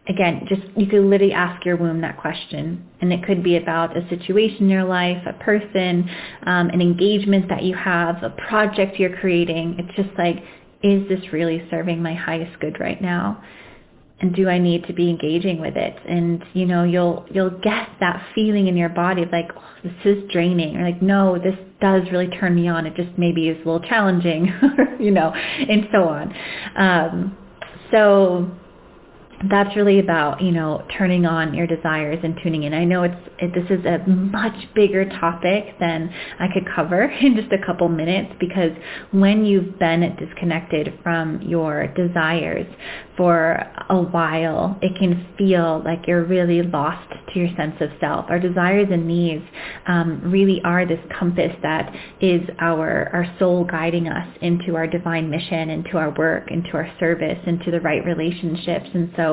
Again, 0.08 0.46
just 0.48 0.62
you 0.74 0.86
could 0.86 1.04
literally 1.04 1.34
ask 1.34 1.64
your 1.66 1.76
womb 1.76 2.00
that 2.00 2.18
question. 2.18 2.88
And 3.00 3.12
it 3.12 3.22
could 3.24 3.44
be 3.44 3.56
about 3.56 3.96
a 3.96 4.08
situation 4.08 4.64
in 4.64 4.68
your 4.70 4.84
life, 4.84 5.22
a 5.26 5.34
person, 5.34 6.08
um, 6.46 6.70
an 6.70 6.80
engagement 6.80 7.48
that 7.50 7.62
you 7.62 7.76
have, 7.76 8.22
a 8.22 8.30
project 8.30 8.98
you're 8.98 9.16
creating. 9.18 9.76
It's 9.78 9.94
just 9.94 10.18
like, 10.18 10.36
is 10.82 11.06
this 11.08 11.32
really 11.32 11.66
serving 11.70 12.02
my 12.02 12.14
highest 12.14 12.58
good 12.60 12.80
right 12.80 13.00
now? 13.02 13.42
And 14.20 14.34
do 14.34 14.48
I 14.48 14.58
need 14.58 14.84
to 14.86 14.92
be 14.92 15.10
engaging 15.10 15.60
with 15.60 15.76
it? 15.76 15.96
And 16.08 16.44
you 16.52 16.66
know, 16.66 16.84
you'll 16.84 17.26
you'll 17.30 17.58
get 17.60 17.88
that 18.00 18.26
feeling 18.34 18.66
in 18.66 18.76
your 18.76 18.88
body 18.88 19.22
of 19.22 19.30
like 19.30 19.50
oh, 19.56 19.62
this 19.84 19.92
is 20.04 20.30
draining, 20.30 20.76
or 20.76 20.84
like 20.84 21.00
no, 21.02 21.38
this 21.38 21.54
does 21.80 22.02
really 22.10 22.28
turn 22.28 22.54
me 22.54 22.68
on. 22.68 22.86
It 22.86 22.94
just 22.96 23.16
maybe 23.16 23.48
is 23.48 23.56
a 23.56 23.70
little 23.70 23.86
challenging, 23.88 24.52
you 25.00 25.10
know, 25.10 25.30
and 25.32 25.88
so 25.92 26.08
on. 26.08 26.34
Um, 26.76 27.36
so 27.92 28.50
that's 29.50 29.76
really 29.76 30.00
about 30.00 30.42
you 30.42 30.50
know 30.50 30.84
turning 30.96 31.24
on 31.24 31.54
your 31.54 31.66
desires 31.66 32.18
and 32.24 32.36
tuning 32.42 32.64
in. 32.64 32.74
I 32.74 32.84
know 32.84 33.04
it's 33.04 33.14
it, 33.38 33.54
this 33.54 33.78
is 33.78 33.84
a 33.86 33.98
much 34.08 34.56
bigger 34.74 35.08
topic 35.08 35.78
than 35.78 36.12
I 36.40 36.46
could 36.52 36.64
cover 36.74 37.04
in 37.20 37.36
just 37.36 37.52
a 37.52 37.64
couple 37.64 37.88
minutes 37.88 38.34
because 38.40 38.72
when 39.12 39.44
you've 39.44 39.78
been 39.78 40.16
disconnected 40.16 40.98
from 41.02 41.40
your 41.42 41.86
desires 41.88 42.66
for 43.16 43.64
a 43.90 44.00
while, 44.00 44.78
it 44.82 44.96
can 44.98 45.26
feel 45.36 45.82
like 45.84 46.06
you're 46.06 46.24
really 46.24 46.62
lost 46.62 47.08
to 47.32 47.38
your 47.38 47.48
sense 47.56 47.74
of 47.80 47.90
self. 48.00 48.26
Our 48.28 48.38
desires 48.40 48.88
and 48.90 49.06
needs 49.06 49.44
um, 49.86 50.20
really 50.24 50.60
are 50.64 50.86
this 50.86 51.00
compass 51.16 51.52
that 51.62 51.94
is 52.20 52.42
our 52.58 53.10
our 53.12 53.36
soul 53.38 53.64
guiding 53.64 54.08
us 54.08 54.36
into 54.40 54.74
our 54.74 54.88
divine 54.88 55.30
mission, 55.30 55.70
into 55.70 55.96
our 55.96 56.10
work, 56.10 56.50
into 56.50 56.70
our 56.74 56.90
service, 56.98 57.38
into 57.46 57.70
the 57.70 57.80
right 57.80 58.04
relationships, 58.04 58.88
and 58.94 59.12
so 59.16 59.27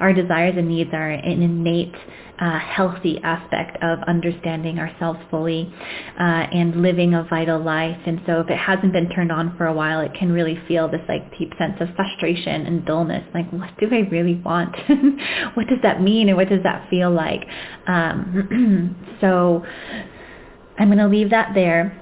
our 0.00 0.12
desires 0.12 0.54
and 0.56 0.68
needs 0.68 0.90
are 0.92 1.10
an 1.10 1.42
innate 1.42 1.94
uh, 2.40 2.58
healthy 2.58 3.20
aspect 3.22 3.76
of 3.82 3.98
understanding 4.08 4.78
ourselves 4.78 5.18
fully 5.30 5.72
uh, 6.18 6.22
and 6.22 6.80
living 6.80 7.14
a 7.14 7.22
vital 7.24 7.62
life. 7.62 7.98
And 8.06 8.20
so 8.26 8.40
if 8.40 8.48
it 8.48 8.56
hasn't 8.56 8.92
been 8.92 9.10
turned 9.10 9.30
on 9.30 9.56
for 9.58 9.66
a 9.66 9.74
while, 9.74 10.00
it 10.00 10.14
can 10.14 10.32
really 10.32 10.58
feel 10.66 10.88
this 10.88 11.02
like 11.06 11.38
deep 11.38 11.52
sense 11.58 11.74
of 11.80 11.88
frustration 11.94 12.66
and 12.66 12.84
dullness. 12.86 13.24
Like, 13.34 13.50
what 13.50 13.70
do 13.78 13.88
I 13.92 14.08
really 14.10 14.36
want? 14.36 14.74
what 15.54 15.66
does 15.66 15.80
that 15.82 16.00
mean? 16.00 16.28
And 16.28 16.36
what 16.36 16.48
does 16.48 16.62
that 16.62 16.88
feel 16.88 17.10
like? 17.10 17.44
Um, 17.86 18.96
so 19.20 19.62
I'm 20.78 20.88
going 20.88 20.98
to 20.98 21.08
leave 21.08 21.30
that 21.30 21.52
there. 21.54 21.96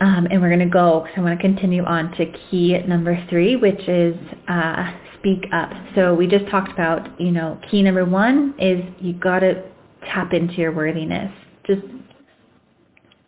Um, 0.00 0.26
and 0.30 0.40
we're 0.40 0.48
going 0.48 0.60
to 0.60 0.66
go, 0.66 1.00
because 1.00 1.14
I 1.16 1.20
want 1.22 1.38
to 1.38 1.42
continue 1.42 1.84
on 1.84 2.12
to 2.12 2.26
key 2.50 2.78
number 2.86 3.24
three, 3.28 3.56
which 3.56 3.80
is 3.88 4.16
uh, 4.48 4.92
speak 5.22 5.46
up. 5.52 5.70
So 5.94 6.14
we 6.14 6.26
just 6.26 6.48
talked 6.48 6.72
about, 6.72 7.20
you 7.20 7.30
know, 7.30 7.58
key 7.70 7.82
number 7.82 8.04
one 8.04 8.54
is 8.58 8.82
you 9.00 9.12
got 9.12 9.40
to 9.40 9.62
tap 10.04 10.32
into 10.32 10.54
your 10.54 10.72
worthiness. 10.72 11.32
Just 11.64 11.82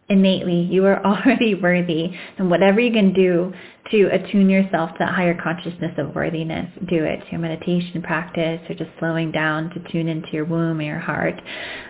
innately, 0.09 0.63
you 0.63 0.85
are 0.87 1.05
already 1.07 1.55
worthy. 1.55 2.11
And 2.37 2.51
whatever 2.51 2.81
you 2.81 2.93
can 2.93 3.13
do 3.13 3.53
to 3.93 4.09
attune 4.13 4.51
yourself 4.51 4.91
to 4.93 4.97
that 4.99 5.15
higher 5.15 5.39
consciousness 5.41 5.93
of 5.97 6.15
worthiness, 6.17 6.69
do 6.89 7.05
it. 7.05 7.21
Your 7.31 7.41
meditation 7.41 8.03
practice 8.03 8.61
or 8.69 8.75
just 8.75 8.91
slowing 8.99 9.31
down 9.31 9.71
to 9.71 9.93
tune 9.93 10.09
into 10.09 10.33
your 10.33 10.47
womb 10.47 10.81
or 10.81 10.83
your 10.83 10.99
heart, 10.99 11.41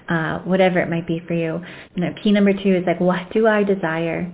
uh, 0.09 0.41
whatever 0.41 0.81
it 0.81 0.91
might 0.91 1.07
be 1.07 1.23
for 1.27 1.35
you. 1.35 1.61
you 1.95 2.05
know, 2.05 2.13
key 2.23 2.31
number 2.31 2.53
two 2.53 2.77
is 2.77 2.85
like, 2.87 3.01
what 3.01 3.33
do 3.33 3.47
I 3.47 3.65
desire? 3.65 4.31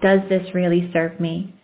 Does 0.00 0.20
this 0.28 0.54
really 0.54 0.90
serve 0.92 1.18
me? 1.18 1.54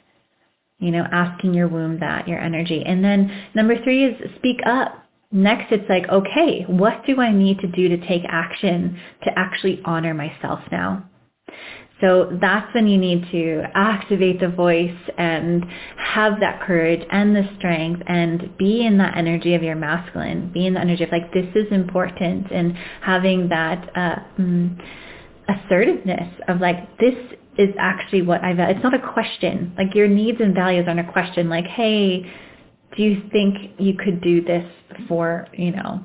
You 0.78 0.90
know, 0.90 1.04
asking 1.10 1.54
your 1.54 1.68
womb 1.68 2.00
that, 2.00 2.28
your 2.28 2.38
energy. 2.38 2.82
And 2.84 3.04
then 3.04 3.32
number 3.54 3.82
three 3.82 4.04
is 4.04 4.14
speak 4.36 4.58
up. 4.66 5.04
Next, 5.32 5.72
it's 5.72 5.88
like, 5.88 6.08
okay, 6.08 6.64
what 6.68 7.04
do 7.06 7.20
I 7.20 7.32
need 7.32 7.58
to 7.60 7.66
do 7.66 7.88
to 7.88 7.96
take 8.06 8.22
action 8.28 8.98
to 9.24 9.30
actually 9.36 9.82
honor 9.84 10.14
myself 10.14 10.60
now? 10.70 11.08
So 12.00 12.36
that's 12.40 12.72
when 12.74 12.86
you 12.86 12.98
need 12.98 13.26
to 13.32 13.62
activate 13.74 14.40
the 14.40 14.48
voice 14.48 14.96
and 15.16 15.64
have 15.96 16.40
that 16.40 16.60
courage 16.60 17.00
and 17.10 17.34
the 17.34 17.48
strength 17.56 18.02
and 18.06 18.56
be 18.58 18.84
in 18.84 18.98
that 18.98 19.16
energy 19.16 19.54
of 19.54 19.62
your 19.62 19.76
masculine, 19.76 20.52
be 20.52 20.66
in 20.66 20.74
the 20.74 20.80
energy 20.80 21.04
of 21.04 21.10
like, 21.10 21.32
this 21.32 21.46
is 21.54 21.72
important 21.72 22.52
and 22.52 22.76
having 23.00 23.48
that 23.48 23.90
uh, 23.96 24.16
mm, 24.38 24.78
assertiveness 25.48 26.28
of 26.48 26.60
like, 26.60 26.98
this 26.98 27.14
is 27.58 27.74
actually 27.78 28.22
what 28.22 28.42
I 28.42 28.54
value. 28.54 28.76
It's 28.76 28.84
not 28.84 28.94
a 28.94 29.12
question. 29.12 29.74
Like 29.76 29.94
your 29.94 30.08
needs 30.08 30.38
and 30.40 30.54
values 30.54 30.84
aren't 30.86 31.00
a 31.00 31.12
question. 31.12 31.48
Like, 31.48 31.66
hey, 31.66 32.22
do 32.96 33.02
you 33.02 33.22
think 33.30 33.72
you 33.78 33.94
could 33.94 34.20
do 34.20 34.42
this 34.42 34.64
for, 35.08 35.48
you 35.52 35.72
know, 35.72 36.04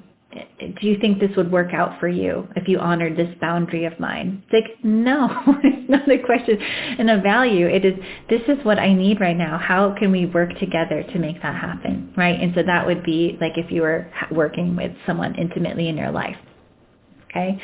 do 0.59 0.87
you 0.87 0.97
think 0.99 1.19
this 1.19 1.35
would 1.35 1.51
work 1.51 1.73
out 1.73 1.99
for 1.99 2.07
you 2.07 2.47
if 2.55 2.67
you 2.67 2.79
honored 2.79 3.17
this 3.17 3.33
boundary 3.41 3.85
of 3.85 3.99
mine? 3.99 4.43
It's 4.49 4.65
like, 4.65 4.83
no, 4.83 5.29
it's 5.63 5.89
not 5.89 6.09
a 6.09 6.17
question 6.19 6.57
and 6.97 7.09
a 7.09 7.21
value. 7.21 7.67
It 7.67 7.83
is, 7.83 7.93
this 8.29 8.41
is 8.47 8.63
what 8.63 8.79
I 8.79 8.93
need 8.93 9.19
right 9.19 9.35
now. 9.35 9.57
How 9.57 9.93
can 9.97 10.11
we 10.11 10.27
work 10.27 10.57
together 10.59 11.03
to 11.03 11.19
make 11.19 11.41
that 11.41 11.55
happen? 11.55 12.13
Right. 12.15 12.39
And 12.39 12.53
so 12.55 12.63
that 12.63 12.85
would 12.85 13.03
be 13.03 13.37
like 13.41 13.57
if 13.57 13.71
you 13.71 13.81
were 13.81 14.09
working 14.31 14.75
with 14.75 14.91
someone 15.05 15.35
intimately 15.35 15.89
in 15.89 15.97
your 15.97 16.11
life. 16.11 16.37
Okay. 17.31 17.59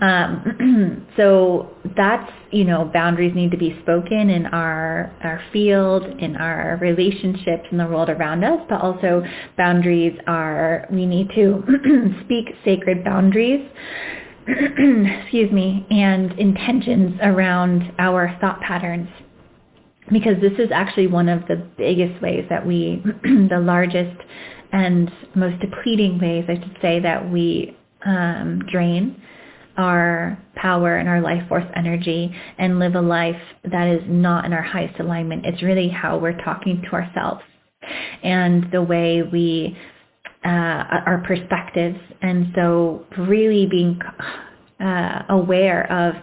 Um, 0.00 1.08
so 1.16 1.70
that's, 1.96 2.30
you 2.52 2.64
know, 2.64 2.88
boundaries 2.92 3.34
need 3.34 3.50
to 3.50 3.56
be 3.56 3.76
spoken 3.82 4.30
in 4.30 4.46
our, 4.46 5.12
our 5.22 5.42
field, 5.52 6.04
in 6.20 6.36
our 6.36 6.78
relationships, 6.80 7.64
in 7.72 7.78
the 7.78 7.86
world 7.86 8.08
around 8.08 8.44
us, 8.44 8.60
but 8.68 8.80
also 8.80 9.24
boundaries 9.56 10.16
are, 10.26 10.86
we 10.92 11.04
need 11.04 11.30
to 11.34 11.64
speak 12.24 12.46
sacred 12.64 13.02
boundaries, 13.02 13.68
excuse 14.46 15.50
me, 15.50 15.86
and 15.90 16.32
intentions 16.38 17.18
around 17.22 17.92
our 17.98 18.36
thought 18.40 18.60
patterns. 18.60 19.08
Because 20.12 20.40
this 20.40 20.52
is 20.58 20.70
actually 20.72 21.06
one 21.06 21.28
of 21.28 21.46
the 21.48 21.56
biggest 21.76 22.22
ways 22.22 22.46
that 22.48 22.66
we, 22.66 23.02
the 23.24 23.60
largest 23.60 24.16
and 24.72 25.10
most 25.34 25.60
depleting 25.60 26.18
ways, 26.18 26.44
I 26.48 26.54
should 26.54 26.78
say, 26.80 27.00
that 27.00 27.30
we 27.30 27.77
um, 28.08 28.60
drain 28.72 29.20
our 29.76 30.36
power 30.56 30.96
and 30.96 31.08
our 31.08 31.20
life 31.20 31.46
force 31.48 31.64
energy 31.76 32.34
and 32.58 32.80
live 32.80 32.96
a 32.96 33.00
life 33.00 33.40
that 33.70 33.86
is 33.86 34.02
not 34.08 34.44
in 34.44 34.52
our 34.52 34.62
highest 34.62 34.98
alignment. 34.98 35.46
It's 35.46 35.62
really 35.62 35.88
how 35.88 36.18
we're 36.18 36.36
talking 36.42 36.82
to 36.82 36.96
ourselves 36.96 37.42
and 38.22 38.66
the 38.72 38.82
way 38.82 39.22
we, 39.22 39.76
uh, 40.44 40.48
our 40.48 41.22
perspectives. 41.26 41.98
And 42.20 42.52
so 42.56 43.06
really 43.16 43.66
being 43.66 44.00
uh, 44.80 45.22
aware 45.28 45.90
of 45.92 46.14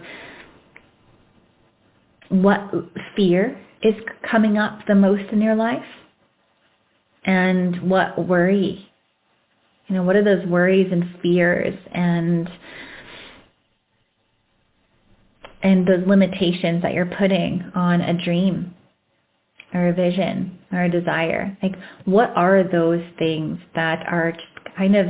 what 2.28 2.70
fear 3.16 3.58
is 3.82 3.94
coming 4.30 4.58
up 4.58 4.80
the 4.86 4.94
most 4.94 5.32
in 5.32 5.40
your 5.40 5.54
life 5.54 5.82
and 7.24 7.88
what 7.88 8.26
worry. 8.28 8.90
You 9.88 9.94
know, 9.94 10.02
what 10.02 10.16
are 10.16 10.24
those 10.24 10.44
worries 10.46 10.88
and 10.90 11.04
fears 11.22 11.78
and 11.92 12.48
and 15.62 15.86
the 15.86 16.04
limitations 16.06 16.82
that 16.82 16.92
you're 16.92 17.06
putting 17.06 17.64
on 17.74 18.00
a 18.00 18.24
dream 18.24 18.74
or 19.74 19.88
a 19.88 19.92
vision 19.92 20.58
or 20.72 20.84
a 20.84 20.90
desire. 20.90 21.56
Like 21.62 21.74
what 22.04 22.30
are 22.36 22.62
those 22.62 23.02
things 23.18 23.58
that 23.74 24.06
are 24.06 24.32
kind 24.76 24.96
of 24.96 25.06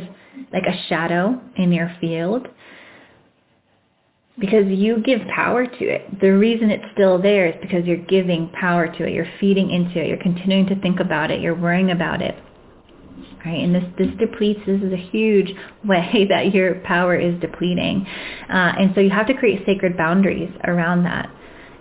like 0.53 0.65
a 0.67 0.89
shadow 0.89 1.41
in 1.57 1.73
your 1.73 1.95
field 2.01 2.47
because 4.39 4.67
you 4.67 5.03
give 5.03 5.21
power 5.35 5.67
to 5.67 5.85
it. 5.85 6.21
The 6.21 6.31
reason 6.31 6.71
it's 6.71 6.85
still 6.93 7.21
there 7.21 7.49
is 7.49 7.55
because 7.61 7.87
you're 7.87 7.97
giving 7.97 8.51
power 8.51 8.87
to 8.87 9.07
it. 9.07 9.13
You're 9.13 9.31
feeding 9.41 9.71
into 9.71 9.99
it. 10.01 10.09
You're 10.09 10.23
continuing 10.23 10.67
to 10.67 10.81
think 10.81 11.01
about 11.01 11.31
it. 11.31 11.41
You're 11.41 11.55
worrying 11.59 11.91
about 11.91 12.21
it. 12.21 12.35
Right? 13.47 13.63
And 13.63 13.73
this, 13.73 13.85
this 13.97 14.09
depletes, 14.19 14.59
this 14.67 14.83
is 14.83 14.93
a 14.93 14.97
huge 14.97 15.53
way 15.85 16.27
that 16.29 16.53
your 16.53 16.81
power 16.81 17.15
is 17.17 17.41
depleting. 17.41 18.05
Uh, 18.51 18.73
and 18.79 18.93
so 18.95 19.01
you 19.01 19.11
have 19.11 19.29
to 19.29 19.35
create 19.35 19.65
sacred 19.65 19.97
boundaries 19.97 20.51
around 20.65 21.05
that. 21.05 21.31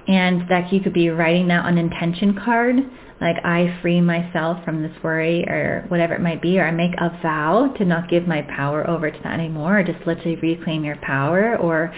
And 0.08 0.48
that 0.50 0.72
you 0.72 0.80
could 0.82 0.94
be 0.94 1.10
writing 1.10 1.48
that 1.48 1.66
on 1.66 1.80
intention 1.80 2.38
card, 2.46 2.76
like 3.20 3.38
I 3.44 3.76
free 3.82 4.02
myself 4.02 4.64
from 4.64 4.84
this 4.84 4.92
worry 5.04 5.44
or 5.50 5.86
whatever 5.88 6.14
it 6.14 6.22
might 6.22 6.44
be, 6.44 6.60
or 6.60 6.68
I 6.68 6.72
make 6.72 6.94
a 7.00 7.10
vow 7.24 7.74
to 7.80 7.86
not 7.86 8.08
give 8.08 8.28
my 8.28 8.44
power 8.44 8.88
over 8.88 9.10
to 9.10 9.20
that 9.24 9.40
anymore, 9.40 9.80
or 9.80 9.84
just 9.84 10.06
literally 10.06 10.36
reclaim 10.36 10.84
your 10.84 10.98
power, 10.98 11.58
or 11.58 11.92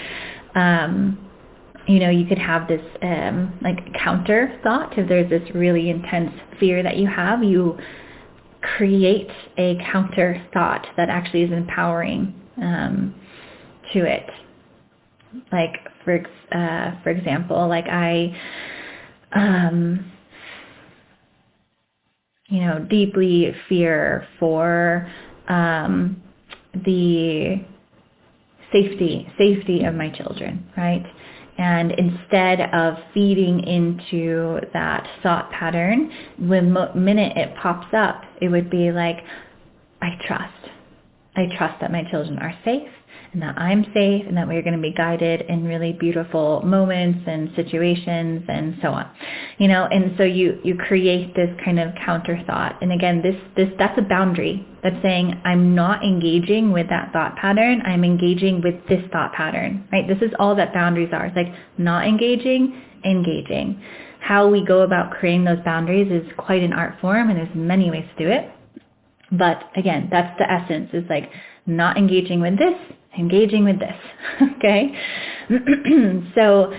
um, 0.55 1.17
you 1.85 1.99
know, 1.99 2.09
you 2.09 2.25
could 2.25 2.37
have 2.37 2.69
this 2.69 2.81
um, 3.01 3.59
like 3.61 3.93
counter 4.01 4.57
thought. 4.63 4.97
If 4.97 5.09
there's 5.09 5.29
this 5.29 5.43
really 5.53 5.89
intense 5.89 6.31
fear 6.61 6.83
that 6.83 6.95
you 6.95 7.07
have, 7.07 7.43
you 7.43 7.77
create 8.61 9.29
a 9.57 9.77
counter 9.91 10.45
thought 10.53 10.87
that 10.97 11.09
actually 11.09 11.43
is 11.43 11.51
empowering 11.51 12.33
um, 12.57 13.15
to 13.93 13.99
it. 13.99 14.25
Like 15.51 15.73
for 16.03 16.19
uh, 16.51 17.01
for 17.03 17.09
example, 17.09 17.67
like 17.67 17.85
I, 17.85 18.35
um, 19.33 20.11
you 22.47 22.61
know, 22.61 22.79
deeply 22.89 23.53
fear 23.67 24.27
for 24.39 25.11
um, 25.47 26.21
the 26.73 27.61
safety 28.71 29.27
safety 29.37 29.83
of 29.83 29.95
my 29.95 30.09
children, 30.09 30.65
right? 30.75 31.05
And 31.57 31.91
instead 31.91 32.61
of 32.73 32.95
feeding 33.13 33.61
into 33.61 34.59
that 34.73 35.07
thought 35.23 35.51
pattern, 35.51 36.11
the 36.37 36.91
minute 36.95 37.35
it 37.35 37.55
pops 37.61 37.93
up, 37.93 38.23
it 38.41 38.49
would 38.49 38.69
be 38.69 38.91
like, 38.91 39.17
I 40.01 40.09
trust. 40.27 40.69
I 41.35 41.45
trust 41.57 41.81
that 41.81 41.91
my 41.91 42.03
children 42.11 42.37
are 42.39 42.53
safe 42.63 42.89
and 43.33 43.41
that 43.41 43.57
I'm 43.57 43.83
safe 43.93 44.25
and 44.27 44.37
that 44.37 44.47
we're 44.47 44.61
going 44.61 44.75
to 44.75 44.81
be 44.81 44.93
guided 44.93 45.41
in 45.41 45.65
really 45.65 45.93
beautiful 45.93 46.61
moments 46.61 47.19
and 47.27 47.51
situations 47.55 48.43
and 48.47 48.77
so 48.81 48.89
on. 48.89 49.09
You 49.57 49.67
know, 49.67 49.85
and 49.85 50.13
so 50.17 50.23
you, 50.23 50.59
you 50.63 50.75
create 50.75 51.35
this 51.35 51.49
kind 51.63 51.79
of 51.79 51.93
counter 52.05 52.41
thought. 52.47 52.81
And 52.81 52.91
again, 52.91 53.21
this, 53.21 53.35
this, 53.55 53.69
that's 53.77 53.97
a 53.97 54.01
boundary 54.01 54.65
that's 54.83 55.01
saying 55.01 55.41
I'm 55.45 55.75
not 55.75 56.03
engaging 56.03 56.71
with 56.71 56.89
that 56.89 57.11
thought 57.11 57.35
pattern. 57.35 57.81
I'm 57.85 58.03
engaging 58.03 58.61
with 58.61 58.75
this 58.87 59.03
thought 59.11 59.33
pattern, 59.33 59.87
right? 59.91 60.07
This 60.07 60.21
is 60.21 60.33
all 60.39 60.55
that 60.55 60.73
boundaries 60.73 61.09
are. 61.11 61.25
It's 61.25 61.35
like 61.35 61.53
not 61.77 62.07
engaging, 62.07 62.81
engaging. 63.03 63.81
How 64.19 64.47
we 64.47 64.65
go 64.65 64.81
about 64.81 65.11
creating 65.11 65.45
those 65.45 65.63
boundaries 65.63 66.11
is 66.11 66.27
quite 66.37 66.63
an 66.63 66.73
art 66.73 66.95
form 66.99 67.29
and 67.29 67.37
there's 67.37 67.55
many 67.55 67.91
ways 67.91 68.05
to 68.17 68.23
do 68.23 68.31
it. 68.31 68.51
But 69.31 69.69
again, 69.75 70.07
that's 70.09 70.37
the 70.39 70.49
essence 70.49 70.89
is 70.93 71.03
like 71.09 71.29
not 71.65 71.97
engaging 71.97 72.39
with 72.39 72.57
this, 72.57 72.75
engaging 73.17 73.65
with 73.65 73.79
this. 73.79 73.95
okay? 74.57 74.95
so 76.35 76.73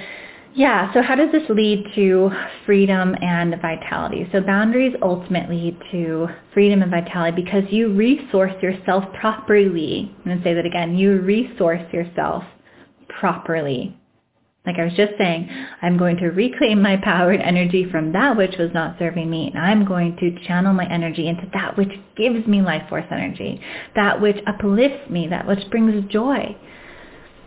yeah, 0.54 0.92
so 0.92 1.02
how 1.02 1.14
does 1.14 1.30
this 1.30 1.48
lead 1.50 1.84
to 1.94 2.30
freedom 2.66 3.14
and 3.22 3.54
vitality? 3.62 4.28
So 4.32 4.40
boundaries 4.40 4.92
ultimately 5.02 5.56
lead 5.56 5.78
to 5.92 6.26
freedom 6.52 6.82
and 6.82 6.90
vitality 6.90 7.42
because 7.42 7.62
you 7.70 7.92
resource 7.92 8.54
yourself 8.60 9.04
properly. 9.20 10.12
I'm 10.18 10.24
going 10.24 10.38
to 10.38 10.44
say 10.44 10.54
that 10.54 10.66
again. 10.66 10.96
You 10.96 11.20
resource 11.20 11.82
yourself 11.92 12.42
properly. 13.20 13.96
Like 14.68 14.78
I 14.78 14.84
was 14.84 14.92
just 14.92 15.14
saying, 15.16 15.48
I'm 15.80 15.96
going 15.96 16.18
to 16.18 16.26
reclaim 16.26 16.82
my 16.82 16.98
power 16.98 17.30
and 17.30 17.42
energy 17.42 17.90
from 17.90 18.12
that 18.12 18.36
which 18.36 18.58
was 18.58 18.68
not 18.74 18.98
serving 18.98 19.30
me, 19.30 19.50
and 19.54 19.64
I'm 19.64 19.86
going 19.86 20.14
to 20.18 20.46
channel 20.46 20.74
my 20.74 20.86
energy 20.92 21.26
into 21.26 21.48
that 21.54 21.78
which 21.78 21.88
gives 22.18 22.46
me 22.46 22.60
life 22.60 22.86
force 22.90 23.06
energy, 23.10 23.62
that 23.94 24.20
which 24.20 24.36
uplifts 24.46 25.08
me, 25.08 25.26
that 25.28 25.46
which 25.46 25.70
brings 25.70 26.04
joy. 26.12 26.54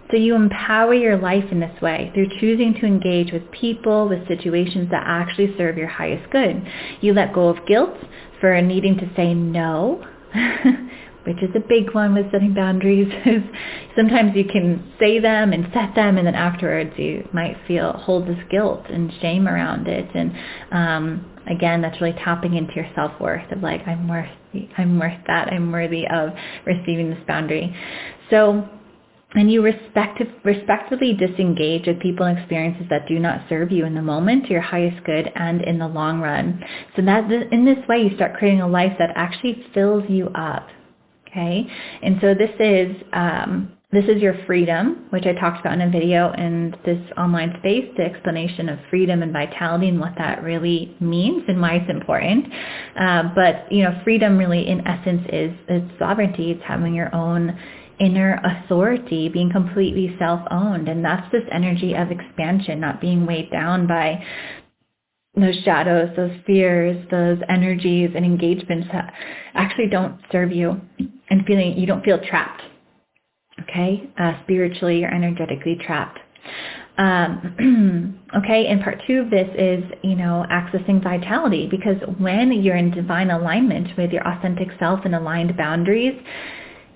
So 0.10 0.18
you 0.18 0.34
empower 0.34 0.96
your 0.96 1.16
life 1.16 1.46
in 1.52 1.60
this 1.60 1.80
way 1.80 2.10
through 2.16 2.40
choosing 2.40 2.74
to 2.74 2.88
engage 2.88 3.32
with 3.32 3.52
people, 3.52 4.10
with 4.10 4.28
situations 4.28 4.90
that 4.90 5.04
actually 5.06 5.56
serve 5.60 5.78
your 5.78 5.90
highest 5.90 6.28
good. 6.32 6.68
You 7.02 7.14
let 7.14 7.34
go 7.34 7.50
of 7.50 7.68
guilt 7.68 7.96
for 8.40 8.60
needing 8.64 8.98
to 8.98 9.08
say 9.16 9.36
no 9.36 10.04
which 11.26 11.42
is 11.42 11.50
a 11.56 11.60
big 11.60 11.94
one 11.94 12.14
with 12.16 12.32
setting 12.32 12.54
boundaries, 12.54 13.12
is 13.26 13.44
sometimes 13.96 14.36
you 14.36 14.46
can 14.46 14.92
say 15.00 15.20
them 15.20 15.54
and 15.54 15.68
set 15.74 15.96
them 15.96 16.18
and 16.18 16.28
then 16.28 16.36
afterwards 16.36 16.92
you 16.98 17.28
might 17.34 17.58
feel, 17.68 17.94
hold 17.94 18.28
this 18.28 18.40
guilt 18.50 18.86
and 18.90 19.12
shame 19.22 19.48
around 19.48 19.88
it. 19.88 20.10
And 20.14 20.34
um, 20.72 21.26
again, 21.50 21.82
that's 21.82 22.00
really 22.02 22.18
tapping 22.24 22.56
into 22.56 22.74
your 22.76 22.88
self-worth 22.96 23.52
of 23.52 23.62
like, 23.62 23.88
I'm 23.88 24.08
worth, 24.08 24.30
I'm 24.78 25.00
worth 25.00 25.20
that. 25.28 25.48
I'm 25.48 25.72
worthy 25.72 26.06
of 26.08 26.30
receiving 26.66 27.10
this 27.10 27.24
boundary. 27.28 27.76
So 28.30 28.68
and 29.34 29.50
you 29.50 29.62
respect, 29.62 30.22
respectively 30.44 31.14
disengage 31.14 31.88
with 31.88 32.02
people 32.02 32.26
and 32.26 32.38
experiences 32.38 32.86
that 32.90 33.08
do 33.08 33.18
not 33.18 33.42
serve 33.48 33.72
you 33.72 33.86
in 33.86 33.96
the 33.96 34.02
moment, 34.02 34.50
your 34.50 34.62
highest 34.62 35.04
good, 35.06 35.32
and 35.36 35.62
in 35.62 35.80
the 35.80 35.88
long 35.88 36.20
run. 36.20 36.62
So 36.96 37.02
that 37.04 37.32
in 37.32 37.64
this 37.64 37.78
way, 37.88 38.04
you 38.04 38.16
start 38.16 38.36
creating 38.36 38.62
a 38.62 38.68
life 38.68 38.94
that 39.00 39.12
actually 39.16 39.66
fills 39.74 40.04
you 40.10 40.28
up, 40.36 40.68
Okay, 41.32 41.66
and 42.04 42.18
so 42.22 42.34
this 42.34 42.52
is 42.60 42.96
um, 43.14 43.72
this 43.92 44.06
is 44.06 44.22
your 44.22 44.36
freedom, 44.46 45.06
which 45.12 45.26
I 45.26 45.34
talked 45.34 45.60
about 45.62 45.74
in 45.74 45.82
a 45.82 45.90
video 45.90 46.32
in 46.34 46.74
this 46.86 47.00
online 47.18 47.56
space, 47.60 47.86
the 47.98 48.04
explanation 48.04 48.70
of 48.70 48.80
freedom 48.90 49.22
and 49.22 49.34
vitality 49.34 49.90
and 49.90 50.00
what 50.00 50.14
that 50.18 50.44
really 50.44 50.96
means 51.02 51.44
and 51.48 51.62
why 51.62 51.76
it's 51.76 51.90
important. 51.90 52.46
Uh, 53.00 53.24
but 53.36 53.72
you 53.72 53.84
know, 53.84 54.00
freedom 54.04 54.38
really, 54.38 54.68
in 54.68 54.86
essence, 54.88 55.26
is 55.32 55.52
is 55.70 55.84
sovereignty. 56.00 56.52
It's 56.52 56.64
having 56.66 56.94
your 56.94 57.14
own 57.16 57.58
inner 58.00 58.42
authority, 58.44 59.30
being 59.30 59.52
completely 59.52 60.16
self-owned, 60.18 60.90
and 60.90 61.06
that's 61.06 61.32
this 61.32 61.44
energy 61.52 61.94
of 61.94 62.12
expansion, 62.12 62.80
not 62.80 63.00
being 63.00 63.26
weighed 63.26 63.52
down 63.52 63.88
by 63.88 64.24
those 65.36 65.56
shadows, 65.64 66.10
those 66.16 66.38
fears, 66.46 67.06
those 67.10 67.38
energies 67.50 68.10
and 68.16 68.26
engagements 68.26 68.88
that 68.92 69.14
actually 69.54 69.88
don't 69.88 70.20
serve 70.32 70.52
you 70.52 70.80
and 71.30 71.46
feeling 71.46 71.78
you 71.78 71.86
don't 71.86 72.04
feel 72.04 72.20
trapped. 72.20 72.62
Okay, 73.62 74.10
uh, 74.20 74.34
spiritually 74.44 75.04
or 75.04 75.14
energetically 75.14 75.78
trapped. 75.86 76.20
Um, 76.98 78.20
okay, 78.38 78.68
and 78.68 78.82
part 78.82 79.02
two 79.08 79.20
of 79.20 79.30
this 79.30 79.48
is, 79.58 79.84
you 80.04 80.16
know, 80.16 80.46
accessing 80.52 81.02
vitality 81.02 81.68
because 81.70 81.98
when 82.18 82.52
you're 82.52 82.76
in 82.76 82.92
divine 82.92 83.30
alignment 83.30 83.96
with 83.98 84.12
your 84.12 84.28
authentic 84.28 84.68
self 84.80 85.02
and 85.06 85.16
aligned 85.16 85.56
boundaries, 85.56 86.20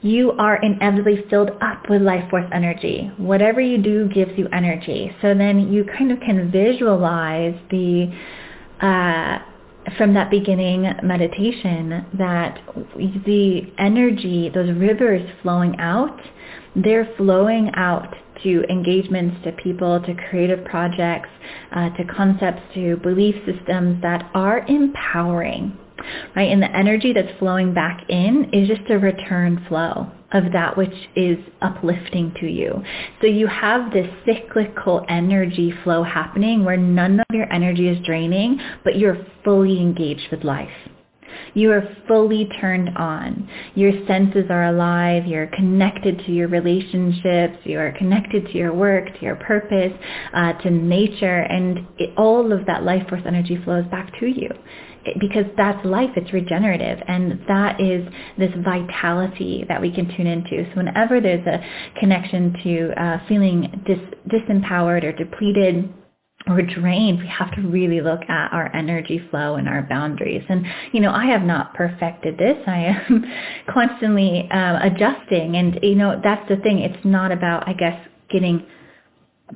you 0.06 0.34
are 0.34 0.58
inevitably 0.58 1.26
filled 1.32 1.50
up 1.62 1.90
with 1.90 2.00
life 2.00 2.30
force 2.30 2.46
energy. 2.54 3.12
Whatever 3.18 3.60
you 3.60 3.82
do 3.82 4.08
gives 4.08 4.38
you 4.38 4.48
energy. 4.54 5.12
So 5.20 5.34
then 5.34 5.74
you 5.74 5.84
kind 5.84 6.12
of 6.12 6.20
can 6.20 6.52
visualize 6.52 7.56
the, 7.72 8.14
uh, 8.82 9.40
from 9.98 10.14
that 10.14 10.30
beginning 10.30 10.84
meditation 11.02 12.06
that 12.20 12.60
the 13.26 13.74
energy, 13.80 14.52
those 14.54 14.70
rivers 14.78 15.28
flowing 15.42 15.76
out, 15.80 16.20
they're 16.76 17.10
flowing 17.18 17.72
out 17.74 18.14
to 18.44 18.64
engagements, 18.70 19.44
to 19.44 19.54
people, 19.54 20.00
to 20.02 20.14
creative 20.30 20.64
projects, 20.66 21.30
uh, 21.72 21.90
to 21.98 22.04
concepts, 22.06 22.62
to 22.76 22.98
belief 22.98 23.34
systems 23.44 24.00
that 24.04 24.30
are 24.36 24.60
empowering 24.68 25.76
right? 26.36 26.52
And 26.52 26.62
the 26.62 26.76
energy 26.76 27.14
that's 27.14 27.38
flowing 27.40 27.74
back 27.74 28.04
in 28.10 28.50
is 28.54 28.68
just 28.68 28.90
a 28.90 29.00
return 29.00 29.66
flow 29.68 30.12
of 30.32 30.52
that 30.52 30.76
which 30.76 30.94
is 31.16 31.38
uplifting 31.62 32.34
to 32.42 32.48
you. 32.48 32.84
So 33.22 33.28
you 33.28 33.48
have 33.48 33.92
this 33.92 34.08
cyclical 34.26 35.06
energy 35.08 35.74
flow 35.84 36.04
happening 36.04 36.66
where 36.66 36.78
none 36.78 37.20
of 37.20 37.26
your 37.34 37.52
energy 37.52 37.88
is 37.88 38.06
draining, 38.06 38.60
but 38.84 38.98
you're 38.98 39.26
fully 39.44 39.80
engaged 39.80 40.28
with 40.32 40.44
life. 40.44 40.70
You 41.54 41.72
are 41.72 41.88
fully 42.08 42.50
turned 42.60 42.98
on. 42.98 43.50
Your 43.76 43.92
senses 44.08 44.46
are 44.50 44.66
alive. 44.66 45.26
You're 45.26 45.48
connected 45.48 46.20
to 46.26 46.32
your 46.32 46.48
relationships. 46.48 47.58
You 47.64 47.80
are 47.80 47.94
connected 47.98 48.48
to 48.48 48.58
your 48.58 48.74
work, 48.74 49.14
to 49.18 49.22
your 49.22 49.36
purpose, 49.36 49.94
uh, 50.34 50.54
to 50.54 50.70
nature, 50.70 51.42
and 51.42 51.88
it, 51.98 52.12
all 52.18 52.52
of 52.52 52.66
that 52.66 52.84
life 52.84 53.08
force 53.08 53.24
energy 53.26 53.60
flows 53.64 53.86
back 53.86 54.18
to 54.20 54.28
you 54.28 54.50
because 55.20 55.46
that's 55.58 55.84
life, 55.86 56.10
it's 56.16 56.32
regenerative, 56.34 57.00
and 57.08 57.40
that 57.48 57.80
is 57.80 58.08
this 58.38 58.52
vitality 58.64 59.66
that 59.68 59.82
we 59.82 59.92
can 59.92 60.08
tune 60.16 60.28
into. 60.28 60.66
So 60.72 60.78
whenever 60.78 61.22
there's 61.22 61.46
a 61.46 61.64
connection 62.00 62.54
to 62.64 63.02
uh, 63.02 63.20
feeling 63.28 63.84
dis- 63.86 64.32
disempowered 64.32 65.04
or 65.04 65.12
depleted, 65.12 65.94
or 66.48 66.62
drained, 66.62 67.20
we 67.20 67.28
have 67.28 67.52
to 67.56 67.62
really 67.62 68.02
look 68.02 68.22
at 68.30 68.54
our 68.54 68.74
energy 68.76 69.20
flow 69.32 69.56
and 69.56 69.68
our 69.68 69.82
boundaries. 69.90 70.44
And, 70.48 70.64
you 70.92 71.00
know, 71.00 71.12
I 71.12 71.26
have 71.26 71.42
not 71.42 71.74
perfected 71.74 72.38
this. 72.38 72.58
I 72.68 72.78
am 72.78 73.26
constantly 73.74 74.48
uh, 74.52 74.80
adjusting. 74.84 75.56
And, 75.56 75.80
you 75.82 75.96
know, 75.96 76.20
that's 76.24 76.48
the 76.48 76.58
thing. 76.58 76.80
It's 76.80 77.04
not 77.04 77.32
about, 77.32 77.68
I 77.68 77.74
guess, 77.74 78.00
getting 78.30 78.66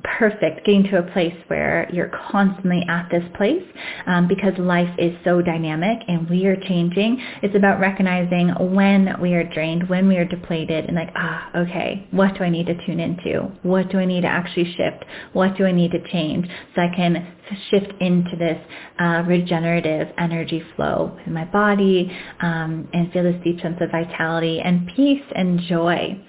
perfect 0.04 0.64
getting 0.64 0.84
to 0.84 0.98
a 0.98 1.12
place 1.12 1.34
where 1.48 1.88
you're 1.92 2.12
constantly 2.30 2.80
at 2.88 3.08
this 3.10 3.24
place 3.36 3.62
um, 4.06 4.28
because 4.28 4.52
life 4.58 4.88
is 4.98 5.12
so 5.24 5.42
dynamic 5.42 5.98
and 6.06 6.30
we 6.30 6.46
are 6.46 6.56
changing. 6.68 7.20
It's 7.42 7.56
about 7.56 7.80
recognizing 7.80 8.50
when 8.74 9.20
we 9.20 9.34
are 9.34 9.42
drained, 9.42 9.88
when 9.88 10.06
we 10.06 10.16
are 10.16 10.24
depleted, 10.24 10.84
and 10.84 10.94
like, 10.94 11.10
ah, 11.16 11.50
okay, 11.56 12.06
what 12.12 12.34
do 12.34 12.44
I 12.44 12.50
need 12.50 12.66
to 12.66 12.86
tune 12.86 13.00
into? 13.00 13.50
What 13.62 13.90
do 13.90 13.98
I 13.98 14.04
need 14.04 14.20
to 14.20 14.28
actually 14.28 14.72
shift? 14.76 15.04
What 15.32 15.56
do 15.56 15.64
I 15.66 15.72
need 15.72 15.90
to 15.90 16.08
change 16.10 16.46
so 16.74 16.82
I 16.82 16.94
can 16.94 17.36
shift 17.70 17.92
into 18.00 18.36
this 18.38 18.58
uh, 19.00 19.24
regenerative 19.26 20.08
energy 20.18 20.62
flow 20.76 21.18
in 21.26 21.32
my 21.32 21.44
body 21.46 22.16
um, 22.40 22.88
and 22.92 23.12
feel 23.12 23.24
this 23.24 23.42
deep 23.42 23.60
sense 23.60 23.78
of 23.80 23.90
vitality 23.90 24.60
and 24.60 24.88
peace 24.94 25.24
and 25.34 25.60
joy. 25.60 26.20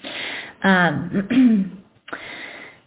Um, 0.63 1.77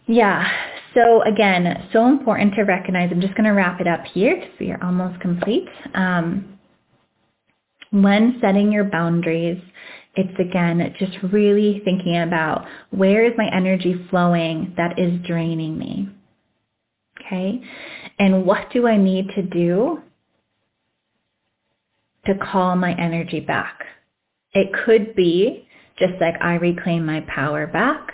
Yeah. 0.07 0.47
So 0.93 1.23
again, 1.23 1.87
so 1.91 2.07
important 2.07 2.53
to 2.55 2.63
recognize. 2.63 3.09
I'm 3.11 3.21
just 3.21 3.35
going 3.35 3.45
to 3.45 3.51
wrap 3.51 3.81
it 3.81 3.87
up 3.87 4.05
here 4.13 4.35
because 4.35 4.59
we 4.59 4.71
are 4.71 4.83
almost 4.83 5.19
complete. 5.19 5.67
Um, 5.93 6.57
when 7.91 8.37
setting 8.41 8.71
your 8.71 8.85
boundaries, 8.85 9.61
it's 10.15 10.39
again 10.39 10.93
just 10.97 11.17
really 11.31 11.81
thinking 11.83 12.17
about 12.17 12.65
where 12.91 13.25
is 13.25 13.33
my 13.37 13.49
energy 13.53 14.05
flowing 14.09 14.73
that 14.77 14.97
is 14.97 15.19
draining 15.25 15.77
me. 15.77 16.09
Okay. 17.19 17.61
And 18.19 18.45
what 18.45 18.71
do 18.71 18.87
I 18.87 18.97
need 18.97 19.27
to 19.35 19.41
do 19.41 20.01
to 22.25 22.35
call 22.35 22.75
my 22.75 22.93
energy 22.97 23.39
back? 23.39 23.83
It 24.53 24.67
could 24.85 25.15
be 25.15 25.67
just 25.97 26.13
like 26.21 26.35
I 26.41 26.55
reclaim 26.55 27.05
my 27.05 27.21
power 27.21 27.67
back 27.67 28.13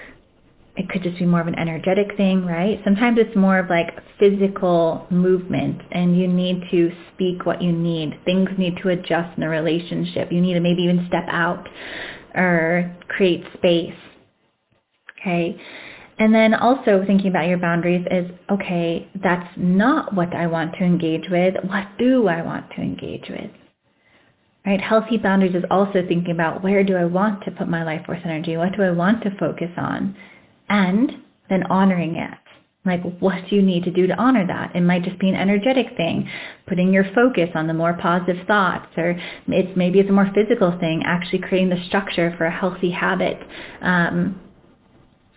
it 0.77 0.87
could 0.89 1.03
just 1.03 1.19
be 1.19 1.25
more 1.25 1.41
of 1.41 1.47
an 1.47 1.59
energetic 1.59 2.15
thing, 2.15 2.45
right? 2.45 2.79
Sometimes 2.83 3.17
it's 3.19 3.35
more 3.35 3.59
of 3.59 3.69
like 3.69 3.89
physical 4.19 5.05
movement 5.09 5.81
and 5.91 6.17
you 6.17 6.27
need 6.27 6.63
to 6.71 6.91
speak 7.13 7.45
what 7.45 7.61
you 7.61 7.73
need. 7.73 8.17
Things 8.23 8.49
need 8.57 8.77
to 8.81 8.89
adjust 8.89 9.37
in 9.37 9.41
the 9.41 9.49
relationship. 9.49 10.31
You 10.31 10.39
need 10.39 10.53
to 10.53 10.61
maybe 10.61 10.83
even 10.83 11.05
step 11.07 11.25
out 11.27 11.67
or 12.33 12.95
create 13.09 13.43
space. 13.53 13.93
Okay. 15.19 15.59
And 16.19 16.33
then 16.33 16.53
also 16.53 17.03
thinking 17.05 17.31
about 17.31 17.47
your 17.47 17.57
boundaries 17.57 18.05
is, 18.09 18.29
okay, 18.49 19.09
that's 19.21 19.49
not 19.57 20.13
what 20.13 20.33
I 20.33 20.47
want 20.47 20.73
to 20.75 20.83
engage 20.83 21.29
with. 21.29 21.55
What 21.65 21.87
do 21.97 22.27
I 22.27 22.41
want 22.43 22.69
to 22.75 22.81
engage 22.81 23.27
with? 23.27 23.49
Right? 24.65 24.79
Healthy 24.79 25.17
boundaries 25.17 25.55
is 25.55 25.63
also 25.71 26.05
thinking 26.07 26.31
about 26.31 26.63
where 26.63 26.83
do 26.83 26.95
I 26.95 27.05
want 27.05 27.43
to 27.45 27.51
put 27.51 27.67
my 27.67 27.83
life 27.83 28.05
force 28.05 28.21
energy? 28.23 28.55
What 28.55 28.73
do 28.77 28.83
I 28.83 28.91
want 28.91 29.23
to 29.23 29.35
focus 29.37 29.71
on? 29.77 30.15
And 30.71 31.11
then 31.49 31.63
honoring 31.63 32.15
it. 32.15 32.37
Like, 32.83 33.03
what 33.19 33.35
do 33.47 33.55
you 33.55 33.61
need 33.61 33.83
to 33.83 33.91
do 33.91 34.07
to 34.07 34.15
honor 34.15 34.47
that? 34.47 34.75
It 34.75 34.81
might 34.81 35.03
just 35.03 35.19
be 35.19 35.29
an 35.29 35.35
energetic 35.35 35.95
thing, 35.97 36.27
putting 36.65 36.91
your 36.91 37.05
focus 37.13 37.49
on 37.53 37.67
the 37.67 37.75
more 37.75 37.93
positive 37.93 38.47
thoughts, 38.47 38.87
or 38.97 39.19
it's 39.49 39.77
maybe 39.77 39.99
it's 39.99 40.09
a 40.09 40.13
more 40.13 40.31
physical 40.33 40.75
thing, 40.79 41.03
actually 41.05 41.39
creating 41.39 41.69
the 41.69 41.83
structure 41.85 42.33
for 42.37 42.45
a 42.45 42.51
healthy 42.51 42.89
habit, 42.89 43.37
um, 43.81 44.41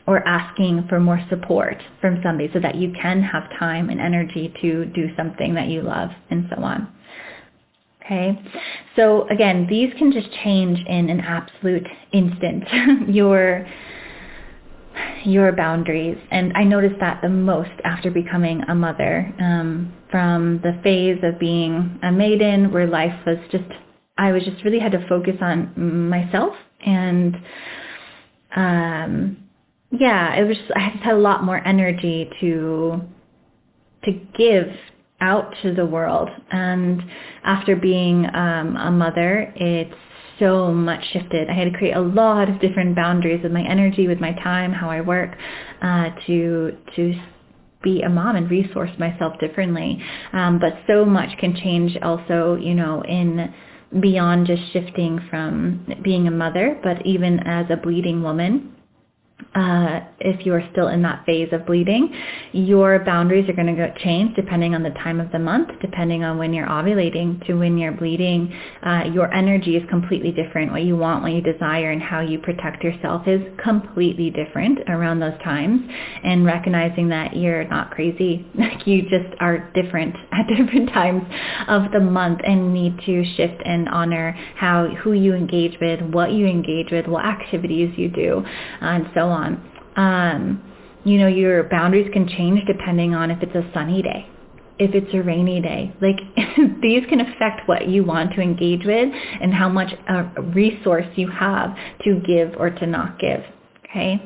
or 0.06 0.26
asking 0.26 0.86
for 0.88 1.00
more 1.00 1.20
support 1.28 1.76
from 2.00 2.20
somebody 2.22 2.48
so 2.54 2.60
that 2.60 2.76
you 2.76 2.92
can 2.92 3.22
have 3.22 3.42
time 3.58 3.90
and 3.90 4.00
energy 4.00 4.54
to 4.62 4.86
do 4.86 5.08
something 5.14 5.54
that 5.54 5.68
you 5.68 5.82
love, 5.82 6.10
and 6.30 6.46
so 6.48 6.62
on. 6.62 6.88
Okay, 8.06 8.40
so 8.96 9.28
again, 9.28 9.66
these 9.68 9.92
can 9.98 10.12
just 10.12 10.28
change 10.44 10.78
in 10.86 11.10
an 11.10 11.20
absolute 11.20 11.86
instant. 12.12 12.64
your 13.08 13.66
your 15.24 15.52
boundaries. 15.52 16.18
And 16.30 16.52
I 16.54 16.64
noticed 16.64 17.00
that 17.00 17.20
the 17.22 17.28
most 17.28 17.70
after 17.84 18.10
becoming 18.10 18.62
a 18.68 18.74
mother, 18.74 19.32
um, 19.40 19.92
from 20.10 20.60
the 20.62 20.78
phase 20.82 21.18
of 21.22 21.38
being 21.38 21.98
a 22.02 22.12
maiden 22.12 22.72
where 22.72 22.86
life 22.86 23.14
was 23.26 23.38
just, 23.50 23.64
I 24.16 24.32
was 24.32 24.44
just 24.44 24.64
really 24.64 24.78
had 24.78 24.92
to 24.92 25.06
focus 25.08 25.36
on 25.40 26.08
myself 26.08 26.54
and, 26.84 27.36
um, 28.54 29.36
yeah, 29.90 30.34
it 30.34 30.46
was, 30.46 30.56
I 30.74 30.90
just 30.90 31.04
had 31.04 31.14
a 31.14 31.18
lot 31.18 31.44
more 31.44 31.64
energy 31.66 32.30
to, 32.40 33.00
to 34.04 34.12
give 34.36 34.68
out 35.20 35.54
to 35.62 35.74
the 35.74 35.86
world. 35.86 36.28
And 36.50 37.02
after 37.44 37.76
being 37.76 38.26
um, 38.34 38.76
a 38.76 38.90
mother, 38.90 39.52
it's 39.56 39.94
so 40.38 40.72
much 40.72 41.04
shifted. 41.12 41.48
I 41.48 41.54
had 41.54 41.72
to 41.72 41.78
create 41.78 41.96
a 41.96 42.00
lot 42.00 42.48
of 42.48 42.60
different 42.60 42.94
boundaries 42.94 43.42
with 43.42 43.52
my 43.52 43.62
energy, 43.62 44.08
with 44.08 44.20
my 44.20 44.32
time, 44.32 44.72
how 44.72 44.90
I 44.90 45.00
work, 45.00 45.36
uh, 45.82 46.10
to 46.26 46.76
to 46.96 47.14
be 47.82 48.02
a 48.02 48.08
mom 48.08 48.36
and 48.36 48.50
resource 48.50 48.90
myself 48.98 49.34
differently. 49.40 50.02
Um, 50.32 50.58
but 50.58 50.72
so 50.86 51.04
much 51.04 51.36
can 51.38 51.54
change 51.54 51.96
also, 52.02 52.56
you 52.56 52.74
know, 52.74 53.02
in 53.04 53.52
beyond 54.00 54.46
just 54.46 54.62
shifting 54.72 55.20
from 55.30 55.86
being 56.02 56.26
a 56.26 56.30
mother, 56.30 56.80
but 56.82 57.06
even 57.06 57.38
as 57.40 57.66
a 57.70 57.76
bleeding 57.76 58.22
woman 58.22 58.74
uh, 59.54 60.00
if 60.18 60.44
you 60.44 60.52
are 60.52 60.66
still 60.72 60.88
in 60.88 61.02
that 61.02 61.24
phase 61.26 61.48
of 61.52 61.64
bleeding, 61.66 62.12
your 62.52 62.98
boundaries 63.04 63.48
are 63.48 63.52
going 63.52 63.74
to 63.74 63.94
change 63.98 64.34
depending 64.34 64.74
on 64.74 64.82
the 64.82 64.90
time 64.90 65.20
of 65.20 65.30
the 65.30 65.38
month, 65.38 65.68
depending 65.80 66.24
on 66.24 66.38
when 66.38 66.52
you're 66.52 66.66
ovulating 66.66 67.44
to 67.46 67.54
when 67.54 67.78
you're 67.78 67.92
bleeding. 67.92 68.52
Uh, 68.84 69.04
your 69.12 69.32
energy 69.32 69.76
is 69.76 69.88
completely 69.88 70.32
different. 70.32 70.72
What 70.72 70.82
you 70.82 70.96
want, 70.96 71.22
what 71.22 71.32
you 71.32 71.40
desire, 71.40 71.90
and 71.92 72.02
how 72.02 72.20
you 72.20 72.38
protect 72.38 72.82
yourself 72.82 73.28
is 73.28 73.40
completely 73.62 74.30
different 74.30 74.80
around 74.88 75.20
those 75.20 75.38
times. 75.44 75.82
And 76.24 76.44
recognizing 76.44 77.08
that 77.10 77.36
you're 77.36 77.64
not 77.68 77.90
crazy, 77.92 78.46
like 78.54 78.86
you 78.86 79.02
just 79.02 79.34
are 79.40 79.70
different 79.74 80.16
at 80.32 80.48
different 80.48 80.90
times 80.90 81.22
of 81.68 81.92
the 81.92 82.00
month 82.00 82.40
and 82.44 82.74
need 82.74 82.98
to 83.06 83.24
shift 83.36 83.62
and 83.64 83.88
honor 83.88 84.32
how 84.56 84.88
who 85.02 85.12
you 85.12 85.34
engage 85.34 85.76
with, 85.80 86.00
what 86.12 86.32
you 86.32 86.46
engage 86.46 86.90
with, 86.90 87.06
what 87.06 87.24
activities 87.24 87.92
you 87.96 88.08
do, 88.08 88.44
and 88.80 89.06
so 89.14 89.23
on. 89.28 89.70
Um, 89.96 90.62
you 91.04 91.18
know, 91.18 91.26
your 91.26 91.64
boundaries 91.64 92.10
can 92.12 92.26
change 92.28 92.60
depending 92.66 93.14
on 93.14 93.30
if 93.30 93.42
it's 93.42 93.54
a 93.54 93.70
sunny 93.74 94.02
day, 94.02 94.26
if 94.78 94.94
it's 94.94 95.12
a 95.14 95.22
rainy 95.22 95.60
day. 95.60 95.94
Like 96.00 96.16
these 96.82 97.04
can 97.08 97.20
affect 97.20 97.68
what 97.68 97.88
you 97.88 98.04
want 98.04 98.32
to 98.34 98.40
engage 98.40 98.84
with 98.84 99.12
and 99.40 99.52
how 99.52 99.68
much 99.68 99.92
uh, 100.08 100.24
resource 100.54 101.06
you 101.16 101.30
have 101.30 101.76
to 102.04 102.20
give 102.26 102.54
or 102.58 102.70
to 102.70 102.86
not 102.86 103.18
give. 103.18 103.40
Okay. 103.84 104.20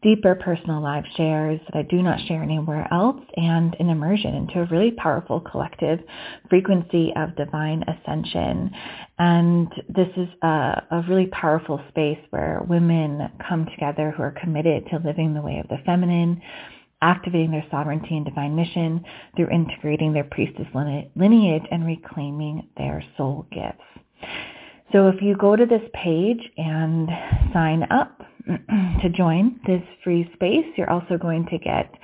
deeper 0.02 0.34
personal 0.34 0.80
live 0.82 1.04
shares 1.16 1.60
that 1.66 1.78
I 1.78 1.82
do 1.82 2.02
not 2.02 2.20
share 2.26 2.42
anywhere 2.42 2.86
else, 2.92 3.20
and 3.36 3.74
an 3.80 3.90
immersion 3.90 4.34
into 4.34 4.60
a 4.60 4.66
really 4.66 4.92
powerful 4.92 5.40
collective 5.40 6.00
frequency 6.48 7.12
of 7.16 7.36
divine 7.36 7.84
ascension. 7.88 8.70
And 9.18 9.68
this 9.88 10.08
is 10.16 10.28
a, 10.42 10.46
a 10.90 11.04
really 11.08 11.26
powerful 11.26 11.80
space 11.88 12.20
where 12.30 12.62
women 12.68 13.28
come 13.46 13.66
together 13.66 14.12
who 14.16 14.22
are 14.22 14.34
committed 14.40 14.86
to 14.90 15.00
living 15.04 15.34
the 15.34 15.42
way 15.42 15.58
of 15.58 15.68
the 15.68 15.78
feminine, 15.84 16.40
activating 17.02 17.50
their 17.50 17.64
sovereignty 17.70 18.16
and 18.16 18.24
divine 18.24 18.54
mission 18.54 19.04
through 19.36 19.48
integrating 19.50 20.12
their 20.12 20.24
priestess 20.24 20.66
lineage 20.74 21.62
and 21.70 21.86
reclaiming 21.86 22.68
their 22.76 23.02
soul 23.16 23.46
gifts. 23.52 23.82
So 24.92 25.08
if 25.08 25.22
you 25.22 25.36
go 25.36 25.54
to 25.54 25.66
this 25.66 25.82
page 25.94 26.40
and 26.56 27.08
sign 27.52 27.86
up 27.90 28.20
to 29.02 29.08
join 29.10 29.60
this 29.66 29.82
free 30.02 30.28
space, 30.34 30.66
you're 30.76 30.90
also 30.90 31.16
going 31.16 31.46
to 31.46 31.58
get 31.58 31.94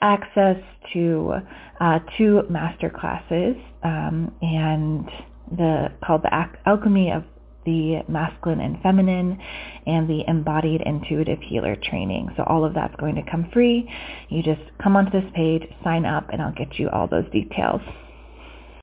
access 0.00 0.56
to 0.92 1.34
uh, 1.80 2.00
two 2.18 2.42
master 2.50 2.90
classes 2.90 3.56
um, 3.84 4.34
and 4.42 5.08
the 5.56 5.92
called 6.04 6.22
the 6.22 6.48
Alchemy 6.66 7.12
of 7.12 7.24
the 7.64 8.02
masculine 8.08 8.60
and 8.60 8.80
feminine, 8.82 9.38
and 9.86 10.08
the 10.08 10.24
embodied 10.28 10.82
intuitive 10.84 11.40
healer 11.40 11.76
training. 11.76 12.28
So 12.36 12.44
all 12.44 12.64
of 12.64 12.74
that's 12.74 12.94
going 12.96 13.16
to 13.16 13.22
come 13.30 13.48
free. 13.52 13.88
You 14.28 14.42
just 14.42 14.62
come 14.82 14.96
onto 14.96 15.10
this 15.10 15.30
page, 15.34 15.62
sign 15.84 16.04
up, 16.04 16.28
and 16.30 16.40
I'll 16.40 16.54
get 16.54 16.78
you 16.78 16.88
all 16.90 17.06
those 17.06 17.28
details. 17.30 17.80